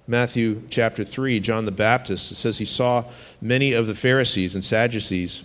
Matthew 0.06 0.64
chapter 0.68 1.02
3, 1.02 1.40
John 1.40 1.64
the 1.64 1.72
Baptist, 1.72 2.28
says 2.36 2.58
he 2.58 2.66
saw 2.66 3.04
many 3.40 3.72
of 3.72 3.86
the 3.86 3.94
Pharisees 3.94 4.54
and 4.54 4.62
Sadducees 4.62 5.44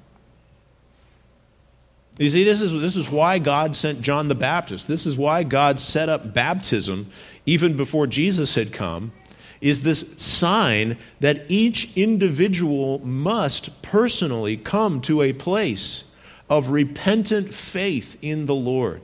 You 2.21 2.29
see, 2.29 2.43
this 2.43 2.61
is, 2.61 2.71
this 2.71 2.97
is 2.97 3.09
why 3.09 3.39
God 3.39 3.75
sent 3.75 4.01
John 4.01 4.27
the 4.27 4.35
Baptist. 4.35 4.87
This 4.87 5.07
is 5.07 5.17
why 5.17 5.41
God 5.41 5.79
set 5.79 6.07
up 6.07 6.35
baptism 6.35 7.07
even 7.47 7.75
before 7.75 8.05
Jesus 8.05 8.53
had 8.53 8.71
come, 8.71 9.11
is 9.59 9.81
this 9.81 10.13
sign 10.17 10.97
that 11.19 11.43
each 11.49 11.97
individual 11.97 12.99
must 12.99 13.81
personally 13.81 14.55
come 14.55 15.01
to 15.01 15.23
a 15.23 15.33
place 15.33 16.11
of 16.47 16.69
repentant 16.69 17.55
faith 17.55 18.19
in 18.21 18.45
the 18.45 18.53
Lord. 18.53 19.01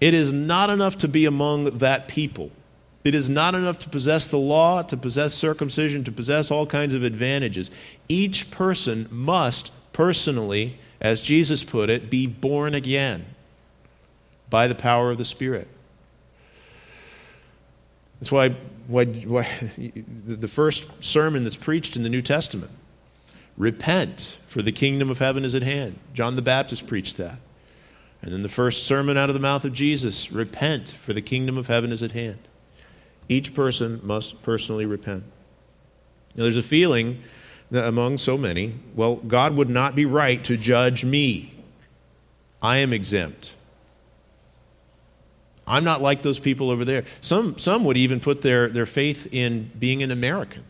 It 0.00 0.14
is 0.14 0.32
not 0.32 0.68
enough 0.68 0.98
to 0.98 1.08
be 1.08 1.26
among 1.26 1.78
that 1.78 2.08
people. 2.08 2.50
It 3.04 3.14
is 3.14 3.30
not 3.30 3.54
enough 3.54 3.78
to 3.80 3.88
possess 3.88 4.26
the 4.26 4.38
law, 4.38 4.82
to 4.82 4.96
possess 4.96 5.32
circumcision, 5.32 6.02
to 6.04 6.12
possess 6.12 6.50
all 6.50 6.66
kinds 6.66 6.92
of 6.92 7.04
advantages. 7.04 7.70
Each 8.08 8.50
person 8.50 9.06
must 9.12 9.70
personally, 9.92 10.78
as 11.00 11.22
Jesus 11.22 11.64
put 11.64 11.90
it, 11.90 12.10
be 12.10 12.26
born 12.26 12.74
again 12.74 13.26
by 14.50 14.66
the 14.66 14.74
power 14.74 15.10
of 15.10 15.18
the 15.18 15.24
Spirit. 15.24 15.68
That's 18.20 18.30
why, 18.30 18.50
why, 18.86 19.06
why 19.06 19.48
the 20.26 20.48
first 20.48 21.02
sermon 21.02 21.42
that's 21.42 21.56
preached 21.56 21.96
in 21.96 22.04
the 22.04 22.08
New 22.08 22.22
Testament 22.22 22.70
repent, 23.56 24.38
for 24.46 24.62
the 24.62 24.72
kingdom 24.72 25.10
of 25.10 25.18
heaven 25.18 25.44
is 25.44 25.54
at 25.54 25.62
hand. 25.62 25.98
John 26.14 26.36
the 26.36 26.42
Baptist 26.42 26.86
preached 26.86 27.16
that. 27.16 27.38
And 28.22 28.32
then 28.32 28.42
the 28.42 28.48
first 28.48 28.84
sermon 28.84 29.16
out 29.16 29.28
of 29.28 29.34
the 29.34 29.40
mouth 29.40 29.64
of 29.64 29.72
Jesus 29.72 30.30
repent, 30.30 30.88
for 30.88 31.12
the 31.12 31.20
kingdom 31.20 31.58
of 31.58 31.66
heaven 31.66 31.90
is 31.90 32.02
at 32.02 32.12
hand. 32.12 32.38
Each 33.28 33.54
person 33.54 34.00
must 34.02 34.40
personally 34.42 34.86
repent. 34.86 35.24
Now, 36.34 36.44
there's 36.44 36.56
a 36.56 36.62
feeling 36.62 37.20
among 37.72 38.18
so 38.18 38.36
many, 38.36 38.74
well, 38.94 39.16
God 39.16 39.54
would 39.54 39.70
not 39.70 39.94
be 39.94 40.04
right 40.04 40.42
to 40.44 40.56
judge 40.56 41.04
me. 41.04 41.54
I 42.60 42.78
am 42.78 42.92
exempt. 42.92 43.54
I'm 45.66 45.84
not 45.84 46.02
like 46.02 46.22
those 46.22 46.38
people 46.38 46.70
over 46.70 46.84
there. 46.84 47.04
Some, 47.20 47.58
some 47.58 47.84
would 47.84 47.96
even 47.96 48.20
put 48.20 48.42
their, 48.42 48.68
their 48.68 48.86
faith 48.86 49.28
in 49.32 49.70
being 49.78 50.02
an 50.02 50.10
American. 50.10 50.64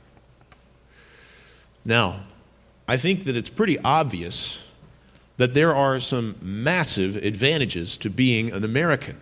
Now, 1.84 2.20
I 2.86 2.96
think 2.96 3.24
that 3.24 3.36
it's 3.36 3.50
pretty 3.50 3.78
obvious 3.80 4.62
that 5.38 5.54
there 5.54 5.74
are 5.74 5.98
some 5.98 6.36
massive 6.40 7.16
advantages 7.16 7.96
to 7.98 8.10
being 8.10 8.52
an 8.52 8.64
American. 8.64 9.20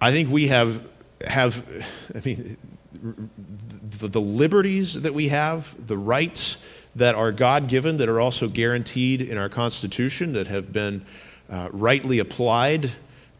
I 0.00 0.12
think 0.12 0.30
we 0.30 0.48
have, 0.48 0.82
have 1.26 1.64
I 2.14 2.20
mean, 2.24 2.56
the, 2.92 4.08
the 4.08 4.20
liberties 4.20 5.02
that 5.02 5.14
we 5.14 5.28
have, 5.28 5.86
the 5.86 5.96
rights 5.96 6.56
that 6.96 7.14
are 7.14 7.32
God 7.32 7.68
given, 7.68 7.98
that 7.98 8.08
are 8.08 8.20
also 8.20 8.48
guaranteed 8.48 9.22
in 9.22 9.38
our 9.38 9.48
Constitution, 9.48 10.32
that 10.32 10.48
have 10.48 10.72
been 10.72 11.04
uh, 11.48 11.68
rightly 11.72 12.18
applied 12.18 12.90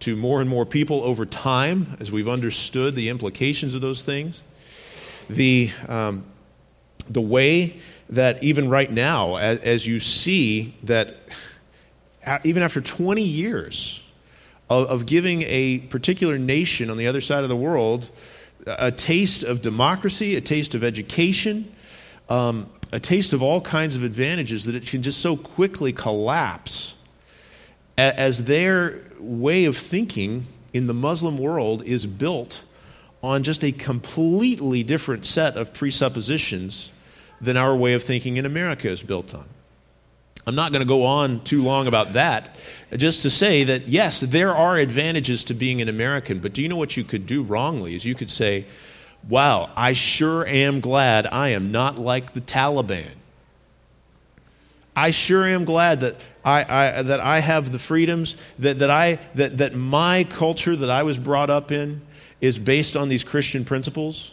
to 0.01 0.17
more 0.17 0.41
and 0.41 0.49
more 0.49 0.65
people 0.65 1.03
over 1.03 1.27
time 1.27 1.97
as 2.01 2.11
we've 2.11 2.29
understood 2.29 2.95
the 2.95 3.09
implications 3.09 3.75
of 3.75 3.81
those 3.81 4.03
things. 4.03 4.43
The, 5.29 5.71
um, 5.89 6.25
the 7.09 7.21
way 7.21 7.81
that 8.09 8.43
even 8.43 8.69
right 8.69 8.91
now, 8.91 9.37
as, 9.37 9.59
as 9.61 9.87
you 9.87 10.01
see 10.01 10.75
that 10.85 11.17
even 12.45 12.63
after 12.63 12.81
20 12.81 13.23
years 13.23 14.03
of, 14.69 14.89
of 14.89 15.07
giving 15.07 15.43
a 15.43 15.81
particular 15.81 16.39
nation 16.39 16.91
on 16.91 16.97
the 16.97 17.07
other 17.07 17.21
side 17.21 17.43
of 17.43 17.49
the 17.49 17.57
world 17.57 18.11
a 18.67 18.91
taste 18.91 19.43
of 19.43 19.63
democracy, 19.63 20.37
a 20.37 20.41
taste 20.41 20.75
of 20.75 20.85
education, 20.85 21.73
um, 22.29 22.71
a 22.93 23.01
taste 23.01 23.33
of 23.33 23.43
all 23.43 23.61
kinds 23.61 23.97
of 23.97 24.05
advantages, 24.05 24.65
that 24.65 24.75
it 24.75 24.87
can 24.87 25.03
just 25.03 25.21
so 25.21 25.37
quickly 25.37 25.93
collapse 25.93 26.95
as 27.97 28.45
their 28.45 29.01
way 29.19 29.67
of 29.67 29.77
thinking 29.77 30.47
in 30.73 30.87
the 30.87 30.95
Muslim 30.95 31.39
world 31.39 31.83
is 31.85 32.07
built 32.07 32.65
on 33.23 33.43
just 33.43 33.63
a 33.65 33.73
completely 33.73 34.83
different 34.83 35.27
set 35.27 35.57
of 35.57 35.75
presuppositions 35.75 36.91
than 37.41 37.57
our 37.57 37.77
way 37.77 37.93
of 37.93 38.03
thinking 38.03 38.37
in 38.37 38.47
America 38.47 38.89
is 38.89 39.03
built 39.03 39.35
on. 39.35 39.45
I'm 40.51 40.57
not 40.57 40.73
going 40.73 40.81
to 40.81 40.89
go 40.89 41.05
on 41.05 41.45
too 41.45 41.63
long 41.63 41.87
about 41.87 42.15
that, 42.15 42.57
just 42.97 43.23
to 43.23 43.31
say 43.31 43.63
that 43.63 43.87
yes, 43.87 44.19
there 44.19 44.53
are 44.53 44.77
advantages 44.77 45.45
to 45.45 45.55
being 45.55 45.81
an 45.81 45.89
American, 45.89 46.41
but 46.41 46.53
do 46.53 46.61
you 46.61 46.69
know 46.69 46.75
what 46.75 46.97
you 46.97 47.05
could 47.05 47.25
do 47.25 47.45
wrongly? 47.45 47.95
Is 47.95 48.05
you 48.05 48.17
could 48.17 48.31
say, 48.31 48.67
wow, 49.29 49.71
I 49.77 49.93
sure 49.93 50.45
am 50.45 50.81
glad 50.81 51.29
I 51.29 51.51
am 51.51 51.71
not 51.71 51.99
like 51.99 52.33
the 52.33 52.41
Taliban. 52.41 53.07
I 54.97 55.11
sure 55.11 55.47
am 55.47 55.65
glad 55.65 56.01
that 56.01 56.17
I, 56.45 56.65
I, 56.65 57.03
that 57.03 57.21
I 57.21 57.39
have 57.39 57.71
the 57.71 57.79
freedoms, 57.79 58.37
that, 58.59 58.81
that, 58.81 58.91
I, 58.91 59.21
that, 59.37 59.59
that 59.59 59.77
my 59.77 60.25
culture 60.25 60.75
that 60.75 60.91
I 60.91 61.05
was 61.05 61.17
brought 61.17 61.49
up 61.49 61.71
in 61.71 62.03
is 62.41 62.59
based 62.59 62.97
on 62.97 63.09
these 63.09 63.23
Christian 63.23 63.65
principles, 63.65 64.33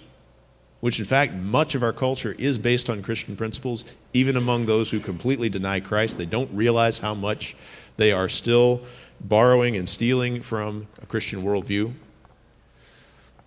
which 0.80 0.99
in 0.99 1.05
fact, 1.05 1.34
much 1.34 1.75
of 1.75 1.84
our 1.84 1.93
culture 1.93 2.36
is 2.38 2.57
based 2.57 2.89
on 2.89 3.01
Christian 3.01 3.36
principles, 3.36 3.84
even 4.13 4.38
among 4.38 4.65
those 4.65 4.91
who 4.91 4.99
completely 4.99 5.49
deny 5.49 5.80
Christ. 5.80 6.17
They 6.17 6.25
don't 6.25 6.51
realize 6.53 6.99
how 6.99 7.13
much 7.13 7.55
they 7.97 8.11
are 8.11 8.30
still 8.30 8.82
borrowing 9.19 9.75
and 9.75 9.89
stealing 9.89 10.41
from 10.41 10.88
a 11.01 11.05
Christian 11.05 11.43
worldview. 11.43 11.93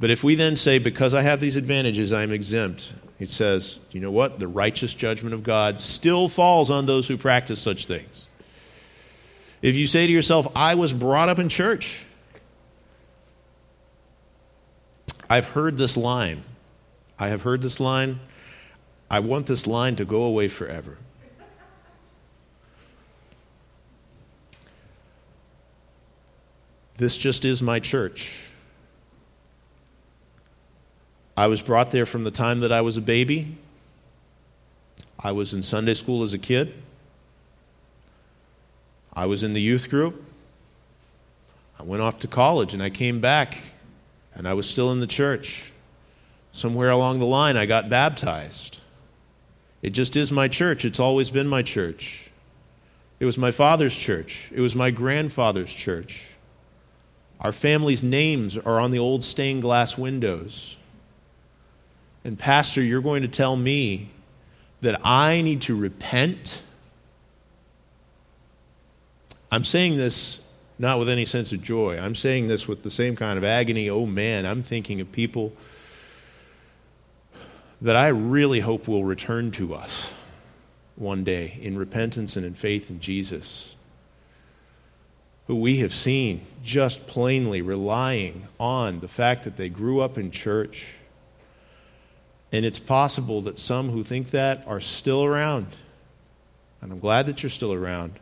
But 0.00 0.10
if 0.10 0.24
we 0.24 0.34
then 0.34 0.56
say, 0.56 0.78
because 0.78 1.14
I 1.14 1.22
have 1.22 1.40
these 1.40 1.56
advantages, 1.56 2.12
I'm 2.12 2.32
exempt, 2.32 2.92
it 3.20 3.28
says, 3.28 3.78
you 3.92 4.00
know 4.00 4.10
what? 4.10 4.38
The 4.38 4.48
righteous 4.48 4.94
judgment 4.94 5.34
of 5.34 5.42
God 5.42 5.80
still 5.80 6.28
falls 6.28 6.70
on 6.70 6.86
those 6.86 7.06
who 7.06 7.18
practice 7.18 7.60
such 7.60 7.86
things. 7.86 8.26
If 9.60 9.76
you 9.76 9.86
say 9.86 10.06
to 10.06 10.12
yourself, 10.12 10.50
I 10.56 10.74
was 10.74 10.94
brought 10.94 11.28
up 11.28 11.38
in 11.38 11.50
church, 11.50 12.06
I've 15.28 15.46
heard 15.46 15.76
this 15.76 15.98
line. 15.98 16.42
I 17.20 17.28
have 17.28 17.42
heard 17.42 17.60
this 17.60 17.78
line. 17.78 18.18
I 19.10 19.20
want 19.20 19.46
this 19.46 19.66
line 19.66 19.94
to 19.96 20.06
go 20.06 20.22
away 20.22 20.48
forever. 20.48 20.96
This 26.96 27.18
just 27.18 27.44
is 27.44 27.60
my 27.60 27.78
church. 27.78 28.50
I 31.36 31.46
was 31.46 31.60
brought 31.60 31.90
there 31.90 32.06
from 32.06 32.24
the 32.24 32.30
time 32.30 32.60
that 32.60 32.72
I 32.72 32.80
was 32.80 32.96
a 32.96 33.02
baby. 33.02 33.56
I 35.18 35.32
was 35.32 35.52
in 35.52 35.62
Sunday 35.62 35.94
school 35.94 36.22
as 36.22 36.32
a 36.32 36.38
kid. 36.38 36.72
I 39.12 39.26
was 39.26 39.42
in 39.42 39.52
the 39.52 39.60
youth 39.60 39.90
group. 39.90 40.24
I 41.78 41.82
went 41.82 42.02
off 42.02 42.18
to 42.20 42.28
college 42.28 42.72
and 42.72 42.82
I 42.82 42.88
came 42.88 43.20
back 43.20 43.58
and 44.34 44.48
I 44.48 44.54
was 44.54 44.68
still 44.68 44.92
in 44.92 45.00
the 45.00 45.06
church. 45.06 45.72
Somewhere 46.52 46.90
along 46.90 47.18
the 47.18 47.26
line, 47.26 47.56
I 47.56 47.66
got 47.66 47.88
baptized. 47.88 48.78
It 49.82 49.90
just 49.90 50.16
is 50.16 50.30
my 50.30 50.48
church. 50.48 50.84
It's 50.84 51.00
always 51.00 51.30
been 51.30 51.46
my 51.48 51.62
church. 51.62 52.30
It 53.18 53.26
was 53.26 53.38
my 53.38 53.50
father's 53.50 53.96
church, 53.96 54.50
it 54.54 54.60
was 54.60 54.74
my 54.74 54.90
grandfather's 54.90 55.74
church. 55.74 56.26
Our 57.40 57.52
family's 57.52 58.02
names 58.02 58.58
are 58.58 58.78
on 58.78 58.90
the 58.90 58.98
old 58.98 59.24
stained 59.24 59.62
glass 59.62 59.96
windows. 59.96 60.76
And, 62.22 62.38
Pastor, 62.38 62.82
you're 62.82 63.00
going 63.00 63.22
to 63.22 63.28
tell 63.28 63.56
me 63.56 64.10
that 64.82 65.00
I 65.06 65.40
need 65.40 65.62
to 65.62 65.76
repent? 65.76 66.62
I'm 69.50 69.64
saying 69.64 69.96
this 69.96 70.44
not 70.78 70.98
with 70.98 71.08
any 71.08 71.26
sense 71.26 71.52
of 71.52 71.62
joy. 71.62 71.98
I'm 71.98 72.14
saying 72.14 72.48
this 72.48 72.66
with 72.66 72.82
the 72.82 72.90
same 72.90 73.14
kind 73.14 73.36
of 73.36 73.44
agony. 73.44 73.90
Oh 73.90 74.06
man, 74.06 74.46
I'm 74.46 74.62
thinking 74.62 75.00
of 75.00 75.12
people 75.12 75.52
that 77.82 77.96
I 77.96 78.08
really 78.08 78.60
hope 78.60 78.86
will 78.86 79.04
return 79.04 79.50
to 79.52 79.74
us 79.74 80.12
one 80.96 81.24
day 81.24 81.58
in 81.62 81.78
repentance 81.78 82.36
and 82.36 82.44
in 82.44 82.54
faith 82.54 82.90
in 82.90 83.00
Jesus, 83.00 83.74
who 85.46 85.56
we 85.56 85.78
have 85.78 85.94
seen 85.94 86.42
just 86.62 87.06
plainly 87.06 87.62
relying 87.62 88.46
on 88.58 89.00
the 89.00 89.08
fact 89.08 89.44
that 89.44 89.56
they 89.56 89.70
grew 89.70 90.00
up 90.00 90.18
in 90.18 90.30
church. 90.30 90.94
And 92.52 92.66
it's 92.66 92.78
possible 92.78 93.40
that 93.42 93.58
some 93.58 93.90
who 93.90 94.02
think 94.02 94.30
that 94.30 94.62
are 94.66 94.80
still 94.80 95.24
around. 95.24 95.68
And 96.82 96.92
I'm 96.92 96.98
glad 96.98 97.26
that 97.26 97.42
you're 97.42 97.50
still 97.50 97.72
around. 97.72 98.18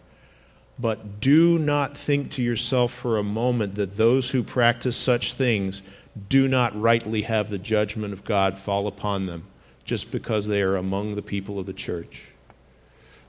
But 0.78 1.20
do 1.20 1.58
not 1.58 1.96
think 1.96 2.30
to 2.32 2.42
yourself 2.42 2.92
for 2.92 3.18
a 3.18 3.24
moment 3.24 3.74
that 3.74 3.96
those 3.96 4.30
who 4.30 4.44
practice 4.44 4.96
such 4.96 5.34
things 5.34 5.82
do 6.28 6.46
not 6.46 6.80
rightly 6.80 7.22
have 7.22 7.50
the 7.50 7.58
judgment 7.58 8.12
of 8.12 8.24
God 8.24 8.56
fall 8.56 8.86
upon 8.86 9.26
them 9.26 9.47
just 9.88 10.12
because 10.12 10.46
they 10.46 10.60
are 10.60 10.76
among 10.76 11.14
the 11.14 11.22
people 11.22 11.58
of 11.58 11.64
the 11.64 11.72
church. 11.72 12.26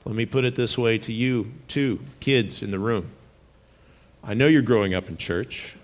Let 0.04 0.14
me 0.14 0.26
put 0.26 0.44
it 0.44 0.56
this 0.56 0.76
way 0.76 0.98
to 0.98 1.12
you, 1.12 1.52
too, 1.68 2.00
kids 2.20 2.62
in 2.62 2.70
the 2.70 2.78
room. 2.78 3.10
I 4.22 4.34
know 4.34 4.46
you're 4.46 4.60
growing 4.60 4.92
up 4.92 5.08
in 5.08 5.16
church. 5.16 5.74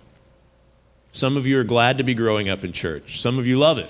Some 1.13 1.39
of 1.39 1.47
you 1.47 1.59
are 1.59 1.65
glad 1.65 1.97
to 1.97 2.05
be 2.05 2.13
growing 2.13 2.51
up 2.51 2.63
in 2.63 2.73
church. 2.73 3.23
Some 3.23 3.39
of 3.39 3.47
you 3.47 3.57
love 3.57 3.79
it. 3.79 3.89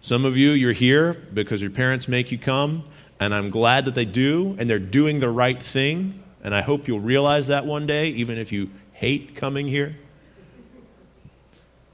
Some 0.00 0.24
of 0.24 0.36
you, 0.36 0.50
you're 0.50 0.72
here 0.72 1.12
because 1.32 1.62
your 1.62 1.70
parents 1.70 2.08
make 2.08 2.32
you 2.32 2.38
come, 2.38 2.82
and 3.20 3.32
I'm 3.32 3.50
glad 3.50 3.84
that 3.84 3.94
they 3.94 4.04
do, 4.04 4.56
and 4.58 4.68
they're 4.68 4.80
doing 4.80 5.20
the 5.20 5.30
right 5.30 5.62
thing. 5.62 6.20
And 6.42 6.52
I 6.52 6.62
hope 6.62 6.88
you'll 6.88 6.98
realize 6.98 7.46
that 7.46 7.64
one 7.64 7.86
day, 7.86 8.08
even 8.08 8.38
if 8.38 8.50
you 8.50 8.70
hate 8.90 9.36
coming 9.36 9.68
here. 9.68 9.96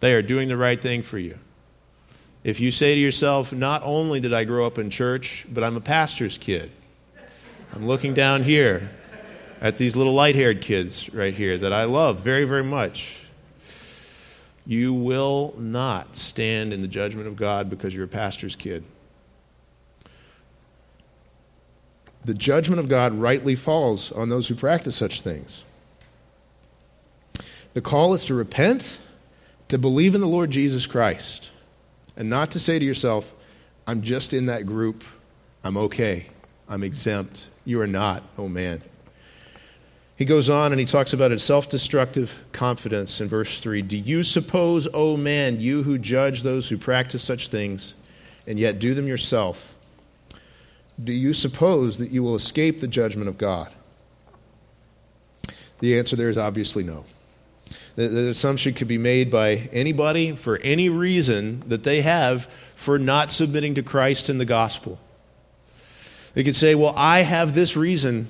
They 0.00 0.14
are 0.14 0.22
doing 0.22 0.48
the 0.48 0.56
right 0.56 0.80
thing 0.80 1.02
for 1.02 1.18
you. 1.18 1.38
If 2.48 2.60
you 2.60 2.70
say 2.70 2.94
to 2.94 3.00
yourself, 3.02 3.52
not 3.52 3.82
only 3.84 4.20
did 4.20 4.32
I 4.32 4.44
grow 4.44 4.66
up 4.66 4.78
in 4.78 4.88
church, 4.88 5.44
but 5.52 5.62
I'm 5.62 5.76
a 5.76 5.82
pastor's 5.82 6.38
kid, 6.38 6.70
I'm 7.74 7.86
looking 7.86 8.14
down 8.14 8.42
here 8.42 8.88
at 9.60 9.76
these 9.76 9.96
little 9.96 10.14
light 10.14 10.34
haired 10.34 10.62
kids 10.62 11.12
right 11.12 11.34
here 11.34 11.58
that 11.58 11.74
I 11.74 11.84
love 11.84 12.20
very, 12.20 12.46
very 12.46 12.64
much. 12.64 13.26
You 14.64 14.94
will 14.94 15.52
not 15.58 16.16
stand 16.16 16.72
in 16.72 16.80
the 16.80 16.88
judgment 16.88 17.28
of 17.28 17.36
God 17.36 17.68
because 17.68 17.94
you're 17.94 18.06
a 18.06 18.08
pastor's 18.08 18.56
kid. 18.56 18.82
The 22.24 22.32
judgment 22.32 22.80
of 22.80 22.88
God 22.88 23.12
rightly 23.12 23.56
falls 23.56 24.10
on 24.10 24.30
those 24.30 24.48
who 24.48 24.54
practice 24.54 24.96
such 24.96 25.20
things. 25.20 25.66
The 27.74 27.82
call 27.82 28.14
is 28.14 28.24
to 28.24 28.32
repent, 28.32 29.00
to 29.68 29.76
believe 29.76 30.14
in 30.14 30.22
the 30.22 30.26
Lord 30.26 30.50
Jesus 30.50 30.86
Christ 30.86 31.50
and 32.18 32.28
not 32.28 32.50
to 32.50 32.58
say 32.58 32.78
to 32.78 32.84
yourself, 32.84 33.32
I'm 33.86 34.02
just 34.02 34.34
in 34.34 34.46
that 34.46 34.66
group. 34.66 35.04
I'm 35.64 35.76
okay. 35.78 36.26
I'm 36.68 36.82
exempt. 36.82 37.46
You 37.64 37.80
are 37.80 37.86
not. 37.86 38.22
Oh, 38.36 38.48
man. 38.48 38.82
He 40.16 40.24
goes 40.24 40.50
on 40.50 40.72
and 40.72 40.80
he 40.80 40.84
talks 40.84 41.12
about 41.12 41.30
a 41.30 41.38
self 41.38 41.70
destructive 41.70 42.44
confidence 42.50 43.20
in 43.20 43.28
verse 43.28 43.60
3. 43.60 43.82
Do 43.82 43.96
you 43.96 44.24
suppose, 44.24 44.88
oh 44.92 45.16
man, 45.16 45.60
you 45.60 45.84
who 45.84 45.96
judge 45.96 46.42
those 46.42 46.68
who 46.68 46.76
practice 46.76 47.22
such 47.22 47.48
things 47.48 47.94
and 48.44 48.58
yet 48.58 48.80
do 48.80 48.94
them 48.94 49.06
yourself, 49.06 49.76
do 51.02 51.12
you 51.12 51.32
suppose 51.32 51.98
that 51.98 52.10
you 52.10 52.24
will 52.24 52.34
escape 52.34 52.80
the 52.80 52.88
judgment 52.88 53.28
of 53.28 53.38
God? 53.38 53.72
The 55.78 55.96
answer 55.96 56.16
there 56.16 56.28
is 56.28 56.36
obviously 56.36 56.82
no. 56.82 57.04
The, 57.98 58.28
assumption 58.28 58.74
could 58.74 58.86
be 58.86 58.96
made 58.96 59.28
by 59.28 59.68
anybody 59.72 60.36
for 60.36 60.58
any 60.58 60.88
reason 60.88 61.64
that 61.66 61.82
they 61.82 62.02
have 62.02 62.44
for 62.76 62.96
not 62.96 63.32
submitting 63.32 63.74
to 63.74 63.82
Christ 63.82 64.28
and 64.28 64.38
the 64.38 64.44
gospel. 64.44 65.00
They 66.34 66.44
could 66.44 66.54
say, 66.54 66.76
Well, 66.76 66.94
I 66.96 67.22
have 67.22 67.56
this 67.56 67.76
reason 67.76 68.28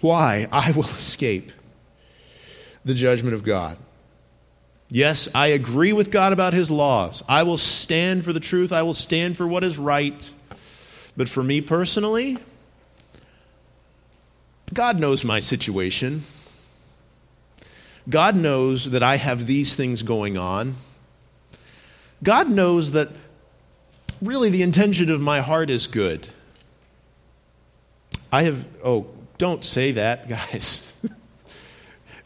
why 0.00 0.48
I 0.50 0.72
will 0.72 0.82
escape 0.98 1.52
the 2.84 2.94
judgment 2.94 3.34
of 3.34 3.44
God. 3.44 3.76
Yes, 4.90 5.28
I 5.32 5.48
agree 5.48 5.92
with 5.92 6.10
God 6.10 6.32
about 6.32 6.52
his 6.52 6.68
laws. 6.68 7.22
I 7.28 7.44
will 7.44 7.58
stand 7.58 8.24
for 8.24 8.32
the 8.32 8.40
truth. 8.40 8.72
I 8.72 8.82
will 8.82 8.92
stand 8.92 9.36
for 9.36 9.46
what 9.46 9.62
is 9.62 9.78
right. 9.78 10.28
But 11.16 11.28
for 11.28 11.44
me 11.44 11.60
personally, 11.60 12.38
God 14.74 14.98
knows 14.98 15.22
my 15.22 15.38
situation. 15.38 16.24
God 18.08 18.36
knows 18.36 18.90
that 18.90 19.02
I 19.02 19.16
have 19.16 19.46
these 19.46 19.74
things 19.74 20.02
going 20.02 20.36
on. 20.36 20.74
God 22.22 22.50
knows 22.50 22.92
that 22.92 23.10
really 24.22 24.50
the 24.50 24.62
intention 24.62 25.10
of 25.10 25.20
my 25.20 25.40
heart 25.40 25.70
is 25.70 25.86
good. 25.86 26.28
I 28.32 28.42
have, 28.42 28.64
oh, 28.84 29.06
don't 29.38 29.64
say 29.64 29.92
that, 29.92 30.28
guys. 30.28 30.94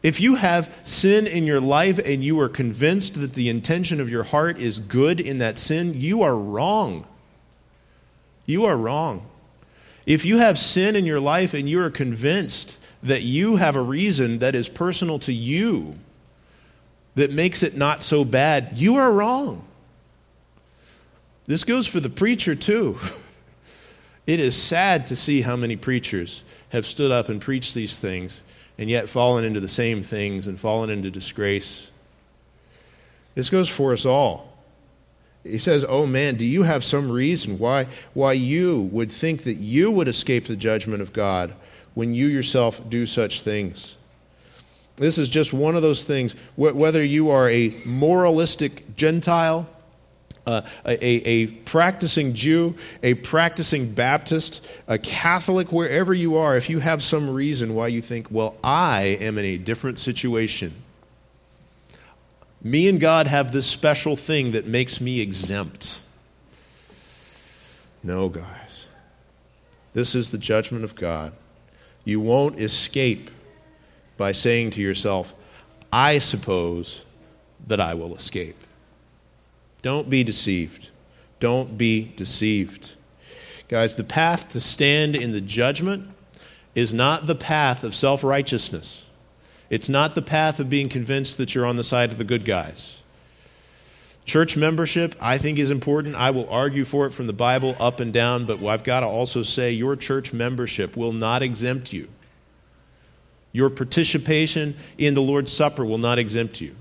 if 0.03 0.21
you 0.21 0.37
have 0.37 0.75
sin 0.85 1.27
in 1.27 1.45
your 1.45 1.61
life 1.61 1.99
and 1.99 2.23
you 2.23 2.39
are 2.41 2.49
convinced 2.49 3.21
that 3.21 3.35
the 3.35 3.49
intention 3.49 4.01
of 4.01 4.11
your 4.11 4.25
heart 4.25 4.59
is 4.59 4.79
good 4.79 5.19
in 5.21 5.39
that 5.39 5.59
sin, 5.59 5.95
you 5.95 6.23
are 6.23 6.37
wrong. 6.37 7.07
You 8.47 8.67
are 8.67 8.77
wrong. 8.77 9.27
If 10.07 10.25
you 10.25 10.39
have 10.39 10.59
sin 10.59 10.97
in 10.97 11.07
your 11.07 11.21
life 11.21 11.55
and 11.55 11.69
you 11.69 11.81
are 11.83 11.91
convinced 11.91 12.79
that 13.03 13.23
you 13.23 13.57
have 13.57 13.77
a 13.77 13.83
reason 13.83 14.39
that 14.41 14.55
is 14.55 14.69
personal 14.69 15.19
to 15.21 15.33
you 15.33 15.99
that 17.15 17.33
makes 17.33 17.63
it 17.63 17.77
not 17.77 18.03
so 18.03 18.25
bad, 18.25 18.71
you 18.75 18.97
are 18.97 19.11
wrong. 19.11 19.65
This 21.47 21.65
goes 21.65 21.87
for 21.87 22.01
the 22.01 22.11
preacher 22.11 22.55
too. 22.55 22.99
It 24.27 24.39
is 24.39 24.55
sad 24.55 25.09
to 25.09 25.17
see 25.17 25.41
how 25.41 25.57
many 25.57 25.75
preachers 25.75 26.45
have 26.69 26.87
stood 26.87 27.11
up 27.11 27.29
and 27.29 27.41
preached 27.41 27.75
these 27.75 27.99
things 27.99 28.43
and 28.79 28.89
yet 28.89 29.09
fallen 29.09 29.45
into 29.45 29.59
the 29.59 29.67
same 29.67 30.05
things 30.05 30.47
and 30.47 30.61
fallen 30.61 30.89
into 30.89 31.11
disgrace. 31.11 31.91
This 33.35 33.51
goes 33.51 33.69
for 33.69 33.93
us 33.93 34.07
all. 34.07 34.57
He 35.43 35.59
says, 35.59 35.85
Oh 35.89 36.07
man, 36.07 36.37
do 36.37 36.45
you 36.45 36.63
have 36.63 36.85
some 36.85 37.11
reason 37.11 37.59
why, 37.59 37.89
why 38.15 38.35
you 38.35 38.83
would 38.93 39.11
think 39.11 39.43
that 39.45 39.57
you 39.57 39.91
would 39.91 40.07
escape 40.07 40.47
the 40.47 40.55
judgment 40.55 41.03
of 41.03 41.13
God 41.13 41.53
when 42.01 42.15
you 42.15 42.29
yourself 42.29 42.81
do 42.89 43.05
such 43.05 43.43
things. 43.43 43.95
This 44.97 45.19
is 45.19 45.29
just 45.29 45.53
one 45.53 45.77
of 45.77 45.83
those 45.83 46.03
things, 46.03 46.35
whether 46.57 47.05
you 47.05 47.29
are 47.29 47.51
a 47.51 47.75
moralistic 47.85 48.97
Gentile, 48.97 49.69
uh, 50.47 50.63
a, 50.87 51.05
a, 51.05 51.47
practicing 51.49 52.33
Jew, 52.33 52.75
a 53.03 53.13
practicing 53.13 53.93
Baptist, 53.93 54.67
a 54.89 54.97
Catholic, 54.97 55.71
wherever 55.71 56.15
you 56.15 56.39
are, 56.39 56.57
if 56.57 56.71
you 56.71 56.79
have 56.79 57.03
some 57.03 57.29
reason 57.29 57.75
why 57.75 57.89
you 57.89 58.01
think, 58.01 58.29
well, 58.31 58.57
I 58.65 59.19
am 59.21 59.37
in 59.37 59.45
a 59.45 59.59
different 59.59 59.99
situation, 59.99 60.73
me 62.63 62.89
and 62.89 62.99
God 62.99 63.27
have 63.27 63.53
this 63.53 63.67
special 63.67 64.17
thing 64.17 64.53
that 64.53 64.67
makes 64.67 65.03
me 65.03 65.21
exempt. 65.21 66.01
No, 68.03 68.31
guys. 68.31 68.89
This 69.93 70.15
is 70.15 70.31
the 70.31 70.39
judgment 70.39 70.85
of 70.85 70.95
God. 70.95 71.35
You 72.05 72.21
won't 72.21 72.59
escape 72.59 73.31
by 74.17 74.33
saying 74.33 74.73
to 74.73 74.81
yourself, 74.81 75.35
I 75.93 76.19
suppose 76.19 77.05
that 77.67 77.81
I 77.81 77.95
will 77.95 78.15
escape. 78.15 78.57
Don't 79.83 80.11
be 80.11 80.25
deceived. 80.25 80.91
Don't 81.41 81.79
be 81.79 82.13
deceived. 82.17 82.93
Guys, 83.69 83.95
the 83.95 84.05
path 84.05 84.53
to 84.53 84.61
stand 84.61 85.17
in 85.17 85.33
the 85.33 85.41
judgment 85.41 86.09
is 86.75 86.93
not 86.93 87.27
the 87.27 87.35
path 87.35 87.83
of 87.83 87.95
self 87.95 88.23
righteousness. 88.23 89.05
It's 89.71 89.89
not 89.89 90.15
the 90.15 90.23
path 90.23 90.59
of 90.59 90.69
being 90.69 90.89
convinced 90.89 91.39
that 91.39 91.55
you're 91.55 91.67
on 91.67 91.77
the 91.77 91.85
side 91.85 92.11
of 92.11 92.19
the 92.19 92.25
good 92.25 92.45
guys. 92.45 93.00
Church 94.25 94.57
membership, 94.57 95.17
I 95.21 95.39
think, 95.39 95.59
is 95.59 95.71
important. 95.71 96.15
I 96.15 96.31
will 96.31 96.49
argue 96.51 96.85
for 96.85 97.07
it 97.07 97.11
from 97.11 97.27
the 97.27 97.33
Bible 97.33 97.77
up 97.81 98.01
and 98.01 98.13
down, 98.13 98.45
but 98.47 98.65
I've 98.65 98.85
got 98.85 99.01
to 99.01 99.07
also 99.07 99.43
say 99.43 99.73
your 99.73 99.97
church 99.97 100.33
membership 100.33 100.97
will 100.97 101.13
not 101.13 101.43
exempt 101.43 101.93
you. 101.93 102.09
Your 103.53 103.71
participation 103.71 104.77
in 104.97 105.15
the 105.15 105.23
Lord's 105.23 105.53
Supper 105.53 105.85
will 105.85 105.99
not 105.99 106.19
exempt 106.19 106.61
you. 106.61 106.77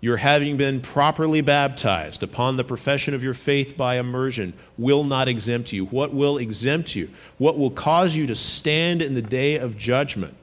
Your 0.00 0.16
having 0.16 0.56
been 0.56 0.80
properly 0.80 1.42
baptized 1.42 2.22
upon 2.22 2.56
the 2.56 2.64
profession 2.64 3.12
of 3.12 3.22
your 3.22 3.34
faith 3.34 3.76
by 3.76 3.98
immersion 3.98 4.54
will 4.78 5.04
not 5.04 5.28
exempt 5.28 5.72
you. 5.72 5.84
What 5.86 6.14
will 6.14 6.38
exempt 6.38 6.94
you? 6.94 7.10
What 7.36 7.58
will 7.58 7.70
cause 7.70 8.16
you 8.16 8.26
to 8.28 8.34
stand 8.34 9.02
in 9.02 9.14
the 9.14 9.22
day 9.22 9.56
of 9.56 9.76
judgment 9.76 10.34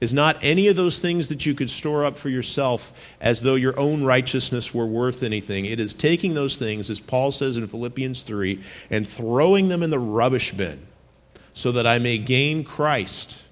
is 0.00 0.14
not 0.14 0.38
any 0.42 0.68
of 0.68 0.76
those 0.76 0.98
things 0.98 1.28
that 1.28 1.44
you 1.44 1.54
could 1.54 1.70
store 1.70 2.04
up 2.04 2.16
for 2.16 2.30
yourself 2.30 2.98
as 3.20 3.42
though 3.42 3.54
your 3.54 3.78
own 3.78 4.02
righteousness 4.02 4.72
were 4.72 4.86
worth 4.86 5.22
anything. 5.22 5.66
It 5.66 5.78
is 5.78 5.92
taking 5.92 6.34
those 6.34 6.56
things, 6.56 6.88
as 6.88 6.98
Paul 6.98 7.32
says 7.32 7.56
in 7.56 7.66
Philippians 7.66 8.22
3, 8.22 8.62
and 8.88 9.06
throwing 9.06 9.68
them 9.68 9.82
in 9.82 9.90
the 9.90 9.98
rubbish 9.98 10.52
bin 10.52 10.86
so 11.52 11.72
that 11.72 11.86
I 11.86 11.98
may 11.98 12.16
gain 12.16 12.64
Christ 12.64 13.42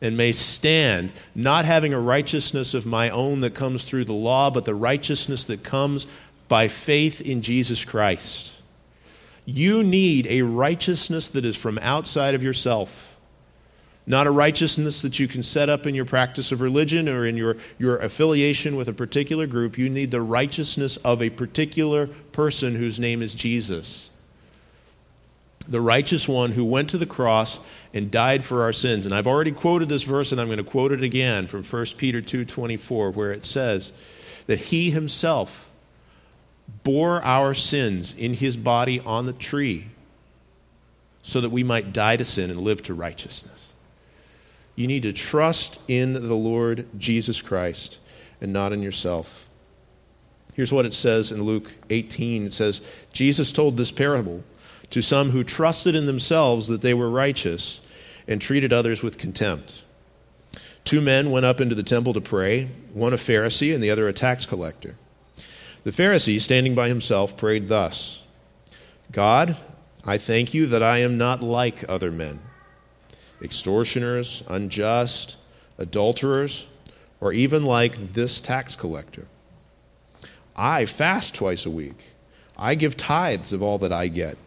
and 0.00 0.16
may 0.16 0.32
stand, 0.32 1.12
not 1.34 1.64
having 1.64 1.92
a 1.92 2.00
righteousness 2.00 2.74
of 2.74 2.86
my 2.86 3.10
own 3.10 3.40
that 3.40 3.54
comes 3.54 3.84
through 3.84 4.04
the 4.04 4.12
law, 4.12 4.50
but 4.50 4.64
the 4.64 4.74
righteousness 4.74 5.44
that 5.44 5.62
comes 5.62 6.06
by 6.48 6.68
faith 6.68 7.20
in 7.20 7.42
Jesus 7.42 7.84
Christ. 7.84 8.52
You 9.44 9.82
need 9.82 10.26
a 10.28 10.42
righteousness 10.42 11.28
that 11.28 11.44
is 11.44 11.56
from 11.56 11.78
outside 11.78 12.34
of 12.34 12.42
yourself 12.42 13.13
not 14.06 14.26
a 14.26 14.30
righteousness 14.30 15.02
that 15.02 15.18
you 15.18 15.26
can 15.26 15.42
set 15.42 15.68
up 15.68 15.86
in 15.86 15.94
your 15.94 16.04
practice 16.04 16.52
of 16.52 16.60
religion 16.60 17.08
or 17.08 17.24
in 17.24 17.36
your, 17.36 17.56
your 17.78 17.96
affiliation 17.98 18.76
with 18.76 18.88
a 18.88 18.92
particular 18.92 19.46
group. 19.46 19.78
You 19.78 19.88
need 19.88 20.10
the 20.10 20.20
righteousness 20.20 20.98
of 20.98 21.22
a 21.22 21.30
particular 21.30 22.06
person 22.32 22.74
whose 22.74 23.00
name 23.00 23.22
is 23.22 23.34
Jesus. 23.34 24.10
The 25.66 25.80
righteous 25.80 26.28
one 26.28 26.52
who 26.52 26.64
went 26.64 26.90
to 26.90 26.98
the 26.98 27.06
cross 27.06 27.58
and 27.94 28.10
died 28.10 28.44
for 28.44 28.62
our 28.62 28.72
sins. 28.72 29.06
And 29.06 29.14
I've 29.14 29.26
already 29.26 29.52
quoted 29.52 29.88
this 29.88 30.02
verse 30.02 30.32
and 30.32 30.40
I'm 30.40 30.48
going 30.48 30.58
to 30.58 30.64
quote 30.64 30.92
it 30.92 31.02
again 31.02 31.46
from 31.46 31.62
1 31.62 31.86
Peter 31.96 32.20
2:24 32.20 33.14
where 33.14 33.32
it 33.32 33.46
says 33.46 33.92
that 34.46 34.58
he 34.58 34.90
himself 34.90 35.70
bore 36.82 37.22
our 37.24 37.54
sins 37.54 38.14
in 38.14 38.34
his 38.34 38.56
body 38.56 39.00
on 39.00 39.24
the 39.24 39.32
tree 39.32 39.86
so 41.22 41.40
that 41.40 41.50
we 41.50 41.62
might 41.62 41.94
die 41.94 42.16
to 42.16 42.24
sin 42.24 42.50
and 42.50 42.60
live 42.60 42.82
to 42.82 42.92
righteousness. 42.92 43.53
You 44.76 44.86
need 44.86 45.04
to 45.04 45.12
trust 45.12 45.78
in 45.86 46.14
the 46.14 46.34
Lord 46.34 46.86
Jesus 46.98 47.40
Christ 47.40 47.98
and 48.40 48.52
not 48.52 48.72
in 48.72 48.82
yourself. 48.82 49.48
Here's 50.54 50.72
what 50.72 50.86
it 50.86 50.92
says 50.92 51.32
in 51.32 51.42
Luke 51.42 51.74
18 51.90 52.46
it 52.46 52.52
says, 52.52 52.80
Jesus 53.12 53.52
told 53.52 53.76
this 53.76 53.90
parable 53.90 54.44
to 54.90 55.02
some 55.02 55.30
who 55.30 55.42
trusted 55.44 55.94
in 55.94 56.06
themselves 56.06 56.68
that 56.68 56.80
they 56.80 56.94
were 56.94 57.10
righteous 57.10 57.80
and 58.28 58.40
treated 58.40 58.72
others 58.72 59.02
with 59.02 59.18
contempt. 59.18 59.82
Two 60.84 61.00
men 61.00 61.30
went 61.30 61.46
up 61.46 61.60
into 61.60 61.74
the 61.74 61.82
temple 61.82 62.12
to 62.12 62.20
pray, 62.20 62.68
one 62.92 63.12
a 63.12 63.16
Pharisee 63.16 63.74
and 63.74 63.82
the 63.82 63.90
other 63.90 64.06
a 64.06 64.12
tax 64.12 64.44
collector. 64.44 64.96
The 65.82 65.90
Pharisee, 65.90 66.40
standing 66.40 66.74
by 66.74 66.88
himself, 66.88 67.36
prayed 67.36 67.68
thus 67.68 68.22
God, 69.10 69.56
I 70.04 70.18
thank 70.18 70.52
you 70.54 70.66
that 70.66 70.82
I 70.82 70.98
am 70.98 71.16
not 71.16 71.42
like 71.42 71.88
other 71.88 72.10
men 72.10 72.40
extortioners, 73.44 74.42
unjust, 74.48 75.36
adulterers, 75.78 76.66
or 77.20 77.32
even 77.32 77.64
like 77.64 78.12
this 78.14 78.40
tax 78.40 78.74
collector. 78.74 79.26
I 80.56 80.86
fast 80.86 81.34
twice 81.34 81.66
a 81.66 81.70
week. 81.70 82.06
I 82.56 82.74
give 82.74 82.96
tithes 82.96 83.52
of 83.52 83.62
all 83.62 83.78
that 83.78 83.92
I 83.92 84.08
get. 84.08 84.38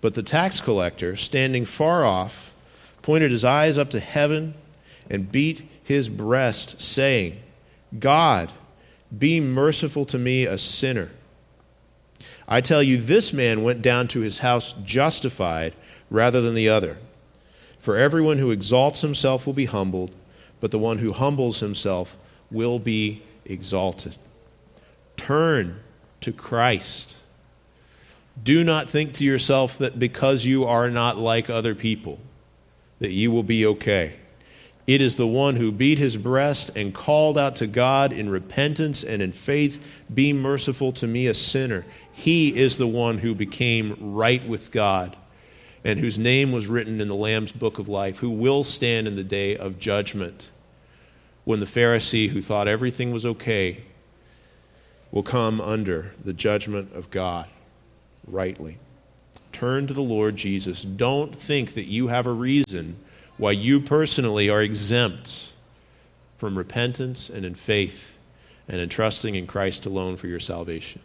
But 0.00 0.14
the 0.14 0.22
tax 0.22 0.60
collector, 0.60 1.16
standing 1.16 1.64
far 1.64 2.04
off, 2.04 2.52
pointed 3.02 3.30
his 3.30 3.44
eyes 3.44 3.78
up 3.78 3.90
to 3.90 4.00
heaven 4.00 4.54
and 5.10 5.30
beat 5.30 5.68
his 5.82 6.08
breast, 6.08 6.80
saying, 6.80 7.40
God, 7.98 8.52
be 9.16 9.40
merciful 9.40 10.04
to 10.06 10.18
me, 10.18 10.46
a 10.46 10.58
sinner. 10.58 11.10
I 12.48 12.60
tell 12.60 12.82
you, 12.82 12.98
this 12.98 13.32
man 13.32 13.62
went 13.62 13.82
down 13.82 14.08
to 14.08 14.20
his 14.20 14.40
house 14.40 14.72
justified 14.84 15.74
rather 16.10 16.40
than 16.40 16.54
the 16.54 16.68
other. 16.68 16.98
For 17.82 17.96
everyone 17.96 18.38
who 18.38 18.52
exalts 18.52 19.00
himself 19.00 19.44
will 19.44 19.54
be 19.54 19.64
humbled, 19.64 20.12
but 20.60 20.70
the 20.70 20.78
one 20.78 20.98
who 20.98 21.12
humbles 21.12 21.58
himself 21.58 22.16
will 22.48 22.78
be 22.78 23.22
exalted. 23.44 24.16
Turn 25.16 25.80
to 26.20 26.30
Christ. 26.30 27.16
Do 28.40 28.62
not 28.62 28.88
think 28.88 29.14
to 29.14 29.24
yourself 29.24 29.78
that 29.78 29.98
because 29.98 30.44
you 30.44 30.64
are 30.64 30.88
not 30.88 31.18
like 31.18 31.50
other 31.50 31.74
people, 31.74 32.20
that 33.00 33.10
you 33.10 33.32
will 33.32 33.42
be 33.42 33.66
okay. 33.66 34.14
It 34.86 35.00
is 35.00 35.16
the 35.16 35.26
one 35.26 35.56
who 35.56 35.72
beat 35.72 35.98
his 35.98 36.16
breast 36.16 36.70
and 36.76 36.94
called 36.94 37.36
out 37.36 37.56
to 37.56 37.66
God 37.66 38.12
in 38.12 38.30
repentance 38.30 39.02
and 39.02 39.20
in 39.20 39.32
faith, 39.32 39.84
Be 40.14 40.32
merciful 40.32 40.92
to 40.92 41.08
me, 41.08 41.26
a 41.26 41.34
sinner. 41.34 41.84
He 42.12 42.56
is 42.56 42.76
the 42.76 42.86
one 42.86 43.18
who 43.18 43.34
became 43.34 43.96
right 43.98 44.46
with 44.46 44.70
God 44.70 45.16
and 45.84 45.98
whose 45.98 46.18
name 46.18 46.52
was 46.52 46.66
written 46.66 47.00
in 47.00 47.08
the 47.08 47.14
Lamb's 47.14 47.52
book 47.52 47.78
of 47.78 47.88
life, 47.88 48.18
who 48.18 48.30
will 48.30 48.62
stand 48.62 49.08
in 49.08 49.16
the 49.16 49.24
day 49.24 49.56
of 49.56 49.78
judgment 49.78 50.50
when 51.44 51.60
the 51.60 51.66
Pharisee 51.66 52.28
who 52.28 52.40
thought 52.40 52.68
everything 52.68 53.12
was 53.12 53.26
okay 53.26 53.82
will 55.10 55.22
come 55.22 55.60
under 55.60 56.12
the 56.24 56.32
judgment 56.32 56.94
of 56.94 57.10
God 57.10 57.46
rightly. 58.26 58.78
Turn 59.52 59.86
to 59.86 59.94
the 59.94 60.02
Lord 60.02 60.36
Jesus. 60.36 60.82
Don't 60.82 61.34
think 61.34 61.74
that 61.74 61.84
you 61.84 62.08
have 62.08 62.26
a 62.26 62.32
reason 62.32 62.96
why 63.36 63.50
you 63.52 63.80
personally 63.80 64.48
are 64.48 64.62
exempt 64.62 65.52
from 66.36 66.56
repentance 66.56 67.28
and 67.28 67.44
in 67.44 67.54
faith 67.54 68.16
and 68.68 68.80
in 68.80 68.88
trusting 68.88 69.34
in 69.34 69.46
Christ 69.46 69.84
alone 69.84 70.16
for 70.16 70.28
your 70.28 70.40
salvation. 70.40 71.02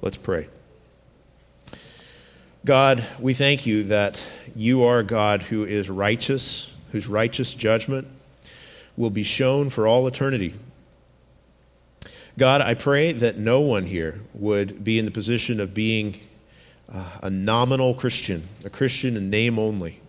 Let's 0.00 0.16
pray. 0.16 0.48
God, 2.64 3.06
we 3.20 3.34
thank 3.34 3.66
you 3.66 3.84
that 3.84 4.26
you 4.56 4.82
are 4.82 5.02
God 5.02 5.42
who 5.42 5.64
is 5.64 5.88
righteous, 5.88 6.72
whose 6.90 7.06
righteous 7.06 7.54
judgment 7.54 8.08
will 8.96 9.10
be 9.10 9.22
shown 9.22 9.70
for 9.70 9.86
all 9.86 10.06
eternity. 10.06 10.54
God, 12.36 12.60
I 12.60 12.74
pray 12.74 13.12
that 13.12 13.38
no 13.38 13.60
one 13.60 13.86
here 13.86 14.20
would 14.34 14.82
be 14.82 14.98
in 14.98 15.04
the 15.04 15.10
position 15.10 15.60
of 15.60 15.72
being 15.72 16.20
uh, 16.92 17.04
a 17.22 17.30
nominal 17.30 17.94
Christian, 17.94 18.42
a 18.64 18.70
Christian 18.70 19.16
in 19.16 19.30
name 19.30 19.58
only. 19.58 20.00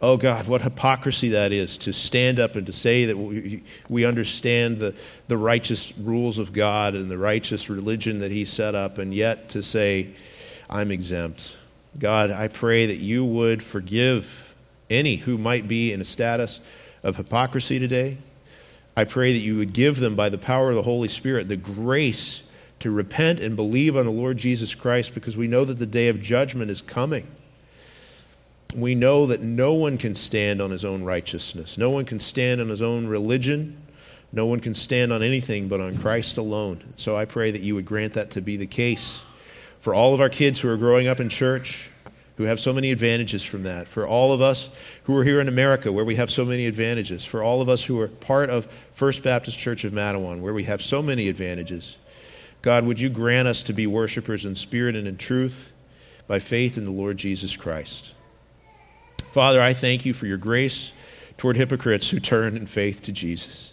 Oh 0.00 0.16
God, 0.16 0.46
what 0.46 0.62
hypocrisy 0.62 1.30
that 1.30 1.52
is 1.52 1.78
to 1.78 1.92
stand 1.92 2.38
up 2.38 2.54
and 2.54 2.66
to 2.66 2.72
say 2.72 3.06
that 3.06 3.16
we, 3.16 3.64
we 3.88 4.04
understand 4.04 4.78
the, 4.78 4.94
the 5.26 5.36
righteous 5.36 5.96
rules 5.98 6.38
of 6.38 6.52
God 6.52 6.94
and 6.94 7.10
the 7.10 7.18
righteous 7.18 7.68
religion 7.68 8.20
that 8.20 8.30
He 8.30 8.44
set 8.44 8.74
up, 8.74 8.98
and 8.98 9.12
yet 9.14 9.48
to 9.50 9.62
say, 9.62 10.14
I'm 10.68 10.90
exempt. 10.90 11.56
God, 11.98 12.30
I 12.30 12.48
pray 12.48 12.86
that 12.86 12.96
you 12.96 13.24
would 13.24 13.62
forgive 13.62 14.54
any 14.90 15.16
who 15.16 15.38
might 15.38 15.66
be 15.68 15.92
in 15.92 16.00
a 16.00 16.04
status 16.04 16.60
of 17.02 17.16
hypocrisy 17.16 17.78
today. 17.78 18.18
I 18.96 19.04
pray 19.04 19.32
that 19.32 19.38
you 19.38 19.56
would 19.56 19.72
give 19.72 19.98
them, 19.98 20.14
by 20.14 20.28
the 20.28 20.38
power 20.38 20.70
of 20.70 20.76
the 20.76 20.82
Holy 20.82 21.08
Spirit, 21.08 21.48
the 21.48 21.56
grace 21.56 22.42
to 22.80 22.90
repent 22.90 23.40
and 23.40 23.56
believe 23.56 23.96
on 23.96 24.04
the 24.04 24.12
Lord 24.12 24.36
Jesus 24.36 24.74
Christ 24.74 25.14
because 25.14 25.36
we 25.36 25.46
know 25.46 25.64
that 25.64 25.78
the 25.78 25.86
day 25.86 26.08
of 26.08 26.20
judgment 26.20 26.70
is 26.70 26.82
coming. 26.82 27.26
We 28.74 28.94
know 28.94 29.26
that 29.26 29.40
no 29.40 29.74
one 29.74 29.96
can 29.96 30.14
stand 30.14 30.60
on 30.60 30.70
his 30.70 30.84
own 30.84 31.04
righteousness, 31.04 31.78
no 31.78 31.90
one 31.90 32.04
can 32.04 32.20
stand 32.20 32.60
on 32.60 32.68
his 32.68 32.82
own 32.82 33.06
religion. 33.06 33.82
No 34.32 34.44
one 34.46 34.60
can 34.60 34.74
stand 34.74 35.12
on 35.12 35.22
anything 35.22 35.68
but 35.68 35.80
on 35.80 35.96
Christ 35.96 36.36
alone. 36.36 36.82
So 36.96 37.16
I 37.16 37.24
pray 37.24 37.52
that 37.52 37.62
you 37.62 37.74
would 37.76 37.86
grant 37.86 38.14
that 38.14 38.32
to 38.32 38.42
be 38.42 38.56
the 38.56 38.66
case 38.66 39.22
for 39.86 39.94
all 39.94 40.12
of 40.12 40.20
our 40.20 40.28
kids 40.28 40.58
who 40.58 40.68
are 40.68 40.76
growing 40.76 41.06
up 41.06 41.20
in 41.20 41.28
church, 41.28 41.92
who 42.38 42.42
have 42.42 42.58
so 42.58 42.72
many 42.72 42.90
advantages 42.90 43.44
from 43.44 43.62
that, 43.62 43.86
for 43.86 44.04
all 44.04 44.32
of 44.32 44.40
us 44.40 44.68
who 45.04 45.16
are 45.16 45.22
here 45.22 45.40
in 45.40 45.46
America, 45.46 45.92
where 45.92 46.04
we 46.04 46.16
have 46.16 46.28
so 46.28 46.44
many 46.44 46.66
advantages, 46.66 47.24
for 47.24 47.40
all 47.40 47.62
of 47.62 47.68
us 47.68 47.84
who 47.84 48.00
are 48.00 48.08
part 48.08 48.50
of 48.50 48.66
First 48.94 49.22
Baptist 49.22 49.56
Church 49.56 49.84
of 49.84 49.92
Matawan, 49.92 50.40
where 50.40 50.52
we 50.52 50.64
have 50.64 50.82
so 50.82 51.02
many 51.02 51.28
advantages. 51.28 51.98
God, 52.62 52.84
would 52.84 52.98
you 52.98 53.08
grant 53.08 53.46
us 53.46 53.62
to 53.62 53.72
be 53.72 53.86
worshipers 53.86 54.44
in 54.44 54.56
spirit 54.56 54.96
and 54.96 55.06
in 55.06 55.16
truth 55.16 55.72
by 56.26 56.40
faith 56.40 56.76
in 56.76 56.82
the 56.82 56.90
Lord 56.90 57.16
Jesus 57.16 57.56
Christ? 57.56 58.12
Father, 59.30 59.62
I 59.62 59.72
thank 59.72 60.04
you 60.04 60.14
for 60.14 60.26
your 60.26 60.36
grace 60.36 60.92
toward 61.38 61.56
hypocrites 61.56 62.10
who 62.10 62.18
turn 62.18 62.56
in 62.56 62.66
faith 62.66 63.02
to 63.02 63.12
Jesus. 63.12 63.72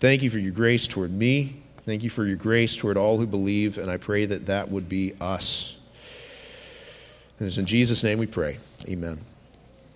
Thank 0.00 0.22
you 0.22 0.30
for 0.30 0.38
your 0.38 0.52
grace 0.52 0.86
toward 0.86 1.12
me 1.12 1.64
Thank 1.88 2.04
you 2.04 2.10
for 2.10 2.26
your 2.26 2.36
grace 2.36 2.76
toward 2.76 2.98
all 2.98 3.16
who 3.16 3.26
believe, 3.26 3.78
and 3.78 3.90
I 3.90 3.96
pray 3.96 4.26
that 4.26 4.44
that 4.44 4.70
would 4.70 4.90
be 4.90 5.14
us. 5.22 5.74
And 7.38 7.46
it's 7.46 7.56
in 7.56 7.64
Jesus' 7.64 8.04
name 8.04 8.18
we 8.18 8.26
pray. 8.26 8.58
Amen. 8.86 9.24